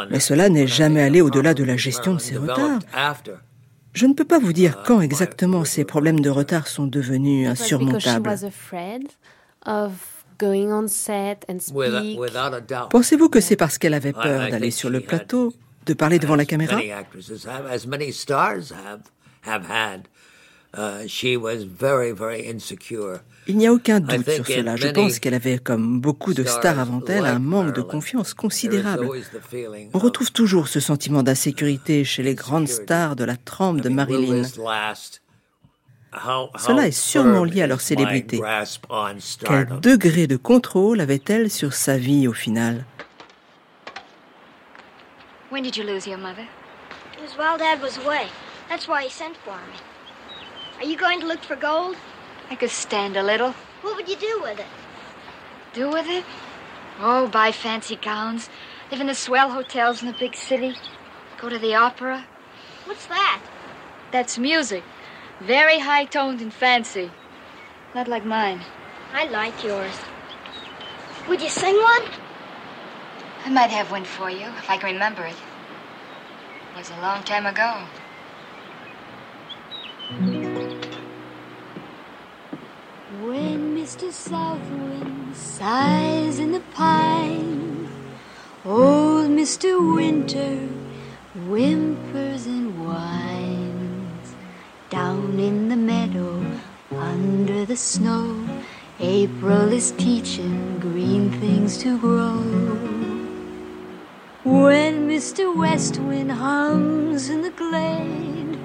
Mais 0.09 0.19
cela 0.19 0.49
n'est 0.49 0.67
jamais 0.67 1.01
allé 1.01 1.21
au-delà 1.21 1.53
de 1.53 1.63
la 1.63 1.77
gestion 1.77 2.13
de 2.13 2.19
ses 2.19 2.37
retards. 2.37 2.79
Je 3.93 4.05
ne 4.05 4.13
peux 4.13 4.25
pas 4.25 4.39
vous 4.39 4.53
dire 4.53 4.83
quand 4.85 5.01
exactement 5.01 5.65
ces 5.65 5.83
problèmes 5.83 6.21
de 6.21 6.29
retard 6.29 6.67
sont 6.67 6.87
devenus 6.87 7.47
insurmontables. 7.47 8.29
Pensez-vous 12.89 13.29
que 13.29 13.41
c'est 13.41 13.55
parce 13.57 13.77
qu'elle 13.77 13.93
avait 13.93 14.13
peur 14.13 14.49
d'aller 14.49 14.71
sur 14.71 14.89
le 14.89 15.01
plateau, 15.01 15.53
de 15.85 15.93
parler 15.93 16.19
devant 16.19 16.35
la 16.35 16.45
caméra? 16.45 16.79
Il 23.47 23.57
n'y 23.57 23.67
a 23.67 23.73
aucun 23.73 23.99
doute 23.99 24.29
sur 24.29 24.47
cela. 24.47 24.75
Je 24.77 24.87
pense 24.87 25.19
qu'elle 25.19 25.33
avait, 25.33 25.57
comme 25.57 25.99
beaucoup 25.99 26.33
de 26.33 26.43
stars 26.43 26.79
avant 26.79 27.01
elle, 27.07 27.25
un 27.25 27.39
manque 27.39 27.73
de 27.73 27.81
confiance 27.81 28.33
considérable. 28.33 29.09
On 29.93 29.99
retrouve 29.99 30.31
toujours 30.31 30.69
ce 30.69 30.79
sentiment 30.79 31.23
d'insécurité 31.23 32.05
chez 32.05 32.23
les 32.23 32.35
grandes 32.35 32.69
stars 32.69 33.15
de 33.17 33.25
la 33.25 33.35
trempe 33.35 33.81
de 33.81 33.89
Marilyn. 33.89 34.43
Cela 36.57 36.87
est 36.87 36.91
sûrement 36.91 37.43
lié 37.43 37.63
à 37.63 37.67
leur 37.67 37.81
célébrité. 37.81 38.41
Quel 39.45 39.79
degré 39.81 40.27
de 40.27 40.37
contrôle 40.37 41.01
avait-elle 41.01 41.49
sur 41.49 41.73
sa 41.73 41.97
vie 41.97 42.27
au 42.27 42.33
final? 42.33 42.85
When 45.51 45.63
did 45.63 45.75
you 45.75 45.83
lose 45.83 46.07
your 46.07 46.17
mother? 46.17 46.45
Was 47.21 47.35
while 47.37 47.57
Dad 47.57 47.81
was 47.81 47.97
away. 48.05 48.27
That's 48.69 48.87
why 48.87 49.03
he 49.03 49.09
sent 49.09 49.35
for 49.43 49.53
me. 49.53 49.90
Are 50.81 50.85
you 50.85 50.97
going 50.97 51.19
to 51.19 51.27
look 51.27 51.43
for 51.43 51.55
gold? 51.55 51.95
I 52.49 52.55
could 52.55 52.71
stand 52.71 53.15
a 53.15 53.21
little. 53.21 53.51
What 53.83 53.95
would 53.95 54.09
you 54.09 54.15
do 54.15 54.39
with 54.41 54.59
it? 54.59 54.65
Do 55.73 55.91
with 55.91 56.07
it? 56.07 56.25
Oh, 56.99 57.27
buy 57.27 57.51
fancy 57.51 57.95
gowns, 57.95 58.49
live 58.89 58.99
in 58.99 59.05
the 59.05 59.13
swell 59.13 59.51
hotels 59.51 60.01
in 60.01 60.07
the 60.07 60.17
big 60.17 60.35
city, 60.35 60.73
go 61.39 61.49
to 61.49 61.59
the 61.59 61.75
opera. 61.75 62.25
What's 62.85 63.05
that? 63.05 63.43
That's 64.11 64.39
music. 64.39 64.83
Very 65.39 65.77
high 65.77 66.05
toned 66.05 66.41
and 66.41 66.51
fancy. 66.51 67.11
Not 67.93 68.07
like 68.07 68.25
mine. 68.25 68.61
I 69.13 69.25
like 69.25 69.63
yours. 69.63 69.93
Would 71.29 71.43
you 71.43 71.49
sing 71.49 71.75
one? 71.75 72.09
I 73.45 73.51
might 73.51 73.69
have 73.69 73.91
one 73.91 74.03
for 74.03 74.31
you, 74.31 74.47
if 74.47 74.67
I 74.67 74.77
can 74.77 74.93
remember 74.93 75.25
it. 75.25 75.35
It 76.73 76.77
was 76.77 76.89
a 76.89 77.01
long 77.01 77.21
time 77.21 77.45
ago. 77.45 77.85
When 83.21 83.77
Mr. 83.77 84.11
Southwind 84.11 85.35
sighs 85.35 86.39
in 86.39 86.53
the 86.53 86.59
pine, 86.73 87.87
old 88.65 89.29
Mr. 89.29 89.77
Winter 89.95 90.57
whimpers 91.45 92.47
and 92.47 92.83
whines. 92.83 94.33
Down 94.89 95.39
in 95.39 95.69
the 95.69 95.75
meadow, 95.75 96.43
under 96.89 97.63
the 97.63 97.77
snow, 97.77 98.43
April 98.99 99.71
is 99.71 99.91
teaching 99.91 100.79
green 100.79 101.29
things 101.39 101.77
to 101.83 101.99
grow. 101.99 102.41
When 104.43 105.07
Mr. 105.07 105.55
West 105.55 105.99
Wind 105.99 106.31
hums 106.31 107.29
in 107.29 107.43
the 107.43 107.51
glade, 107.51 108.57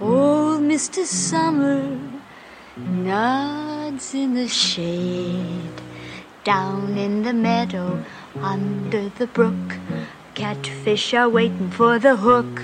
old 0.00 0.60
Mr. 0.60 1.04
Summer 1.04 2.19
nods 2.88 4.14
in 4.14 4.34
the 4.34 4.48
shade. 4.48 5.80
Down 6.44 6.96
in 6.96 7.22
the 7.22 7.32
meadow, 7.32 8.04
under 8.40 9.08
the 9.10 9.26
brook, 9.26 9.76
catfish 10.34 11.12
are 11.12 11.28
waiting 11.28 11.70
for 11.70 11.98
the 11.98 12.16
hook. 12.16 12.62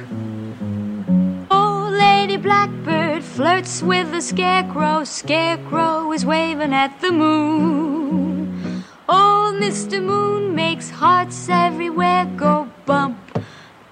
Oh, 1.51 1.89
Lady 1.93 2.37
Blackbird 2.37 3.23
flirts 3.23 3.83
with 3.83 4.11
the 4.13 4.23
scarecrow, 4.23 5.05
scarecrow 5.05 6.11
is 6.13 6.25
waving 6.25 6.73
at 6.73 7.01
the 7.01 7.13
moon. 7.13 8.85
Old 9.09 9.57
Mr. 9.57 10.03
Moon 10.03 10.55
makes 10.55 10.91
hearts 10.91 11.49
everywhere 11.49 12.25
go 12.37 12.69
bump, 12.87 13.19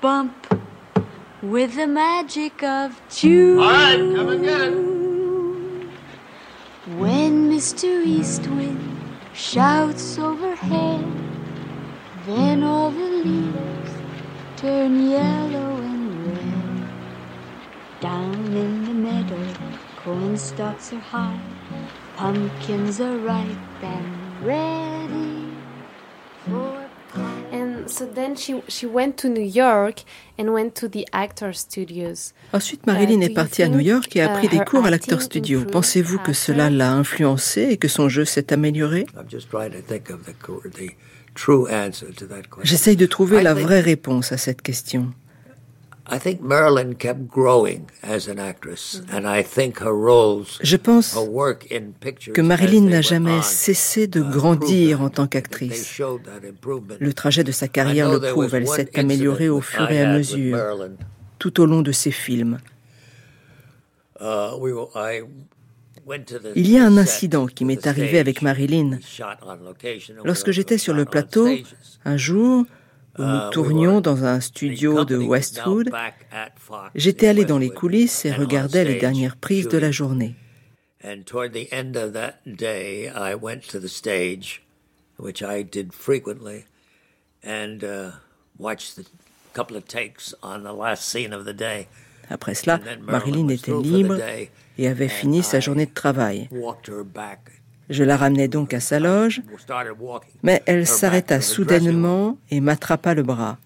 bump 0.00 0.34
with 1.42 1.76
the 1.76 1.86
magic 1.86 2.62
of 2.62 3.00
June. 3.10 3.58
All 3.58 3.70
right, 3.70 3.98
come 4.16 4.44
it. 4.44 5.03
Mr. 7.54 8.04
Eastwind 8.04 9.16
shouts 9.32 10.18
overhead, 10.18 11.04
then 12.26 12.64
all 12.64 12.90
the 12.90 13.08
leaves 13.08 13.92
turn 14.60 14.98
yellow 14.98 15.80
and 15.82 16.26
red. 16.26 18.00
Down 18.00 18.56
in 18.56 18.86
the 18.86 18.92
meadow, 18.92 19.46
corn 19.94 20.36
stalks 20.36 20.92
are 20.92 20.98
high, 20.98 21.46
pumpkins 22.16 23.00
are 23.00 23.18
ripe 23.18 23.84
and 23.84 24.44
ready 24.44 25.23
Ensuite, 32.52 32.86
Marilyn 32.86 33.20
uh, 33.20 33.24
est 33.24 33.34
partie 33.34 33.62
à 33.62 33.68
New 33.68 33.80
York 33.80 34.16
et 34.16 34.22
a 34.22 34.28
pris 34.28 34.46
uh, 34.46 34.50
des 34.50 34.64
cours 34.64 34.84
à 34.84 34.90
l'acteur 34.90 35.22
studio. 35.22 35.64
Pensez-vous 35.64 36.18
que 36.18 36.32
cela 36.32 36.70
l'a 36.70 36.92
influencée 36.92 37.68
et 37.70 37.76
que 37.76 37.88
son 37.88 38.08
jeu 38.08 38.24
s'est 38.24 38.52
amélioré? 38.52 39.06
J'essaye 42.62 42.96
de 42.96 43.06
trouver 43.06 43.42
la 43.42 43.54
vraie 43.54 43.80
réponse 43.80 44.32
à 44.32 44.38
cette 44.38 44.62
question. 44.62 45.12
Je 50.62 50.76
pense 50.76 51.18
que 52.34 52.40
Marilyn 52.42 52.82
n'a 52.82 53.00
jamais 53.00 53.42
cessé 53.42 54.06
de 54.06 54.20
uh, 54.20 54.30
grandir 54.30 55.00
en 55.00 55.08
tant 55.08 55.26
qu'actrice. 55.26 56.00
Le 57.00 57.12
trajet 57.14 57.42
de 57.42 57.52
sa 57.52 57.68
carrière 57.68 58.10
le 58.10 58.20
prouve, 58.20 58.54
elle 58.54 58.68
s'est 58.68 58.98
améliorée 58.98 59.48
au 59.48 59.60
fur 59.60 59.90
et 59.90 60.02
à 60.02 60.12
mesure, 60.12 60.58
tout 61.38 61.60
au 61.60 61.66
long 61.66 61.80
de 61.82 61.92
ses 61.92 62.10
films. 62.10 62.58
Uh, 64.20 64.50
Il 66.54 66.70
y 66.70 66.78
a 66.78 66.84
un 66.84 66.96
incident 66.98 67.46
qui 67.46 67.64
m'est 67.64 67.86
arrivé 67.86 68.18
avec 68.18 68.42
Marilyn. 68.42 68.98
Lorsque 70.24 70.50
j'étais 70.50 70.78
sur 70.78 70.92
le 70.92 71.04
plateau, 71.04 71.48
un 72.04 72.16
jour, 72.16 72.64
où 73.18 73.22
nous 73.22 73.48
uh, 73.48 73.50
tournions 73.52 74.00
dans 74.00 74.24
un 74.24 74.40
studio 74.40 75.04
de 75.04 75.16
Westwood, 75.16 75.90
j'étais 76.94 77.28
allé 77.28 77.44
dans 77.44 77.58
les 77.58 77.70
coulisses 77.70 78.24
et 78.24 78.32
regardais 78.32 78.84
les 78.84 78.98
dernières 78.98 79.36
prises 79.36 79.68
de 79.68 79.78
la 79.78 79.90
journée. 79.90 80.34
Après 92.30 92.54
cela, 92.54 92.80
Marilyn 93.02 93.48
était 93.48 93.72
libre 93.72 94.18
et 94.78 94.88
avait 94.88 95.08
fini 95.08 95.42
sa 95.42 95.60
journée 95.60 95.86
de 95.86 95.94
travail. 95.94 96.48
Je 97.90 98.02
la 98.02 98.16
ramenai 98.16 98.48
donc 98.48 98.72
à 98.72 98.80
sa 98.80 98.98
loge, 98.98 99.42
mais 100.42 100.62
elle 100.66 100.86
s'arrêta 100.86 101.40
soudainement 101.40 102.38
et 102.50 102.60
m'attrapa 102.60 103.14
le 103.14 103.22
bras. 103.22 103.58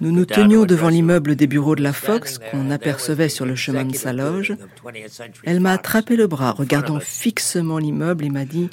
Nous 0.00 0.12
nous 0.12 0.24
tenions 0.26 0.64
devant 0.66 0.88
l'immeuble 0.88 1.36
des 1.36 1.46
bureaux 1.46 1.74
de 1.74 1.82
la 1.82 1.92
Fox 1.92 2.38
qu'on 2.38 2.70
apercevait 2.70 3.28
sur 3.28 3.46
le 3.46 3.56
chemin 3.56 3.84
de 3.84 3.94
sa 3.94 4.12
loge. 4.12 4.54
Elle 5.44 5.60
m'a 5.60 5.72
attrapé 5.72 6.16
le 6.16 6.26
bras, 6.26 6.52
regardant 6.52 7.00
fixement 7.00 7.78
l'immeuble 7.78 8.24
et 8.24 8.30
m'a 8.30 8.44
dit 8.44 8.68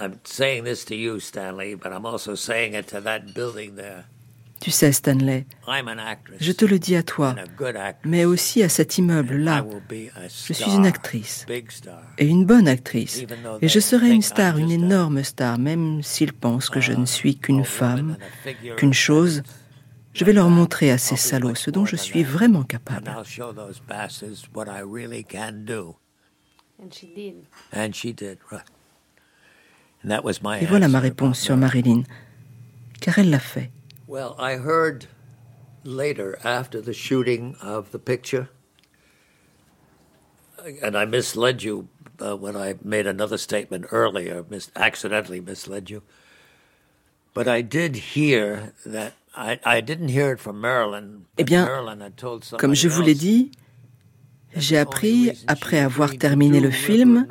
I'm 0.00 0.20
saying 0.24 0.64
this 0.64 0.84
to 0.86 0.94
you, 0.94 1.18
Stanley, 1.18 1.74
but 1.74 1.92
I'm 1.92 2.06
also 2.06 2.34
saying 2.34 2.74
it 2.74 2.86
to 2.88 3.00
that 3.00 3.34
building 3.34 3.74
there. 3.76 4.04
Tu 4.60 4.72
sais, 4.72 4.90
Stanley, 4.92 5.46
je 6.40 6.52
te 6.52 6.64
le 6.64 6.80
dis 6.80 6.96
à 6.96 7.04
toi, 7.04 7.36
mais 8.04 8.24
aussi 8.24 8.62
à 8.62 8.68
cet 8.68 8.98
immeuble-là. 8.98 9.64
Je 10.46 10.52
suis 10.52 10.72
une 10.72 10.84
actrice, 10.84 11.46
et 12.18 12.26
une 12.26 12.44
bonne 12.44 12.66
actrice, 12.66 13.24
et 13.62 13.68
je 13.68 13.78
serai 13.78 14.10
une 14.10 14.22
star, 14.22 14.58
une 14.58 14.72
énorme 14.72 15.22
star, 15.22 15.58
même 15.58 16.02
s'ils 16.02 16.32
pensent 16.32 16.70
que 16.70 16.80
je 16.80 16.92
ne 16.92 17.06
suis 17.06 17.36
qu'une 17.36 17.64
femme, 17.64 18.16
qu'une 18.76 18.94
chose. 18.94 19.42
Je 20.12 20.24
vais 20.24 20.32
leur 20.32 20.48
montrer 20.48 20.90
à 20.90 20.98
ces 20.98 21.16
salauds 21.16 21.54
ce 21.54 21.70
dont 21.70 21.84
je 21.84 21.94
suis 21.94 22.24
vraiment 22.24 22.64
capable. 22.64 23.14
Et 30.04 30.66
voilà 30.66 30.88
ma 30.88 31.00
réponse 31.00 31.40
sur 31.40 31.56
Marilyn, 31.56 32.02
car 33.00 33.18
elle 33.18 33.30
l'a 33.30 33.40
fait. 33.40 33.70
Well, 34.06 34.34
I 34.38 34.56
heard 34.56 35.06
later 35.84 36.38
after 36.44 36.80
the 36.80 36.92
shooting 36.92 37.56
of 37.60 37.90
the 37.90 37.98
picture, 37.98 38.48
and 40.82 40.96
I 40.96 41.04
misled 41.04 41.62
you 41.62 41.88
uh, 42.20 42.36
when 42.36 42.56
I 42.56 42.74
made 42.82 43.06
another 43.06 43.36
statement 43.38 43.86
earlier, 43.90 44.44
mis- 44.50 44.70
accidentally 44.76 45.40
misled 45.40 45.90
you. 45.90 46.02
But 47.34 47.46
I 47.48 47.60
did 47.62 47.96
hear 48.14 48.72
that 48.86 49.12
I, 49.36 49.60
I 49.64 49.80
didn't 49.80 50.08
hear 50.08 50.32
it 50.32 50.40
from 50.40 50.60
Marilyn. 50.60 51.26
Eh 51.36 51.44
bien, 51.44 51.66
comme 52.58 52.74
je 52.74 52.88
vous 52.88 53.02
l'ai 53.02 53.14
dit, 53.14 53.50
J'ai 54.56 54.78
appris 54.78 55.32
après 55.46 55.78
avoir 55.78 56.16
terminé 56.16 56.60
le 56.60 56.70
film, 56.70 57.26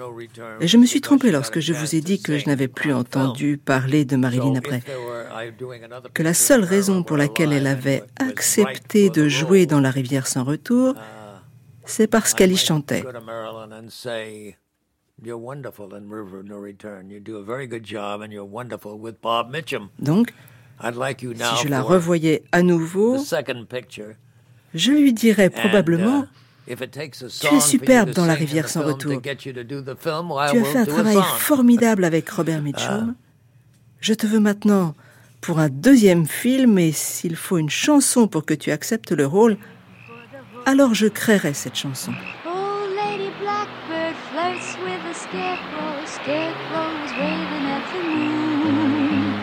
et 0.60 0.68
je 0.68 0.78
me 0.78 0.86
suis 0.86 1.02
trompé 1.02 1.32
lorsque 1.32 1.60
je 1.60 1.74
vous 1.74 1.96
ai 1.96 2.02
dit 2.02 2.22
que 2.22 2.38
je 2.38 2.46
n'avais 2.46 2.68
plus 2.68 2.94
entendu 2.94 3.58
parler 3.58 4.06
de 4.06 4.16
Marilyn 4.16 4.56
après, 4.56 4.82
que 6.14 6.24
la 6.24 6.34
seule 6.34 6.64
raison 6.64 7.04
pour 7.04 7.18
laquelle 7.18 7.54
elle 7.54 7.68
avait 7.68 8.04
accepté 8.18 9.10
de 9.10 9.28
jouer 9.28 9.66
dans 9.66 9.82
La 9.82 9.92
rivière 9.92 10.28
sans 10.28 10.44
retour, 10.44 10.94
c'est 11.86 12.08
parce 12.08 12.34
qu'elle 12.34 12.52
y 12.52 12.58
chantait. 12.58 13.04
Donc, 20.00 20.34
si 20.80 21.64
je 21.64 21.68
la 21.68 21.82
revoyais 21.82 22.44
à 22.52 22.62
nouveau, 22.62 23.18
je 24.74 24.92
lui 24.92 25.14
dirais 25.14 25.50
probablement 25.50 26.28
tu 26.68 27.56
es 27.56 27.60
superbe 27.60 28.12
dans 28.12 28.26
La 28.26 28.34
rivière 28.34 28.68
sans 28.70 28.84
retour. 28.84 29.22
Tu 29.22 29.30
as 29.30 30.64
fait 30.64 30.78
un 30.78 30.86
travail 30.86 31.18
formidable 31.38 32.04
avec 32.04 32.30
Robert 32.30 32.62
Mitchum. 32.62 33.16
Je 34.00 34.14
te 34.14 34.28
veux 34.28 34.40
maintenant 34.40 34.96
pour 35.42 35.60
un 35.60 35.70
deuxième 35.70 36.28
film 36.28 36.78
et 36.78 36.92
s'il 36.92 37.36
faut 37.36 37.58
une 37.58 37.70
chanson 37.70 38.28
pour 38.28 38.46
que 38.46 38.54
tu 38.54 38.72
acceptes 38.72 39.12
le 39.12 39.26
rôle, 39.26 39.58
alors 40.66 40.94
je 40.94 41.08
créerai 41.08 41.54
cette 41.54 41.76
chanson. 41.76 42.12
Oh, 42.46 42.86
Lady 42.96 43.32
Blackbird 43.40 44.16
flirts 44.32 44.78
with 44.84 45.00
a 45.10 45.14
scarecrow, 45.14 46.06
scarecrow's 46.06 47.12
waving 47.18 47.66
at 47.72 47.84
the 47.94 48.04
moon. 48.04 49.34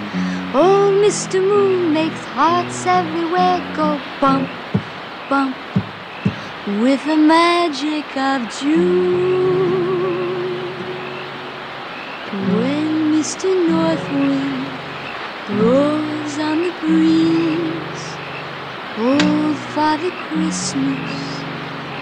Oh, 0.54 0.92
Mr. 1.02 1.40
Moon 1.40 1.92
makes 1.92 2.24
hearts 2.36 2.86
everywhere 2.86 3.60
go 3.74 3.98
bump, 4.20 4.48
bump, 5.28 5.56
with 6.66 7.04
the 7.04 7.16
magic 7.16 8.16
of 8.16 8.48
June. 8.48 8.94
When 12.32 13.12
Mr. 13.12 13.54
Northwind 13.68 14.80
blows 15.46 16.38
on 16.38 16.62
the 16.62 16.72
breeze, 16.72 18.18
old 18.96 19.58
Father 19.58 20.10
Christmas 20.10 21.44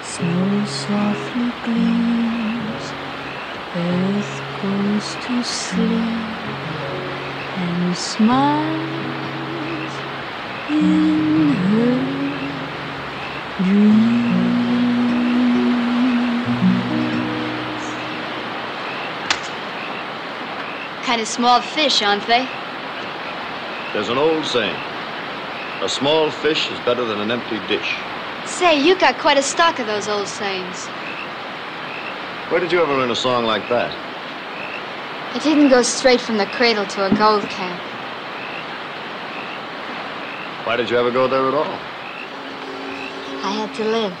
snow 0.00 0.64
softly 0.66 1.52
gleams. 1.62 2.94
Earth 3.74 4.42
goes 4.60 5.16
to 5.16 5.42
sleep 5.42 6.23
and 7.94 8.02
smiles 8.02 9.92
in 10.68 11.54
her 11.70 12.02
dreams. 13.62 14.34
Kind 21.06 21.20
of 21.20 21.28
small 21.28 21.60
fish, 21.60 22.02
aren't 22.02 22.26
they? 22.26 22.48
There's 23.92 24.08
an 24.08 24.18
old 24.18 24.44
saying 24.44 24.74
a 25.84 25.88
small 25.88 26.32
fish 26.32 26.68
is 26.72 26.80
better 26.80 27.04
than 27.04 27.20
an 27.20 27.30
empty 27.30 27.60
dish. 27.68 27.94
Say, 28.46 28.80
you 28.80 28.96
got 28.96 29.18
quite 29.18 29.38
a 29.38 29.42
stock 29.42 29.78
of 29.78 29.86
those 29.86 30.08
old 30.08 30.26
sayings. 30.26 30.86
Where 32.50 32.58
did 32.58 32.72
you 32.72 32.82
ever 32.82 32.92
learn 32.92 33.12
a 33.12 33.16
song 33.16 33.44
like 33.44 33.68
that? 33.68 34.03
I 35.34 35.38
didn't 35.40 35.68
go 35.68 35.82
straight 35.82 36.20
from 36.20 36.36
the 36.36 36.46
cradle 36.46 36.86
to 36.86 37.06
a 37.06 37.10
gold 37.16 37.42
camp. 37.42 37.80
Why 40.64 40.76
did 40.76 40.88
you 40.88 40.96
ever 40.96 41.10
go 41.10 41.26
there 41.26 41.48
at 41.48 41.54
all? 41.54 41.74
I 43.42 43.50
had 43.50 43.74
to 43.74 43.84
live. 43.84 44.12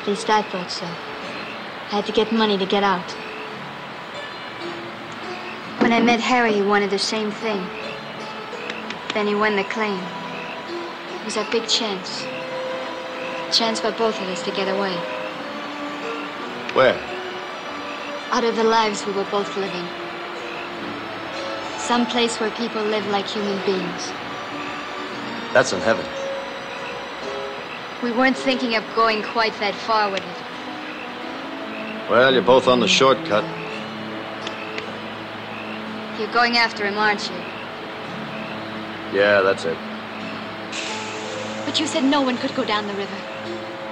At 0.00 0.08
least 0.08 0.28
I 0.28 0.42
thought 0.42 0.72
so. 0.72 0.84
I 0.84 1.94
had 1.94 2.06
to 2.06 2.12
get 2.12 2.32
money 2.32 2.58
to 2.58 2.66
get 2.66 2.82
out. 2.82 3.08
When 5.80 5.92
I 5.92 6.00
met 6.00 6.18
Harry, 6.18 6.54
he 6.54 6.62
wanted 6.62 6.90
the 6.90 6.98
same 6.98 7.30
thing. 7.30 7.64
Then 9.14 9.28
he 9.28 9.36
won 9.36 9.54
the 9.54 9.62
claim. 9.62 10.02
It 11.20 11.24
was 11.24 11.36
our 11.36 11.48
big 11.52 11.68
chance. 11.68 12.24
A 12.24 13.52
chance 13.52 13.78
for 13.78 13.92
both 13.92 14.20
of 14.20 14.26
us 14.26 14.42
to 14.42 14.50
get 14.50 14.66
away. 14.66 14.96
Where? 16.74 16.98
Out 18.32 18.42
of 18.42 18.56
the 18.56 18.64
lives 18.64 19.06
we 19.06 19.12
were 19.12 19.30
both 19.30 19.56
living. 19.56 19.86
Some 21.86 22.04
place 22.04 22.40
where 22.40 22.50
people 22.50 22.82
live 22.82 23.06
like 23.10 23.28
human 23.28 23.64
beings. 23.64 24.10
That's 25.52 25.72
in 25.72 25.80
heaven. 25.80 26.04
We 28.02 28.10
weren't 28.10 28.36
thinking 28.36 28.74
of 28.74 28.82
going 28.96 29.22
quite 29.22 29.54
that 29.60 29.72
far 29.72 30.10
with 30.10 30.18
it. 30.18 32.10
Well, 32.10 32.32
you're 32.32 32.42
both 32.42 32.66
on 32.66 32.80
the 32.80 32.88
shortcut. 32.88 33.44
You're 36.18 36.32
going 36.32 36.56
after 36.56 36.84
him, 36.84 36.98
aren't 36.98 37.30
you? 37.30 37.36
Yeah, 39.16 39.42
that's 39.42 39.64
it. 39.64 39.78
But 41.64 41.78
you 41.78 41.86
said 41.86 42.02
no 42.02 42.20
one 42.20 42.36
could 42.36 42.54
go 42.56 42.64
down 42.64 42.88
the 42.88 42.94
river. 42.94 43.16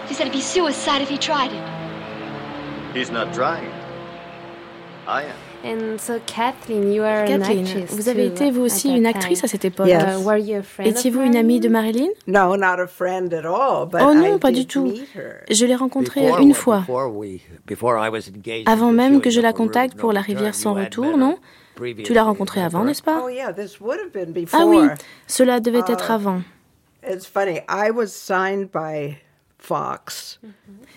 You 0.08 0.16
said 0.16 0.22
it'd 0.22 0.32
be 0.32 0.40
suicide 0.40 1.00
if 1.00 1.08
he 1.08 1.16
tried 1.16 1.52
it. 1.52 2.96
He's 2.96 3.12
not 3.12 3.32
trying. 3.32 3.72
I 5.06 5.22
am. 5.22 5.53
Kathleen, 7.26 7.86
vous 7.88 8.08
avez 8.10 8.26
été 8.26 8.50
vous 8.50 8.60
aussi 8.60 8.94
une 8.94 9.06
actrice 9.06 9.44
à 9.44 9.48
cette 9.48 9.64
époque. 9.64 9.88
Étiez-vous 10.78 11.22
une 11.22 11.36
amie 11.36 11.58
de 11.58 11.68
Marilyn? 11.68 12.08
No, 12.26 12.56
not 12.56 12.80
a 12.80 12.86
friend 12.86 13.32
at 13.32 13.46
all. 13.46 13.86
But 13.86 14.00
oh 14.02 14.12
non, 14.14 14.38
pas 14.38 14.52
du 14.52 14.66
tout. 14.66 14.92
Je 15.50 15.64
l'ai 15.64 15.74
rencontrée 15.74 16.28
une 16.40 16.52
fois. 16.52 16.84
Avant 18.66 18.92
même 18.92 19.20
que 19.22 19.30
je 19.30 19.40
la 19.40 19.52
contacte 19.52 19.96
pour 19.96 20.12
La 20.12 20.20
rivière 20.20 20.54
sans 20.54 20.74
retour, 20.74 21.16
non? 21.16 21.38
Tu 22.04 22.12
l'as 22.12 22.24
rencontrée 22.24 22.62
avant, 22.62 22.84
n'est-ce 22.84 23.02
pas? 23.02 23.24
Ah 24.52 24.66
oui, 24.66 24.86
cela 25.26 25.60
devait 25.60 25.82
être 25.88 26.10
avant. 26.10 26.42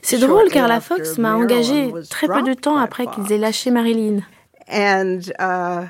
C'est 0.01 0.20
drôle 0.20 0.49
car 0.49 0.68
la 0.68 0.82
Fox 0.82 1.18
m'a 1.18 1.36
engagée 1.36 1.93
très 2.09 2.28
peu 2.28 2.41
de 2.43 2.53
temps 2.53 2.78
après 2.78 3.07
qu'ils 3.07 3.32
aient 3.32 3.38
lâché 3.38 3.72
Marilyn. 3.72 4.20
And 4.68 5.32
uh, 5.39 5.88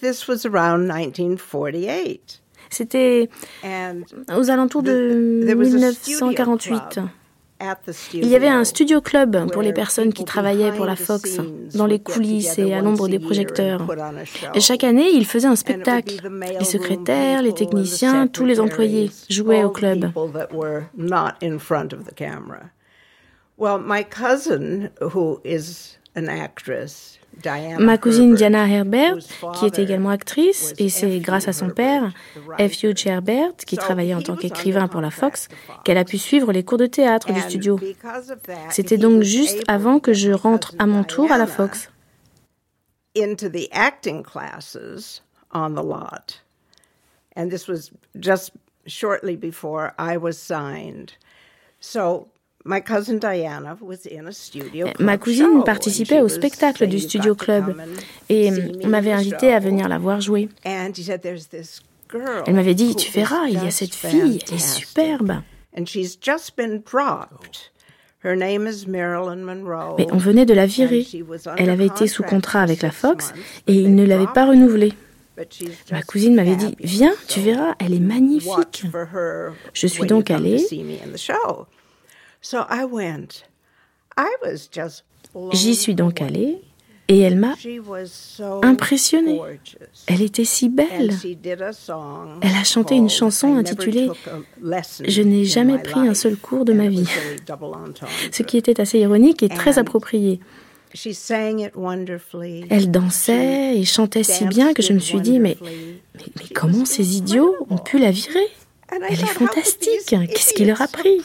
this 0.00 0.26
was 0.26 0.44
around 0.44 0.88
1948. 0.88 2.40
C'était 2.70 3.28
aux 4.34 4.50
alentours 4.50 4.82
de 4.82 5.44
1948. 5.44 7.00
Il 8.14 8.28
y 8.28 8.34
avait 8.34 8.48
un 8.48 8.64
studio 8.64 9.00
club 9.00 9.50
pour 9.52 9.62
les 9.62 9.72
personnes 9.72 10.12
qui 10.12 10.24
travaillaient 10.24 10.72
pour 10.72 10.84
la 10.84 10.96
Fox, 10.96 11.38
dans 11.74 11.86
les 11.86 12.00
coulisses 12.00 12.58
et 12.58 12.74
à 12.74 12.80
l'ombre 12.80 13.08
des 13.08 13.20
projecteurs. 13.20 13.86
Et 14.54 14.60
chaque 14.60 14.84
année, 14.84 15.10
ils 15.12 15.26
faisaient 15.26 15.48
un 15.48 15.56
spectacle. 15.56 16.28
Les 16.58 16.64
secrétaires, 16.64 17.42
les 17.42 17.52
techniciens, 17.52 18.26
tous 18.26 18.44
les 18.44 18.58
employés 18.58 19.10
jouaient 19.28 19.64
au 19.64 19.70
club. 19.70 20.10
Well, 23.58 23.78
my 23.78 24.02
cousin, 24.02 24.90
who 25.00 25.40
is 25.44 25.98
an 26.16 26.26
actress, 26.28 27.18
Ma 27.78 27.98
cousine 27.98 28.34
Diana 28.34 28.68
Herbert, 28.68 29.18
qui 29.58 29.66
est 29.66 29.78
également 29.78 30.10
actrice, 30.10 30.74
et 30.78 30.88
c'est 30.88 31.18
grâce 31.18 31.48
à 31.48 31.52
son 31.52 31.70
père, 31.70 32.12
F. 32.58 32.82
Hugh 32.82 33.06
Herbert, 33.06 33.56
qui 33.66 33.76
travaillait 33.76 34.14
en 34.14 34.22
tant 34.22 34.36
qu'écrivain 34.36 34.88
pour 34.88 35.00
la 35.00 35.10
Fox, 35.10 35.48
qu'elle 35.84 35.98
a 35.98 36.04
pu 36.04 36.18
suivre 36.18 36.52
les 36.52 36.62
cours 36.62 36.78
de 36.78 36.86
théâtre 36.86 37.32
du 37.32 37.40
studio. 37.40 37.80
C'était 38.70 38.98
donc 38.98 39.22
juste 39.22 39.62
avant 39.68 39.98
que 39.98 40.12
je 40.12 40.30
rentre 40.30 40.74
à 40.78 40.86
mon 40.86 41.04
tour 41.04 41.32
à 41.32 41.38
la 41.38 41.46
Fox. 41.46 41.88
into 43.14 43.48
the 43.48 43.70
acting 43.72 44.22
classes 44.22 45.20
on 45.50 45.74
the 45.74 45.82
lot. 45.82 46.40
And 47.36 47.50
this 47.50 47.68
was 47.68 47.90
just 48.18 48.52
shortly 48.86 49.36
before 49.36 49.94
I 49.98 50.16
was 50.16 50.38
signed. 50.38 51.14
So 51.80 52.28
Ma 52.64 52.80
cousine 55.18 55.64
participait 55.64 56.20
au 56.20 56.28
spectacle 56.28 56.86
du 56.86 57.00
Studio 57.00 57.34
Club 57.34 57.74
et 58.28 58.50
m'avait 58.86 59.12
invité 59.12 59.52
à 59.52 59.58
venir 59.58 59.88
la 59.88 59.98
voir 59.98 60.20
jouer. 60.20 60.48
Elle 60.64 60.92
m'avait 62.54 62.74
dit, 62.74 62.94
tu 62.94 63.10
verras, 63.10 63.46
il 63.48 63.54
y 63.54 63.66
a 63.66 63.70
cette 63.70 63.94
fille, 63.94 64.38
elle 64.48 64.54
est 64.54 64.58
superbe. 64.58 65.40
Mais 65.74 65.84
on 70.12 70.18
venait 70.18 70.46
de 70.46 70.54
la 70.54 70.66
virer. 70.66 71.06
Elle 71.56 71.70
avait 71.70 71.86
été 71.86 72.06
sous 72.06 72.22
contrat 72.22 72.62
avec 72.62 72.82
la 72.82 72.90
Fox 72.90 73.32
et 73.66 73.74
il 73.74 73.94
ne 73.94 74.04
l'avait 74.04 74.32
pas 74.32 74.46
renouvelée. 74.46 74.92
Ma 75.90 76.02
cousine 76.02 76.34
m'avait 76.34 76.56
dit, 76.56 76.76
viens, 76.78 77.14
tu 77.26 77.40
verras, 77.40 77.74
elle 77.78 77.94
est 77.94 78.00
magnifique. 78.00 78.84
Je 79.72 79.86
suis 79.86 80.06
donc 80.06 80.30
allée. 80.30 80.58
J'y 85.52 85.74
suis 85.74 85.94
donc 85.94 86.20
allée 86.20 86.60
et 87.08 87.20
elle 87.20 87.36
m'a 87.36 87.54
impressionnée. 88.62 89.40
Elle 90.06 90.22
était 90.22 90.44
si 90.44 90.68
belle. 90.68 91.14
Elle 92.42 92.54
a 92.54 92.64
chanté 92.64 92.94
une 92.94 93.10
chanson 93.10 93.56
intitulée 93.56 94.10
Je 95.06 95.22
n'ai 95.22 95.44
jamais 95.44 95.78
pris 95.78 96.00
un 96.00 96.14
seul 96.14 96.36
cours 96.36 96.64
de 96.64 96.72
ma 96.72 96.88
vie, 96.88 97.08
ce 98.30 98.42
qui 98.42 98.56
était 98.56 98.80
assez 98.80 98.98
ironique 98.98 99.42
et 99.42 99.48
très 99.48 99.78
approprié. 99.78 100.40
Elle 102.70 102.90
dansait 102.90 103.78
et 103.78 103.84
chantait 103.84 104.22
si 104.22 104.44
bien 104.46 104.74
que 104.74 104.82
je 104.82 104.92
me 104.92 104.98
suis 104.98 105.20
dit, 105.20 105.38
mais, 105.38 105.56
mais, 105.62 105.70
mais 106.14 106.48
comment 106.54 106.84
ces 106.84 107.16
idiots 107.16 107.54
ont 107.70 107.78
pu 107.78 107.98
la 107.98 108.10
virer? 108.10 108.46
Elle 108.90 109.14
est 109.14 109.26
fantastique. 109.26 110.04
Qu'est-ce 110.06 110.52
qui 110.52 110.66
leur 110.66 110.82
a 110.82 110.88
pris? 110.88 111.18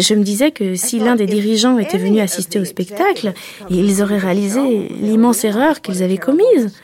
Je 0.00 0.14
me 0.14 0.22
disais 0.22 0.50
que 0.50 0.74
si 0.74 0.98
l'un 0.98 1.16
des 1.16 1.24
dirigeants 1.24 1.78
était 1.78 1.96
venu 1.96 2.20
assister 2.20 2.58
au 2.58 2.64
spectacle, 2.66 3.32
ils 3.70 4.02
auraient 4.02 4.18
réalisé 4.18 4.88
l'immense 4.88 5.44
erreur 5.44 5.80
qu'ils 5.80 6.02
avaient 6.02 6.18
commise. 6.18 6.78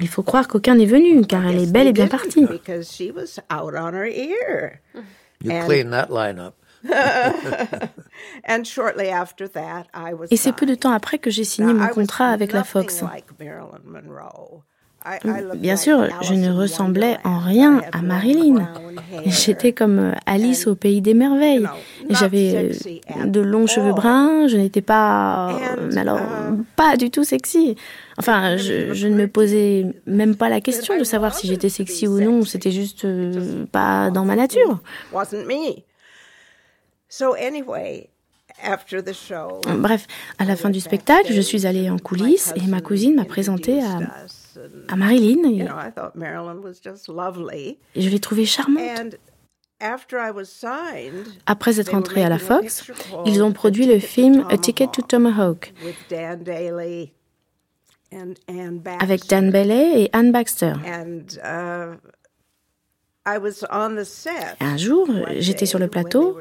Il 0.00 0.08
faut 0.08 0.24
croire 0.24 0.48
qu'aucun 0.48 0.74
n'est 0.74 0.86
venu, 0.86 1.24
car 1.24 1.46
elle 1.46 1.62
est 1.62 1.70
belle 1.70 1.86
et 1.86 1.92
bien 1.92 2.08
partie. 2.08 2.44
Et 10.30 10.36
c'est 10.36 10.52
peu 10.52 10.66
de 10.66 10.74
temps 10.74 10.92
après 10.92 11.18
que 11.18 11.30
j'ai 11.30 11.44
signé 11.44 11.72
mon 11.72 11.86
contrat 11.88 12.30
avec 12.30 12.52
la 12.52 12.64
Fox. 12.64 13.04
Bien 15.56 15.76
sûr, 15.76 16.08
je 16.22 16.32
ne 16.32 16.50
ressemblais 16.50 17.18
en 17.24 17.38
rien 17.38 17.82
à 17.92 18.00
Marilyn. 18.00 18.66
J'étais 19.26 19.72
comme 19.72 19.98
euh, 19.98 20.12
Alice 20.24 20.66
au 20.66 20.74
pays 20.74 21.02
des 21.02 21.12
merveilles. 21.12 21.68
J'avais 22.08 22.72
euh, 23.18 23.24
de 23.26 23.40
longs 23.40 23.66
cheveux 23.66 23.92
bruns, 23.92 24.48
je 24.48 24.56
n'étais 24.56 24.80
pas, 24.80 25.58
euh, 25.78 25.96
alors, 25.96 26.20
pas 26.76 26.96
du 26.96 27.10
tout 27.10 27.22
sexy. 27.22 27.76
Enfin, 28.16 28.56
je, 28.56 29.06
ne 29.06 29.14
me 29.14 29.28
posais 29.28 29.86
même 30.06 30.36
pas 30.36 30.48
la 30.48 30.62
question 30.62 30.98
de 30.98 31.04
savoir 31.04 31.34
si 31.34 31.48
j'étais 31.48 31.68
sexy 31.68 32.08
ou 32.08 32.18
non. 32.20 32.44
C'était 32.44 32.72
juste 32.72 33.06
pas 33.72 34.10
dans 34.10 34.24
ma 34.24 34.36
nature. 34.36 34.80
Bref, 39.66 40.06
à 40.38 40.44
la 40.44 40.56
fin 40.56 40.70
du 40.70 40.80
spectacle, 40.80 41.30
je 41.30 41.40
suis 41.40 41.66
allée 41.66 41.90
en 41.90 41.98
coulisses 41.98 42.54
et 42.56 42.66
ma 42.68 42.80
cousine 42.80 43.14
m'a 43.14 43.24
présenté 43.24 43.82
à 43.82 43.98
à 44.88 44.96
Marilyn. 44.96 45.42
Et, 47.94 48.02
je 48.02 48.08
l'ai 48.08 48.20
trouvée 48.20 48.46
charmante. 48.46 49.16
Après 51.46 51.80
être 51.80 51.94
entrée 51.94 52.24
à 52.24 52.28
la 52.28 52.38
Fox, 52.38 52.90
ils 53.26 53.42
ont 53.42 53.52
produit 53.52 53.86
le 53.86 53.98
film 53.98 54.46
A 54.50 54.56
Ticket 54.56 54.88
to 54.88 55.02
Tomahawk 55.02 55.74
avec 59.00 59.26
Dan 59.28 59.50
Bailey 59.50 60.02
et 60.02 60.10
Anne 60.12 60.32
Baxter. 60.32 60.74
Un 64.60 64.76
jour, 64.76 65.08
j'étais 65.38 65.64
sur 65.64 65.78
le 65.78 65.88
plateau. 65.88 66.38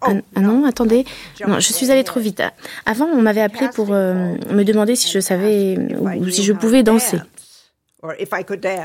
Ah, 0.00 0.12
ah, 0.34 0.40
non, 0.40 0.64
attendez. 0.64 1.04
Non, 1.46 1.60
je 1.60 1.72
suis 1.72 1.90
allée 1.90 2.04
trop 2.04 2.20
vite. 2.20 2.42
Avant, 2.86 3.04
on 3.04 3.20
m'avait 3.20 3.42
appelé 3.42 3.68
pour 3.74 3.92
euh, 3.92 4.34
me 4.50 4.62
demander 4.62 4.96
si 4.96 5.10
je 5.10 5.20
savais 5.20 5.76
ou 5.98 6.28
si 6.30 6.42
je 6.42 6.54
pouvais 6.54 6.82
danser. 6.82 7.18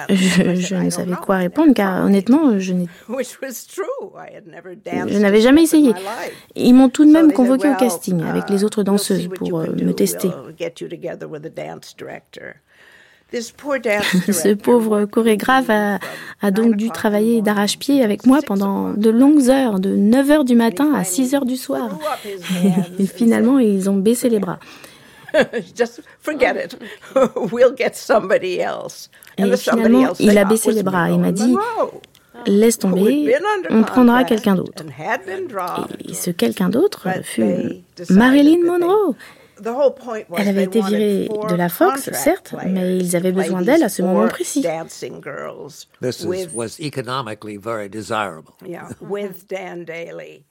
Je, 0.09 0.75
ne 0.75 0.89
savais 0.89 1.13
quoi 1.13 1.37
répondre 1.37 1.73
car 1.73 2.05
honnêtement, 2.05 2.59
je 2.59 2.73
n'avais 5.19 5.39
jamais 5.39 5.63
essayé. 5.63 5.93
Ils 6.55 6.73
m'ont 6.73 6.89
tout 6.89 7.05
de 7.05 7.11
même 7.11 7.31
convoqué 7.31 7.69
au 7.69 7.75
casting 7.75 8.21
avec 8.23 8.49
les 8.49 8.61
uh, 8.61 8.65
autres 8.65 8.83
danseuses 8.83 9.29
pour 9.29 9.59
euh, 9.59 9.67
me 9.67 9.93
tester. 9.93 10.29
Ce 14.31 14.53
pauvre 14.53 15.05
chorégraphe 15.05 15.69
a, 15.69 15.99
donc 16.51 16.75
dû 16.75 16.89
travailler 16.89 17.41
d'arrache-pied 17.41 18.03
avec 18.03 18.25
moi 18.25 18.39
pendant 18.45 18.91
de 18.91 19.09
longues 19.09 19.49
heures, 19.49 19.79
de 19.79 19.95
9 19.95 20.31
heures 20.31 20.45
du 20.45 20.55
matin 20.55 20.93
à 20.93 21.03
6 21.03 21.35
heures 21.35 21.45
du 21.45 21.57
soir. 21.57 21.89
Et 22.99 23.05
finalement, 23.05 23.59
ils 23.59 23.89
ont 23.89 23.97
baissé 23.97 24.29
les 24.29 24.39
bras. 24.39 24.59
Et 29.37 29.55
finalement, 29.57 30.13
il 30.19 30.37
a 30.37 30.45
baissé 30.45 30.71
les 30.71 30.83
bras. 30.83 31.09
Il 31.09 31.19
m'a 31.19 31.31
dit 31.31 31.55
Laisse 32.47 32.77
tomber, 32.77 33.33
on 33.69 33.83
prendra 33.83 34.23
quelqu'un 34.23 34.55
d'autre. 34.55 34.83
Et 36.07 36.13
ce 36.13 36.31
quelqu'un 36.31 36.69
d'autre 36.69 37.07
fut 37.23 37.43
Marilyn 38.09 38.63
Monroe. 38.65 39.15
Elle 40.37 40.47
avait 40.47 40.63
été 40.63 40.81
virée 40.81 41.29
de 41.49 41.55
la 41.55 41.69
Fox, 41.69 42.09
certes, 42.13 42.55
mais 42.65 42.97
ils 42.97 43.15
avaient 43.15 43.31
besoin 43.31 43.61
d'elle 43.61 43.83
à 43.83 43.89
ce 43.89 44.01
moment 44.01 44.27
précis. 44.27 44.65
This 46.01 46.25
was 46.53 46.79
economically 46.79 47.57
very 47.57 47.89
desirable. 47.89 48.51
with 49.01 49.47
Dan 49.47 49.85
Daly. 49.85 50.45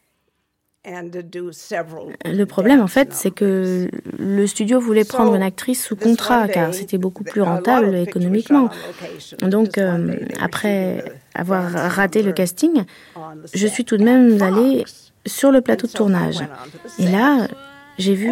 Le 0.87 2.45
problème, 2.45 2.81
en 2.81 2.87
fait, 2.87 3.15
c'est 3.15 3.31
que 3.31 3.89
le 4.19 4.47
studio 4.47 4.81
voulait 4.81 5.05
prendre 5.05 5.35
une 5.35 5.43
actrice 5.43 5.83
sous 5.83 5.97
contrat, 5.97 6.47
car 6.47 6.75
c'était 6.75 6.99
beaucoup 6.99 7.25
plus 7.25 7.41
rentable 7.41 7.95
économiquement. 7.95 8.69
Donc, 9.41 9.79
euh, 9.79 10.17
après 10.41 11.05
avoir 11.35 11.71
raté 11.71 12.23
le 12.23 12.33
casting, 12.33 12.85
je 13.55 13.67
suis 13.67 13.85
tout 13.85 13.97
de 13.97 14.05
même 14.05 14.41
allée 14.43 14.85
sur 15.27 15.51
le 15.51 15.63
plateau 15.63 15.87
de 15.87 15.93
tournage. 15.93 16.41
Et 16.99 17.07
là, 17.07 17.49
j'ai 17.99 18.15
vu 18.15 18.31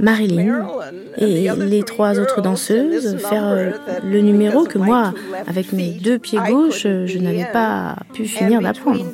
Marilyn 0.00 0.66
et 1.16 1.48
les 1.56 1.82
trois 1.82 2.18
autres 2.18 2.42
danseuses 2.42 3.16
faire 3.18 3.46
euh, 3.48 3.70
le 4.04 4.20
numéro 4.20 4.64
que 4.64 4.78
moi, 4.78 5.14
avec 5.46 5.72
mes 5.72 5.90
deux 5.90 6.18
pieds 6.18 6.40
gauches, 6.48 6.82
je 6.82 7.18
n'avais 7.18 7.46
pas 7.52 7.96
pu 8.12 8.24
finir 8.24 8.60
d'apprendre. 8.60 9.04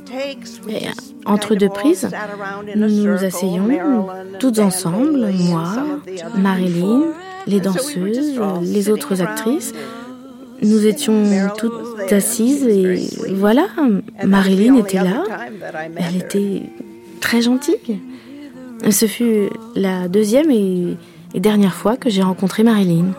Entre 1.26 1.54
deux 1.54 1.68
prises, 1.68 2.08
nous 2.74 2.88
nous 2.88 3.24
asseyons 3.24 4.08
toutes 4.38 4.58
ensemble, 4.58 5.28
moi, 5.32 5.74
Marilyn, 6.36 7.04
les 7.46 7.60
danseuses, 7.60 8.40
les 8.62 8.90
autres 8.90 9.22
actrices. 9.22 9.72
Nous 10.62 10.86
étions 10.86 11.24
toutes 11.56 12.12
assises 12.12 12.66
et 12.66 13.08
voilà, 13.34 13.66
Marilyn 14.24 14.76
était 14.76 15.02
là. 15.02 15.24
Elle 15.96 16.16
était 16.16 16.62
très 17.20 17.42
gentille. 17.42 18.00
Ce 18.90 19.06
fut 19.06 19.48
la 19.74 20.08
deuxième 20.08 20.50
et, 20.50 20.96
dernière 21.34 21.74
fois 21.74 21.96
que 21.96 22.10
j'ai 22.10 22.22
rencontré 22.22 22.62
Marilyn. 22.62 23.14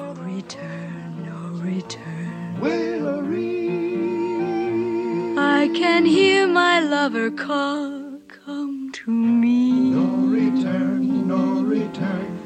I 5.38 5.68
can 5.74 6.06
hear 6.06 6.48
my 6.48 6.80
lover 6.80 7.32
call, 7.32 8.20
come 8.28 8.92
to 8.94 9.10
me. 9.12 9.92
No 9.92 10.28
return, 10.30 11.28
no 11.28 11.64
return. 11.64 12.38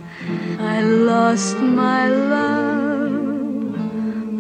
I 0.60 0.82
lost 0.82 1.60
my 1.60 2.08
love 2.10 3.76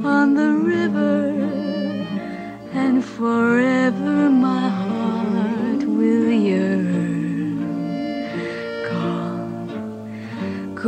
on 0.06 0.34
the 0.36 0.54
river, 0.54 1.34
and 2.74 3.04
forever 3.04 4.30
my 4.30 4.70
heart 4.70 4.89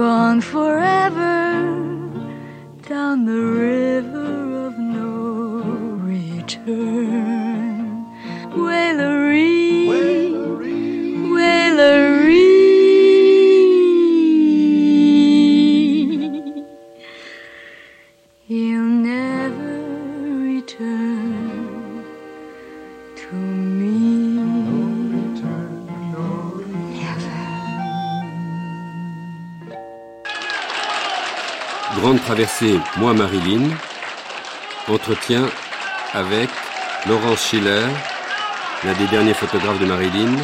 down 0.01 0.41
forever, 0.41 1.29
down 2.89 3.25
the 3.25 3.43
river 3.69 4.65
of 4.67 4.79
no 4.79 5.11
return. 6.13 7.27
Wailery, 8.65 9.87
Wailery. 11.35 12.10
Grande 32.01 32.19
traversée, 32.19 32.79
moi 32.97 33.13
Marilyn. 33.13 33.69
Entretien 34.87 35.47
avec 36.13 36.49
Laurence 37.07 37.45
Schiller, 37.45 37.85
l'un 38.83 38.93
des 38.93 39.05
derniers 39.05 39.35
photographes 39.35 39.79
de 39.79 39.85
Marilyn, 39.85 40.35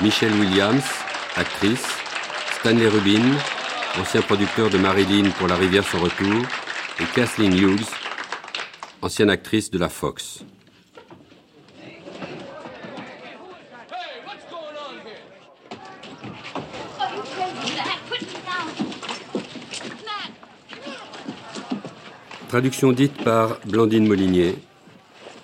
Michelle 0.00 0.32
Williams, 0.32 0.82
actrice, 1.36 1.86
Stanley 2.58 2.88
Rubin, 2.88 3.22
ancien 4.00 4.20
producteur 4.20 4.68
de 4.68 4.78
Marilyn 4.78 5.30
pour 5.38 5.46
La 5.46 5.54
Rivière 5.54 5.84
sans 5.86 6.00
retour, 6.00 6.42
et 6.98 7.04
Kathleen 7.14 7.56
Hughes, 7.56 7.86
ancienne 9.00 9.30
actrice 9.30 9.70
de 9.70 9.78
la 9.78 9.88
Fox. 9.88 10.42
Traduction 22.50 22.90
dite 22.90 23.22
par 23.22 23.60
Blandine 23.64 24.08
Molinier, 24.08 24.56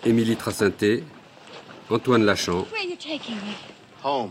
Émilie 0.05 0.35
Tracinté, 0.35 1.05
Antoine 1.89 2.25
Lachamp. 2.25 2.67
Home. 4.03 4.31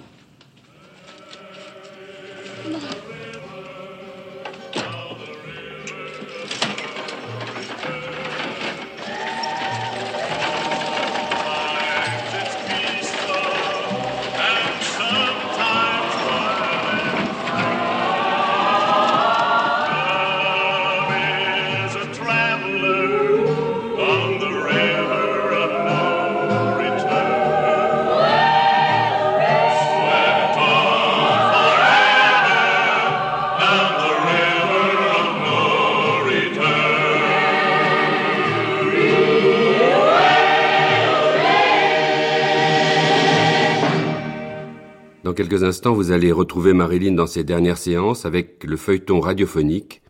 Quelques 45.56 45.64
instants, 45.64 45.94
vous 45.94 46.12
allez 46.12 46.34
retrouver 46.34 46.74
Marilyn 46.74 47.14
dans 47.14 47.28
ses 47.28 47.46
dernières 47.46 47.78
séances 47.78 48.26
avec 48.26 48.66
le 48.66 48.76
feuilleton 48.76 49.22
radiophonique 49.22 50.02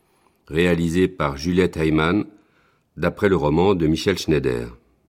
réalisé 0.48 1.08
par 1.08 1.38
Juliette 1.38 1.78
Heyman 1.78 2.26
d'après 2.98 3.30
le 3.30 3.36
roman 3.36 3.76
de 3.76 3.86
Michel 3.86 4.18
Schneider. 4.18 4.76